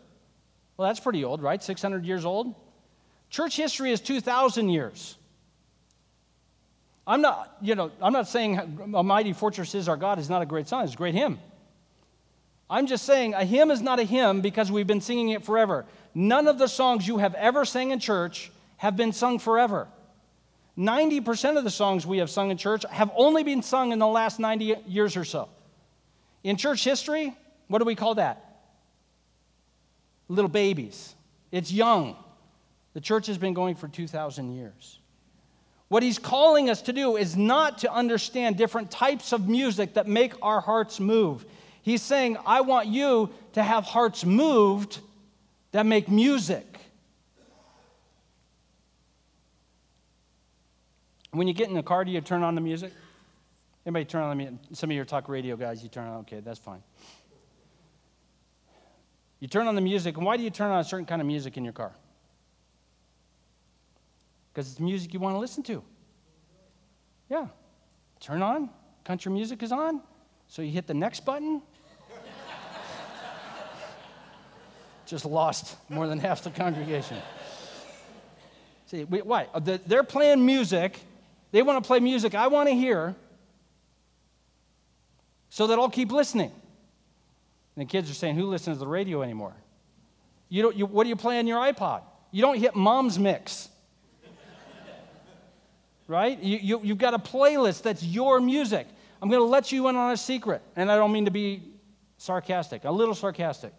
Well, 0.77 0.88
that's 0.88 0.99
pretty 0.99 1.23
old, 1.23 1.40
right? 1.40 1.62
600 1.62 2.05
years 2.05 2.25
old. 2.25 2.57
Church 3.29 3.57
history 3.57 3.93
is 3.93 4.01
2,000 4.01 4.71
years. 4.71 5.16
I'm 7.07 7.21
not, 7.21 7.59
you 7.62 7.77
know, 7.77 7.93
I'm 8.03 8.12
not 8.12 8.27
saying 8.27 8.93
a 8.93 9.05
mighty 9.05 9.35
fortress 9.35 9.77
is 9.77 9.88
our 9.88 9.97
God 9.97 10.19
is 10.19 10.29
not 10.29 10.43
a 10.43 10.47
great 10.47 10.66
song. 10.66 10.83
It's 10.83 10.95
a 10.95 10.97
great 10.97 11.14
hymn. 11.14 11.38
I'm 12.71 12.87
just 12.87 13.05
saying 13.05 13.35
a 13.35 13.45
hymn 13.45 13.73
is 13.73 13.83
not 13.83 13.99
a 13.99 14.05
hymn 14.05 14.41
because 14.41 14.71
we've 14.71 14.87
been 14.87 15.01
singing 15.01 15.31
it 15.31 15.45
forever. 15.45 15.85
None 16.15 16.47
of 16.47 16.57
the 16.57 16.69
songs 16.69 17.07
you 17.07 17.19
have 17.19 17.35
ever 17.35 17.65
sang 17.65 17.91
in 17.91 17.99
church 17.99 18.53
have 18.77 18.97
been 18.97 19.13
sung 19.13 19.41
forever. 19.41 19.89
90% 20.79 21.59
of 21.59 21.65
the 21.65 21.71
songs 21.71 22.07
we 22.07 22.19
have 22.19 22.31
sung 22.31 22.53
in 22.53 22.57
church 22.57 22.85
have 22.91 23.11
only 23.17 23.43
been 23.43 23.63
sung 23.63 23.91
in 23.91 23.99
the 23.99 24.07
last 24.07 24.39
90 24.39 24.77
years 24.87 25.17
or 25.17 25.25
so. 25.25 25.49
In 26.45 26.57
church 26.57 26.85
history, 26.85 27.37
what 27.67 27.81
do 27.81 27.85
we 27.85 27.97
call 27.97 28.15
that? 28.15 28.63
Little 30.29 30.49
babies. 30.49 31.15
It's 31.51 31.73
young. 31.73 32.17
The 32.95 33.01
church 33.01 33.27
has 33.27 33.37
been 33.37 33.53
going 33.53 33.75
for 33.75 33.89
2,000 33.89 34.55
years. 34.55 35.01
What 35.89 36.05
he's 36.05 36.21
calling 36.21 36.71
us 36.71 36.83
to 36.83 36.93
do 36.93 37.17
is 37.17 37.37
not 37.37 37.79
to 37.79 37.93
understand 37.93 38.57
different 38.57 38.93
types 38.93 39.33
of 39.33 39.49
music 39.49 39.95
that 39.95 40.07
make 40.07 40.35
our 40.41 40.61
hearts 40.61 41.01
move. 41.01 41.45
He's 41.83 42.03
saying, 42.03 42.37
I 42.47 42.61
want 42.61 42.89
you 42.89 43.31
to 43.55 43.62
have 43.62 43.85
hearts 43.85 44.24
moved 44.24 45.01
that 45.72 45.87
make 45.87 46.09
music. 46.09 46.66
When 51.31 51.47
you 51.47 51.55
get 51.55 51.68
in 51.68 51.74
the 51.74 51.83
car, 51.83 52.05
do 52.05 52.11
you 52.11 52.20
turn 52.20 52.43
on 52.43 52.55
the 52.55 52.61
music? 52.61 52.93
Anybody 53.87 54.05
turn 54.05 54.22
on 54.22 54.31
the 54.31 54.37
music? 54.37 54.59
Some 54.72 54.91
of 54.91 54.97
your 54.97 55.05
talk 55.05 55.28
radio 55.28 55.57
guys, 55.57 55.83
you 55.83 55.89
turn 55.89 56.09
on, 56.09 56.20
okay, 56.20 56.41
that's 56.41 56.59
fine. 56.59 56.83
You 59.39 59.49
turn 59.49 59.66
on 59.66 59.74
the 59.74 59.81
music, 59.81 60.16
and 60.16 60.26
why 60.26 60.37
do 60.37 60.43
you 60.43 60.51
turn 60.51 60.70
on 60.70 60.81
a 60.81 60.85
certain 60.85 61.07
kind 61.07 61.22
of 61.22 61.26
music 61.26 61.57
in 61.57 61.64
your 61.64 61.72
car? 61.72 61.93
Because 64.53 64.70
it's 64.70 64.81
music 64.81 65.14
you 65.14 65.20
want 65.20 65.35
to 65.35 65.39
listen 65.39 65.62
to. 65.62 65.83
Yeah. 67.31 67.47
Turn 68.18 68.43
on, 68.43 68.68
country 69.05 69.33
music 69.33 69.62
is 69.62 69.72
on. 69.72 70.03
So 70.49 70.62
you 70.62 70.72
hit 70.72 70.87
the 70.87 70.95
next 70.95 71.24
button. 71.24 71.62
Just 75.11 75.25
lost 75.25 75.77
more 75.89 76.07
than 76.07 76.21
half 76.21 76.45
the 76.45 76.51
congregation. 76.51 77.17
See, 78.87 79.03
why? 79.03 79.49
Uh, 79.53 79.59
they're 79.59 80.05
playing 80.05 80.47
music. 80.47 81.01
They 81.51 81.63
want 81.63 81.83
to 81.83 81.87
play 81.87 81.99
music 81.99 82.37
I 82.37 82.47
want 82.47 82.69
to 82.69 82.77
hear 82.77 83.17
so 85.49 85.67
that 85.67 85.81
I'll 85.81 85.91
keep 85.91 86.13
listening. 86.13 86.53
And 87.75 87.89
the 87.89 87.91
kids 87.91 88.09
are 88.09 88.15
saying, 88.15 88.37
Who 88.37 88.47
listens 88.47 88.77
to 88.77 88.79
the 88.79 88.87
radio 88.87 89.23
anymore? 89.23 89.55
You 90.49 90.63
don't, 90.63 90.77
you, 90.77 90.87
what 90.87 91.03
do 91.03 91.09
you 91.09 91.17
play 91.17 91.41
on 91.41 91.49
your 91.49 91.59
iPod? 91.59 92.03
You 92.31 92.43
don't 92.43 92.59
hit 92.59 92.77
mom's 92.77 93.19
mix. 93.19 93.69
right? 96.07 96.41
You, 96.41 96.59
you, 96.59 96.81
you've 96.85 96.99
got 96.99 97.15
a 97.15 97.19
playlist 97.19 97.83
that's 97.83 98.05
your 98.05 98.41
music. 98.41 98.87
I'm 99.21 99.29
going 99.29 99.43
to 99.43 99.49
let 99.49 99.73
you 99.73 99.89
in 99.89 99.97
on 99.97 100.13
a 100.13 100.17
secret. 100.17 100.63
And 100.77 100.89
I 100.89 100.95
don't 100.95 101.11
mean 101.11 101.25
to 101.25 101.33
be 101.33 101.65
sarcastic, 102.17 102.85
a 102.85 102.93
little 102.93 103.17
sarcastic. 103.17 103.73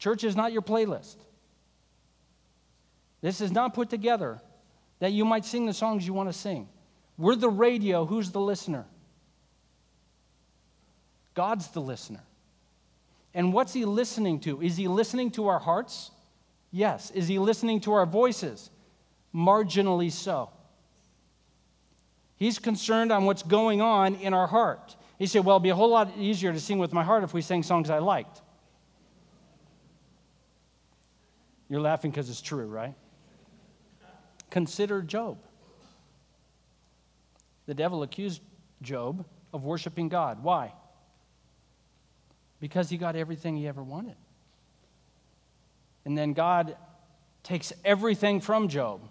Church 0.00 0.24
is 0.24 0.34
not 0.34 0.52
your 0.52 0.62
playlist. 0.62 1.16
This 3.20 3.40
is 3.40 3.52
not 3.52 3.74
put 3.74 3.90
together 3.90 4.40
that 4.98 5.12
you 5.12 5.24
might 5.24 5.44
sing 5.44 5.66
the 5.66 5.74
songs 5.74 6.06
you 6.06 6.14
want 6.14 6.30
to 6.30 6.32
sing. 6.32 6.68
We're 7.18 7.36
the 7.36 7.50
radio. 7.50 8.06
Who's 8.06 8.30
the 8.30 8.40
listener? 8.40 8.86
God's 11.34 11.68
the 11.68 11.80
listener. 11.80 12.22
And 13.34 13.52
what's 13.52 13.74
he 13.74 13.84
listening 13.84 14.40
to? 14.40 14.60
Is 14.62 14.76
he 14.76 14.88
listening 14.88 15.30
to 15.32 15.48
our 15.48 15.58
hearts? 15.58 16.10
Yes. 16.72 17.10
Is 17.10 17.28
he 17.28 17.38
listening 17.38 17.80
to 17.80 17.92
our 17.92 18.06
voices? 18.06 18.70
Marginally 19.34 20.10
so. 20.10 20.50
He's 22.36 22.58
concerned 22.58 23.12
on 23.12 23.26
what's 23.26 23.42
going 23.42 23.82
on 23.82 24.14
in 24.16 24.32
our 24.32 24.46
heart. 24.46 24.96
He 25.18 25.26
said, 25.26 25.44
Well, 25.44 25.56
it'd 25.56 25.62
be 25.62 25.68
a 25.68 25.74
whole 25.74 25.90
lot 25.90 26.10
easier 26.16 26.54
to 26.54 26.58
sing 26.58 26.78
with 26.78 26.94
my 26.94 27.04
heart 27.04 27.22
if 27.22 27.34
we 27.34 27.42
sang 27.42 27.62
songs 27.62 27.90
I 27.90 27.98
liked. 27.98 28.40
You're 31.70 31.80
laughing 31.80 32.10
because 32.10 32.28
it's 32.28 32.42
true, 32.42 32.66
right? 32.66 32.94
Consider 34.50 35.00
Job. 35.00 35.38
The 37.66 37.74
devil 37.74 38.02
accused 38.02 38.42
Job 38.82 39.24
of 39.54 39.62
worshiping 39.62 40.08
God. 40.08 40.42
Why? 40.42 40.72
Because 42.58 42.90
he 42.90 42.96
got 42.96 43.14
everything 43.14 43.56
he 43.56 43.68
ever 43.68 43.82
wanted. 43.82 44.16
And 46.04 46.18
then 46.18 46.32
God 46.32 46.76
takes 47.44 47.72
everything 47.84 48.40
from 48.40 48.68
Job. 48.68 49.08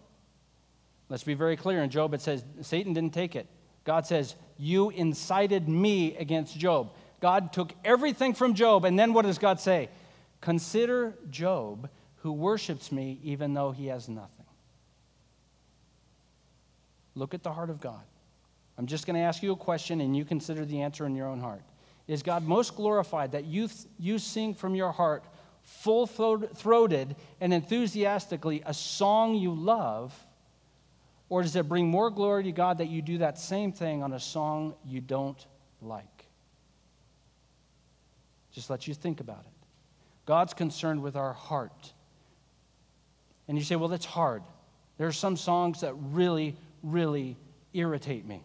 Let's 1.07 1.23
be 1.23 1.35
very 1.35 1.55
clear. 1.55 1.81
In 1.81 1.89
Job, 1.89 2.13
it 2.13 2.21
says 2.21 2.43
Satan 2.61 2.93
didn't 2.93 3.13
take 3.13 3.37
it. 3.37 3.47
God 3.85 4.05
says, 4.05 4.35
You 4.57 4.89
incited 4.89 5.69
me 5.69 6.17
against 6.17 6.57
Job. 6.57 6.91
God 7.21 7.53
took 7.53 7.73
everything 7.85 8.33
from 8.33 8.53
Job. 8.53 8.83
And 8.83 8.99
then 8.99 9.13
what 9.13 9.23
does 9.23 9.37
God 9.37 9.61
say? 9.61 9.89
Consider 10.41 11.15
Job 11.29 11.89
who 12.21 12.31
worships 12.31 12.91
me 12.91 13.19
even 13.23 13.53
though 13.53 13.71
he 13.71 13.87
has 13.87 14.09
nothing. 14.09 14.45
Look 17.15 17.33
at 17.33 17.43
the 17.43 17.51
heart 17.51 17.69
of 17.69 17.79
God. 17.79 18.01
I'm 18.77 18.85
just 18.85 19.05
going 19.05 19.15
to 19.15 19.21
ask 19.21 19.43
you 19.43 19.51
a 19.51 19.57
question 19.57 19.99
and 20.01 20.15
you 20.15 20.23
consider 20.23 20.63
the 20.65 20.81
answer 20.81 21.05
in 21.05 21.15
your 21.15 21.27
own 21.27 21.41
heart. 21.41 21.63
Is 22.07 22.23
God 22.23 22.43
most 22.43 22.75
glorified 22.75 23.33
that 23.33 23.45
you, 23.45 23.69
you 23.99 24.17
sing 24.17 24.53
from 24.53 24.73
your 24.73 24.91
heart, 24.91 25.23
full 25.61 26.07
throated 26.07 27.15
and 27.41 27.53
enthusiastically, 27.53 28.63
a 28.65 28.73
song 28.73 29.35
you 29.35 29.53
love? 29.53 30.17
Or 31.27 31.43
does 31.43 31.55
it 31.55 31.67
bring 31.67 31.87
more 31.87 32.09
glory 32.09 32.45
to 32.45 32.51
God 32.51 32.79
that 32.79 32.87
you 32.87 33.01
do 33.01 33.19
that 33.19 33.37
same 33.37 33.71
thing 33.71 34.01
on 34.01 34.13
a 34.13 34.19
song 34.19 34.73
you 34.85 35.01
don't 35.01 35.45
like? 35.81 36.25
Just 38.51 38.69
let 38.69 38.87
you 38.87 38.93
think 38.93 39.19
about 39.19 39.41
it. 39.41 39.67
God's 40.25 40.53
concerned 40.53 41.03
with 41.03 41.15
our 41.15 41.33
heart. 41.33 41.93
And 43.49 43.57
you 43.57 43.63
say, 43.63 43.75
well, 43.75 43.89
that's 43.89 44.05
hard. 44.05 44.43
There 44.97 45.07
are 45.07 45.11
some 45.11 45.35
songs 45.35 45.81
that 45.81 45.93
really, 46.11 46.55
really 46.83 47.35
irritate 47.73 48.25
me. 48.25 48.43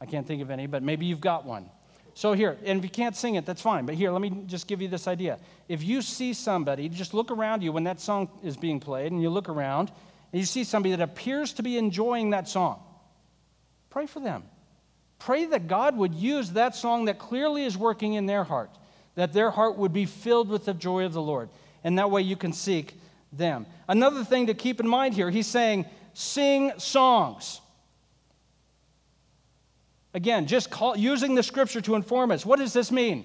I 0.00 0.06
can't 0.06 0.26
think 0.26 0.42
of 0.42 0.50
any, 0.50 0.66
but 0.66 0.82
maybe 0.82 1.06
you've 1.06 1.20
got 1.20 1.44
one. 1.44 1.68
So 2.14 2.34
here, 2.34 2.56
and 2.64 2.78
if 2.78 2.84
you 2.84 2.90
can't 2.90 3.16
sing 3.16 3.34
it, 3.34 3.44
that's 3.44 3.60
fine. 3.60 3.84
But 3.84 3.96
here, 3.96 4.12
let 4.12 4.20
me 4.20 4.44
just 4.46 4.68
give 4.68 4.80
you 4.80 4.86
this 4.86 5.08
idea. 5.08 5.40
If 5.68 5.82
you 5.82 6.02
see 6.02 6.34
somebody, 6.34 6.88
just 6.88 7.14
look 7.14 7.32
around 7.32 7.62
you 7.62 7.72
when 7.72 7.84
that 7.84 8.00
song 8.00 8.30
is 8.44 8.56
being 8.56 8.78
played, 8.78 9.10
and 9.10 9.20
you 9.20 9.28
look 9.28 9.48
around, 9.48 9.90
and 10.32 10.40
you 10.40 10.46
see 10.46 10.62
somebody 10.62 10.94
that 10.94 11.02
appears 11.02 11.52
to 11.54 11.62
be 11.62 11.76
enjoying 11.76 12.30
that 12.30 12.48
song, 12.48 12.80
pray 13.90 14.06
for 14.06 14.20
them. 14.20 14.44
Pray 15.18 15.46
that 15.46 15.66
God 15.66 15.96
would 15.96 16.14
use 16.14 16.50
that 16.52 16.76
song 16.76 17.06
that 17.06 17.18
clearly 17.18 17.64
is 17.64 17.76
working 17.76 18.14
in 18.14 18.26
their 18.26 18.44
heart, 18.44 18.70
that 19.16 19.32
their 19.32 19.50
heart 19.50 19.78
would 19.78 19.92
be 19.92 20.06
filled 20.06 20.48
with 20.48 20.64
the 20.64 20.74
joy 20.74 21.04
of 21.04 21.12
the 21.12 21.22
Lord. 21.22 21.48
And 21.82 21.98
that 21.98 22.10
way 22.10 22.22
you 22.22 22.36
can 22.36 22.52
seek 22.52 22.94
them. 23.32 23.66
Another 23.88 24.24
thing 24.24 24.46
to 24.46 24.54
keep 24.54 24.80
in 24.80 24.86
mind 24.86 25.14
here, 25.14 25.30
he's 25.30 25.46
saying, 25.46 25.86
sing 26.12 26.72
songs. 26.78 27.60
Again, 30.14 30.46
just 30.46 30.70
call, 30.70 30.96
using 30.96 31.34
the 31.34 31.42
scripture 31.42 31.80
to 31.80 31.94
inform 31.94 32.30
us. 32.30 32.44
What 32.44 32.58
does 32.58 32.72
this 32.72 32.92
mean? 32.92 33.24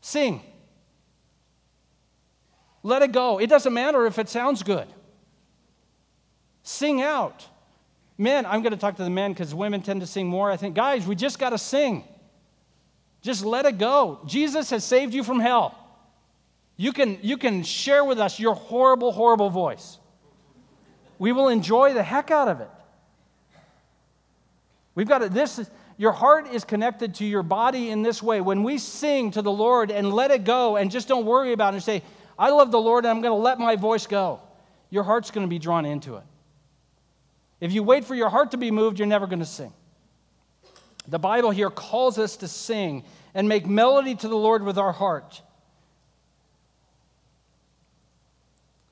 Sing. 0.00 0.40
Let 2.82 3.02
it 3.02 3.12
go. 3.12 3.38
It 3.38 3.48
doesn't 3.48 3.74
matter 3.74 4.06
if 4.06 4.18
it 4.18 4.28
sounds 4.28 4.62
good. 4.62 4.86
Sing 6.62 7.02
out. 7.02 7.46
Men, 8.16 8.46
I'm 8.46 8.62
going 8.62 8.72
to 8.72 8.78
talk 8.78 8.96
to 8.96 9.04
the 9.04 9.10
men 9.10 9.32
because 9.32 9.54
women 9.54 9.82
tend 9.82 10.00
to 10.00 10.06
sing 10.06 10.26
more. 10.26 10.50
I 10.50 10.56
think, 10.56 10.74
guys, 10.74 11.06
we 11.06 11.14
just 11.14 11.38
got 11.38 11.50
to 11.50 11.58
sing. 11.58 12.04
Just 13.20 13.44
let 13.44 13.66
it 13.66 13.78
go. 13.78 14.20
Jesus 14.26 14.70
has 14.70 14.84
saved 14.84 15.12
you 15.12 15.22
from 15.22 15.40
hell. 15.40 15.76
You 16.78 16.92
can, 16.92 17.18
you 17.22 17.36
can 17.36 17.64
share 17.64 18.04
with 18.04 18.20
us 18.20 18.38
your 18.38 18.54
horrible, 18.54 19.10
horrible 19.10 19.50
voice. 19.50 19.98
We 21.18 21.32
will 21.32 21.48
enjoy 21.48 21.92
the 21.92 22.04
heck 22.04 22.30
out 22.30 22.46
of 22.46 22.60
it. 22.60 22.70
We've 24.94 25.08
got 25.08 25.18
to, 25.18 25.28
this 25.28 25.58
is, 25.58 25.68
your 25.96 26.12
heart 26.12 26.52
is 26.52 26.64
connected 26.64 27.16
to 27.16 27.24
your 27.24 27.42
body 27.42 27.90
in 27.90 28.02
this 28.02 28.22
way. 28.22 28.40
When 28.40 28.62
we 28.62 28.78
sing 28.78 29.32
to 29.32 29.42
the 29.42 29.50
Lord 29.50 29.90
and 29.90 30.12
let 30.12 30.30
it 30.30 30.44
go 30.44 30.76
and 30.76 30.88
just 30.90 31.08
don't 31.08 31.26
worry 31.26 31.52
about 31.52 31.74
it 31.74 31.78
and 31.78 31.82
say, 31.82 32.02
I 32.38 32.50
love 32.50 32.70
the 32.70 32.80
Lord 32.80 33.04
and 33.04 33.10
I'm 33.10 33.20
going 33.20 33.32
to 33.32 33.42
let 33.42 33.58
my 33.58 33.74
voice 33.74 34.06
go, 34.06 34.40
your 34.90 35.02
heart's 35.02 35.32
going 35.32 35.44
to 35.44 35.50
be 35.50 35.58
drawn 35.58 35.84
into 35.84 36.14
it. 36.14 36.22
If 37.60 37.72
you 37.72 37.82
wait 37.82 38.04
for 38.04 38.14
your 38.14 38.28
heart 38.28 38.52
to 38.52 38.56
be 38.56 38.70
moved, 38.70 39.00
you're 39.00 39.08
never 39.08 39.26
going 39.26 39.40
to 39.40 39.44
sing. 39.44 39.72
The 41.08 41.18
Bible 41.18 41.50
here 41.50 41.70
calls 41.70 42.18
us 42.18 42.36
to 42.36 42.46
sing 42.46 43.02
and 43.34 43.48
make 43.48 43.66
melody 43.66 44.14
to 44.14 44.28
the 44.28 44.36
Lord 44.36 44.62
with 44.62 44.78
our 44.78 44.92
heart. 44.92 45.42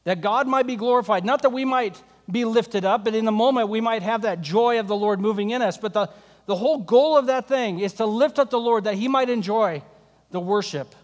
That 0.07 0.21
God 0.21 0.47
might 0.47 0.69
be 0.69 0.77
glorified. 0.77 1.25
Not 1.25 1.43
that 1.43 1.51
we 1.51 1.65
might 1.65 2.01
be 2.31 2.45
lifted 2.45 2.85
up, 2.85 3.05
but 3.05 3.17
in 3.17 3.25
the 3.25 3.33
moment 3.33 3.69
we 3.69 3.81
might 3.81 4.03
have 4.03 4.23
that 4.23 4.41
joy 4.41 4.79
of 4.79 4.87
the 4.87 4.95
Lord 4.95 5.21
moving 5.21 5.51
in 5.51 5.63
us. 5.63 5.77
But 5.77 5.93
the, 5.93 6.09
the 6.47 6.55
whole 6.55 6.79
goal 6.79 7.17
of 7.17 7.27
that 7.27 7.49
thing 7.49 7.81
is 7.81 7.95
to 7.95 8.07
lift 8.07 8.39
up 8.39 8.49
the 8.51 8.59
Lord 8.59 8.85
that 8.85 8.95
he 8.95 9.09
might 9.09 9.29
enjoy 9.29 9.83
the 10.31 10.39
worship 10.39 10.95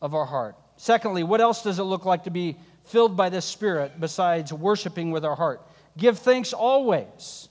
of 0.00 0.14
our 0.14 0.24
heart. 0.24 0.56
Secondly, 0.78 1.22
what 1.22 1.42
else 1.42 1.62
does 1.62 1.78
it 1.78 1.82
look 1.82 2.06
like 2.06 2.24
to 2.24 2.30
be 2.30 2.56
filled 2.84 3.14
by 3.14 3.28
this 3.28 3.44
Spirit 3.44 4.00
besides 4.00 4.54
worshiping 4.54 5.10
with 5.10 5.22
our 5.22 5.36
heart? 5.36 5.60
Give 5.98 6.18
thanks 6.18 6.54
always. 6.54 7.50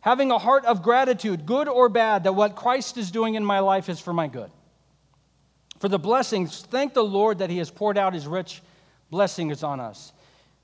Having 0.00 0.32
a 0.32 0.38
heart 0.38 0.66
of 0.66 0.82
gratitude, 0.82 1.46
good 1.46 1.66
or 1.66 1.88
bad, 1.88 2.24
that 2.24 2.34
what 2.34 2.56
Christ 2.56 2.98
is 2.98 3.10
doing 3.10 3.36
in 3.36 3.44
my 3.44 3.60
life 3.60 3.88
is 3.88 4.00
for 4.00 4.12
my 4.12 4.28
good. 4.28 4.50
For 5.78 5.88
the 5.88 5.98
blessings, 5.98 6.60
thank 6.60 6.92
the 6.92 7.02
Lord 7.02 7.38
that 7.38 7.48
He 7.48 7.56
has 7.56 7.70
poured 7.70 7.96
out 7.96 8.12
His 8.12 8.26
rich 8.26 8.60
blessing 9.10 9.50
is 9.50 9.62
on 9.62 9.80
us. 9.80 10.12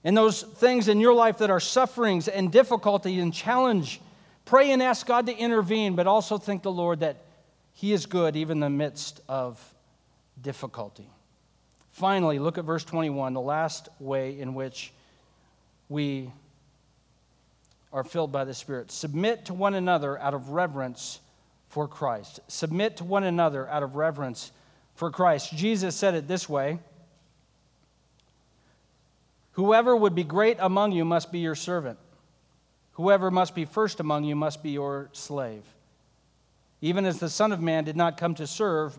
And 0.04 0.16
those 0.16 0.42
things 0.42 0.88
in 0.88 1.00
your 1.00 1.14
life 1.14 1.38
that 1.38 1.50
are 1.50 1.60
sufferings 1.60 2.28
and 2.28 2.50
difficulty 2.50 3.20
and 3.20 3.32
challenge, 3.32 4.00
pray 4.44 4.72
and 4.72 4.82
ask 4.82 5.06
God 5.06 5.26
to 5.26 5.36
intervene, 5.36 5.94
but 5.94 6.06
also 6.06 6.38
thank 6.38 6.62
the 6.62 6.72
Lord 6.72 7.00
that 7.00 7.24
He 7.72 7.92
is 7.92 8.06
good 8.06 8.36
even 8.36 8.56
in 8.56 8.60
the 8.60 8.70
midst 8.70 9.20
of 9.28 9.62
difficulty. 10.40 11.08
Finally, 11.92 12.38
look 12.38 12.58
at 12.58 12.64
verse 12.64 12.84
21, 12.84 13.34
the 13.34 13.40
last 13.40 13.88
way 14.00 14.38
in 14.40 14.54
which 14.54 14.92
we 15.88 16.32
are 17.92 18.02
filled 18.02 18.32
by 18.32 18.44
the 18.44 18.54
Spirit. 18.54 18.90
Submit 18.90 19.44
to 19.46 19.54
one 19.54 19.74
another 19.74 20.18
out 20.18 20.34
of 20.34 20.48
reverence 20.48 21.20
for 21.68 21.86
Christ. 21.86 22.40
Submit 22.48 22.96
to 22.96 23.04
one 23.04 23.24
another 23.24 23.68
out 23.68 23.82
of 23.82 23.94
reverence 23.94 24.52
for 24.94 25.10
Christ. 25.10 25.54
Jesus 25.54 25.94
said 25.94 26.14
it 26.14 26.26
this 26.26 26.48
way 26.48 26.78
Whoever 29.52 29.94
would 29.94 30.14
be 30.14 30.24
great 30.24 30.56
among 30.60 30.92
you 30.92 31.04
must 31.04 31.30
be 31.30 31.40
your 31.40 31.54
servant. 31.54 31.98
Whoever 32.92 33.30
must 33.30 33.54
be 33.54 33.64
first 33.64 34.00
among 34.00 34.24
you 34.24 34.36
must 34.36 34.62
be 34.62 34.70
your 34.70 35.08
slave. 35.12 35.64
Even 36.80 37.04
as 37.04 37.18
the 37.18 37.28
Son 37.28 37.52
of 37.52 37.60
Man 37.60 37.84
did 37.84 37.96
not 37.96 38.16
come 38.16 38.34
to 38.34 38.46
serve, 38.46 38.96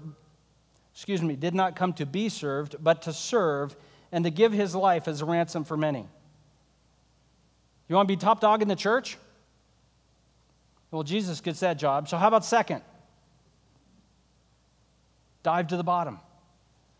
excuse 0.93 1.21
me, 1.21 1.35
did 1.35 1.53
not 1.53 1.75
come 1.75 1.93
to 1.93 2.05
be 2.05 2.29
served, 2.29 2.75
but 2.79 3.03
to 3.03 3.13
serve 3.13 3.75
and 4.11 4.23
to 4.25 4.31
give 4.31 4.53
his 4.53 4.75
life 4.75 5.07
as 5.07 5.21
a 5.21 5.25
ransom 5.25 5.63
for 5.63 5.75
many. 5.75 6.07
You 7.87 7.95
want 7.95 8.07
to 8.07 8.15
be 8.15 8.19
top 8.19 8.39
dog 8.39 8.61
in 8.61 8.67
the 8.67 8.75
church? 8.75 9.17
Well, 10.91 11.03
Jesus 11.03 11.41
gets 11.41 11.59
that 11.61 11.77
job. 11.77 12.07
So, 12.07 12.17
how 12.17 12.27
about 12.27 12.45
second? 12.45 12.81
Dive 15.41 15.67
to 15.67 15.77
the 15.77 15.83
bottom. 15.83 16.19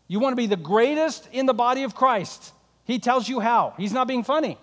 You 0.08 0.20
want 0.20 0.32
to 0.32 0.36
be 0.36 0.46
the 0.46 0.56
greatest 0.56 1.28
in 1.32 1.46
the 1.46 1.54
body 1.54 1.84
of 1.84 1.94
Christ. 1.94 2.52
He 2.84 2.98
tells 2.98 3.28
you 3.28 3.40
how. 3.40 3.74
He's 3.76 3.92
not 3.92 4.06
being 4.06 4.22
funny. 4.22 4.58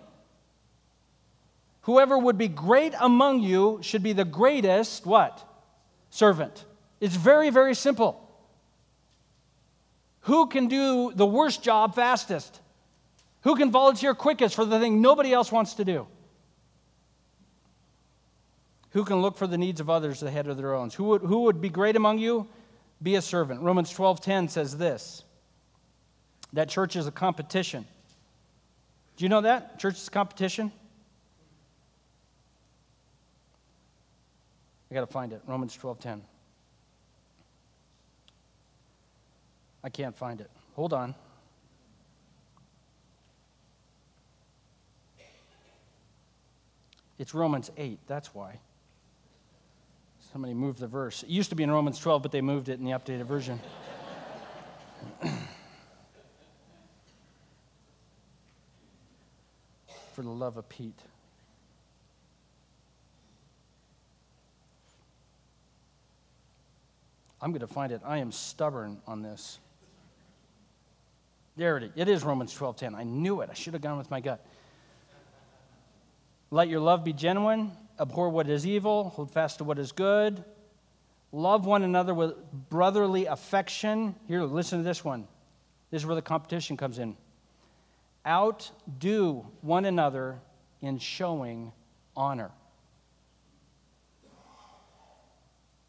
Whoever 1.82 2.18
would 2.18 2.38
be 2.38 2.48
great 2.48 2.94
among 3.00 3.42
you 3.42 3.80
should 3.82 4.04
be 4.04 4.14
the 4.14 4.26
greatest, 4.26 5.06
what? 5.06 5.44
Servant. 6.12 6.66
It's 7.00 7.16
very, 7.16 7.50
very 7.50 7.74
simple. 7.74 8.18
Who 10.22 10.48
can 10.48 10.68
do 10.68 11.12
the 11.16 11.26
worst 11.26 11.64
job 11.64 11.96
fastest? 11.96 12.60
Who 13.42 13.56
can 13.56 13.72
volunteer 13.72 14.14
quickest 14.14 14.54
for 14.54 14.66
the 14.66 14.80
thing 14.80 15.02
nobody 15.02 15.34
else 15.34 15.52
wants 15.52 15.74
to 15.76 15.86
do? 15.86 16.06
Who 18.92 19.04
can 19.04 19.22
look 19.22 19.38
for 19.38 19.48
the 19.48 19.58
needs 19.58 19.80
of 19.80 19.90
others 19.90 20.22
ahead 20.22 20.48
of 20.48 20.58
their 20.58 20.76
own? 20.76 20.92
Who 20.92 21.06
would, 21.06 21.22
who 21.22 21.44
would 21.44 21.62
be 21.62 21.70
great 21.70 21.96
among 21.96 22.20
you? 22.20 22.48
Be 23.02 23.16
a 23.16 23.22
servant. 23.22 23.62
Romans 23.62 23.92
12:10 23.92 24.50
says 24.50 24.78
this. 24.78 25.24
That 26.54 26.70
church 26.70 26.96
is 26.96 27.08
a 27.08 27.12
competition. 27.12 27.88
Do 29.18 29.26
you 29.26 29.30
know 29.30 29.42
that? 29.42 29.80
Church 29.80 29.96
is 29.96 30.10
competition? 30.10 30.72
I 34.90 34.94
got 34.94 35.02
to 35.02 35.08
find 35.08 35.32
it. 35.32 35.42
Romans 35.48 35.78
12:10. 35.78 36.22
I 39.84 39.90
can't 39.90 40.16
find 40.16 40.42
it. 40.42 40.50
Hold 40.76 40.94
on. 40.94 41.16
It's 47.22 47.34
Romans 47.36 47.70
8, 47.78 48.00
that's 48.08 48.34
why. 48.34 48.60
Somebody 50.34 50.56
moved 50.56 50.80
the 50.80 50.88
verse. 50.88 51.22
It 51.22 51.30
used 51.30 51.50
to 51.52 51.56
be 51.56 51.62
in 51.62 51.70
Romans 51.70 52.00
12, 52.00 52.24
but 52.24 52.32
they 52.32 52.42
moved 52.42 52.68
it 52.68 52.80
in 52.80 52.86
the 52.86 52.94
updated 52.94 53.26
version. 53.26 53.60
For 60.22 60.26
the 60.26 60.30
love 60.30 60.56
of 60.56 60.70
Pete. 60.70 61.00
I'm 67.42 67.50
going 67.50 67.62
to 67.62 67.66
find 67.66 67.92
it. 67.92 68.02
I 68.06 68.20
am 68.20 68.32
stubborn 68.32 69.02
on 69.08 69.24
this. 69.24 69.58
There 71.58 71.78
it 71.78 71.84
is. 71.86 71.92
It 71.96 72.08
is 72.08 72.24
Romans 72.24 72.56
12:10. 72.56 72.94
I 72.94 73.02
knew 73.02 73.42
it. 73.42 73.50
I 73.50 73.56
should 73.56 73.74
have 73.74 73.82
gone 73.82 73.98
with 73.98 74.12
my 74.12 74.22
gut. 74.22 74.46
Let 76.52 76.68
your 76.68 76.82
love 76.82 77.04
be 77.04 77.14
genuine, 77.14 77.72
abhor 78.00 78.30
what 78.30 78.48
is 78.48 78.68
evil, 78.68 79.10
hold 79.10 79.32
fast 79.32 79.58
to 79.58 79.64
what 79.64 79.80
is 79.80 79.92
good. 79.92 80.44
Love 81.32 81.66
one 81.66 81.82
another 81.82 82.14
with 82.14 82.36
brotherly 82.70 83.26
affection. 83.26 84.14
Here, 84.28 84.44
listen 84.44 84.78
to 84.78 84.84
this 84.84 85.04
one. 85.04 85.28
This 85.90 86.04
is 86.04 86.06
where 86.06 86.14
the 86.14 86.22
competition 86.22 86.78
comes 86.78 87.00
in. 87.00 87.18
Outdo 88.26 89.48
one 89.62 89.86
another 89.86 90.40
in 90.82 91.00
showing 91.00 91.72
honor. 92.16 92.52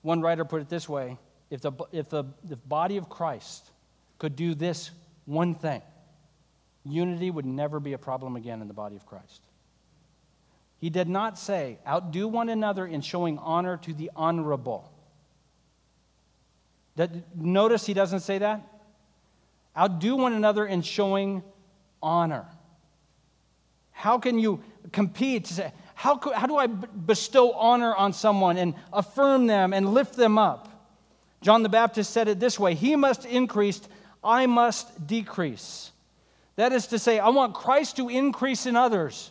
One 0.02 0.20
writer 0.20 0.44
put 0.44 0.60
it 0.60 0.68
this 0.68 0.88
way 0.88 1.18
if 1.50 1.60
the, 1.60 1.72
if 1.92 2.08
the, 2.08 2.24
the 2.44 2.56
body 2.56 2.96
of 2.96 3.08
Christ 3.08 3.70
could 4.18 4.36
do 4.36 4.54
this 4.54 4.90
one 5.26 5.54
thing, 5.54 5.82
unity 6.84 7.30
would 7.30 7.44
never 7.44 7.78
be 7.78 7.92
a 7.92 7.98
problem 7.98 8.36
again 8.36 8.62
in 8.62 8.68
the 8.68 8.74
body 8.74 8.96
of 8.96 9.04
Christ. 9.04 9.42
He 10.80 10.90
did 10.90 11.08
not 11.08 11.38
say, 11.38 11.78
outdo 11.86 12.26
one 12.26 12.48
another 12.48 12.86
in 12.86 13.02
showing 13.02 13.38
honor 13.38 13.76
to 13.82 13.92
the 13.92 14.10
honorable. 14.16 14.90
That, 16.96 17.36
notice 17.36 17.86
he 17.86 17.94
doesn't 17.94 18.20
say 18.20 18.38
that. 18.38 18.66
Outdo 19.76 20.16
one 20.16 20.32
another 20.32 20.66
in 20.66 20.82
showing 20.82 21.42
honor. 22.02 22.46
How 23.92 24.18
can 24.18 24.38
you 24.38 24.62
compete? 24.90 25.46
Say, 25.46 25.72
How, 25.94 26.18
how 26.34 26.46
do 26.46 26.56
I 26.56 26.66
bestow 26.66 27.52
honor 27.52 27.94
on 27.94 28.12
someone 28.12 28.56
and 28.56 28.74
affirm 28.92 29.46
them 29.46 29.72
and 29.72 29.94
lift 29.94 30.16
them 30.16 30.38
up? 30.38 30.68
John 31.40 31.62
the 31.62 31.68
Baptist 31.68 32.12
said 32.12 32.28
it 32.28 32.40
this 32.40 32.58
way 32.58 32.74
He 32.74 32.96
must 32.96 33.24
increase, 33.24 33.80
I 34.22 34.46
must 34.46 35.06
decrease. 35.06 35.90
That 36.56 36.72
is 36.72 36.88
to 36.88 36.98
say, 36.98 37.18
I 37.18 37.30
want 37.30 37.54
Christ 37.54 37.96
to 37.96 38.08
increase 38.08 38.66
in 38.66 38.76
others, 38.76 39.30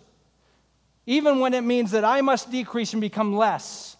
even 1.05 1.39
when 1.39 1.53
it 1.53 1.61
means 1.61 1.91
that 1.91 2.03
I 2.03 2.21
must 2.21 2.51
decrease 2.51 2.93
and 2.93 3.01
become 3.01 3.35
less 3.35 3.95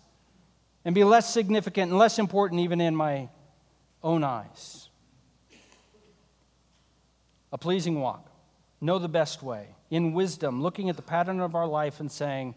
and 0.83 0.95
be 0.95 1.03
less 1.03 1.31
significant 1.31 1.91
and 1.91 1.99
less 1.99 2.17
important, 2.17 2.61
even 2.61 2.81
in 2.81 2.95
my 2.95 3.29
own 4.03 4.23
eyes. 4.23 4.89
A 7.51 7.57
pleasing 7.57 7.99
walk. 7.99 8.30
Know 8.81 8.97
the 8.99 9.07
best 9.07 9.43
way. 9.43 9.67
In 9.89 10.13
wisdom, 10.13 10.61
looking 10.61 10.89
at 10.89 10.95
the 10.95 11.01
pattern 11.01 11.39
of 11.39 11.55
our 11.55 11.67
life 11.67 11.99
and 11.99 12.11
saying, 12.11 12.55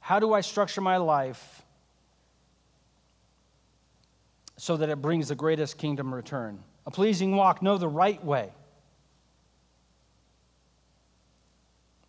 How 0.00 0.18
do 0.18 0.32
I 0.32 0.40
structure 0.40 0.80
my 0.80 0.96
life 0.96 1.62
so 4.56 4.76
that 4.76 4.88
it 4.88 5.02
brings 5.02 5.28
the 5.28 5.34
greatest 5.34 5.78
kingdom 5.78 6.14
return. 6.14 6.62
A 6.86 6.90
pleasing 6.90 7.36
walk, 7.36 7.62
know 7.62 7.78
the 7.78 7.88
right 7.88 8.22
way. 8.24 8.52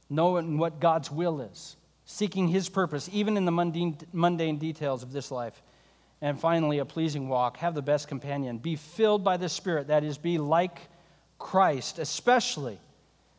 Knowing 0.09 0.57
what 0.57 0.80
God's 0.80 1.11
will 1.11 1.41
is, 1.41 1.76
seeking 2.05 2.47
His 2.47 2.70
purpose, 2.70 3.09
even 3.11 3.36
in 3.36 3.43
the 3.43 3.51
mundane, 3.51 3.97
mundane 4.13 4.57
details 4.57 5.03
of 5.03 5.11
this 5.11 5.32
life. 5.32 5.61
And 6.22 6.39
finally, 6.39 6.80
a 6.80 6.86
pleasing 6.86 7.28
walk, 7.28 7.57
have 7.57 7.76
the 7.76 7.82
best 7.82 8.07
companion. 8.07 8.57
Be 8.57 8.76
filled 8.76 9.24
by 9.24 9.38
the 9.38 9.49
Spirit, 9.49 9.88
that 9.88 10.03
is, 10.03 10.18
be 10.18 10.38
like 10.38 10.80
Christ, 11.38 11.99
especially 11.99 12.80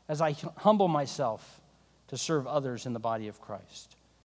as 0.09 0.21
I 0.21 0.35
humble 0.57 0.89
myself 0.89 1.61
to 2.09 2.17
serve 2.17 2.47
others 2.47 2.87
in 2.87 2.93
the 2.95 2.99
body 2.99 3.29
of 3.29 3.41
Christ. 3.41 3.97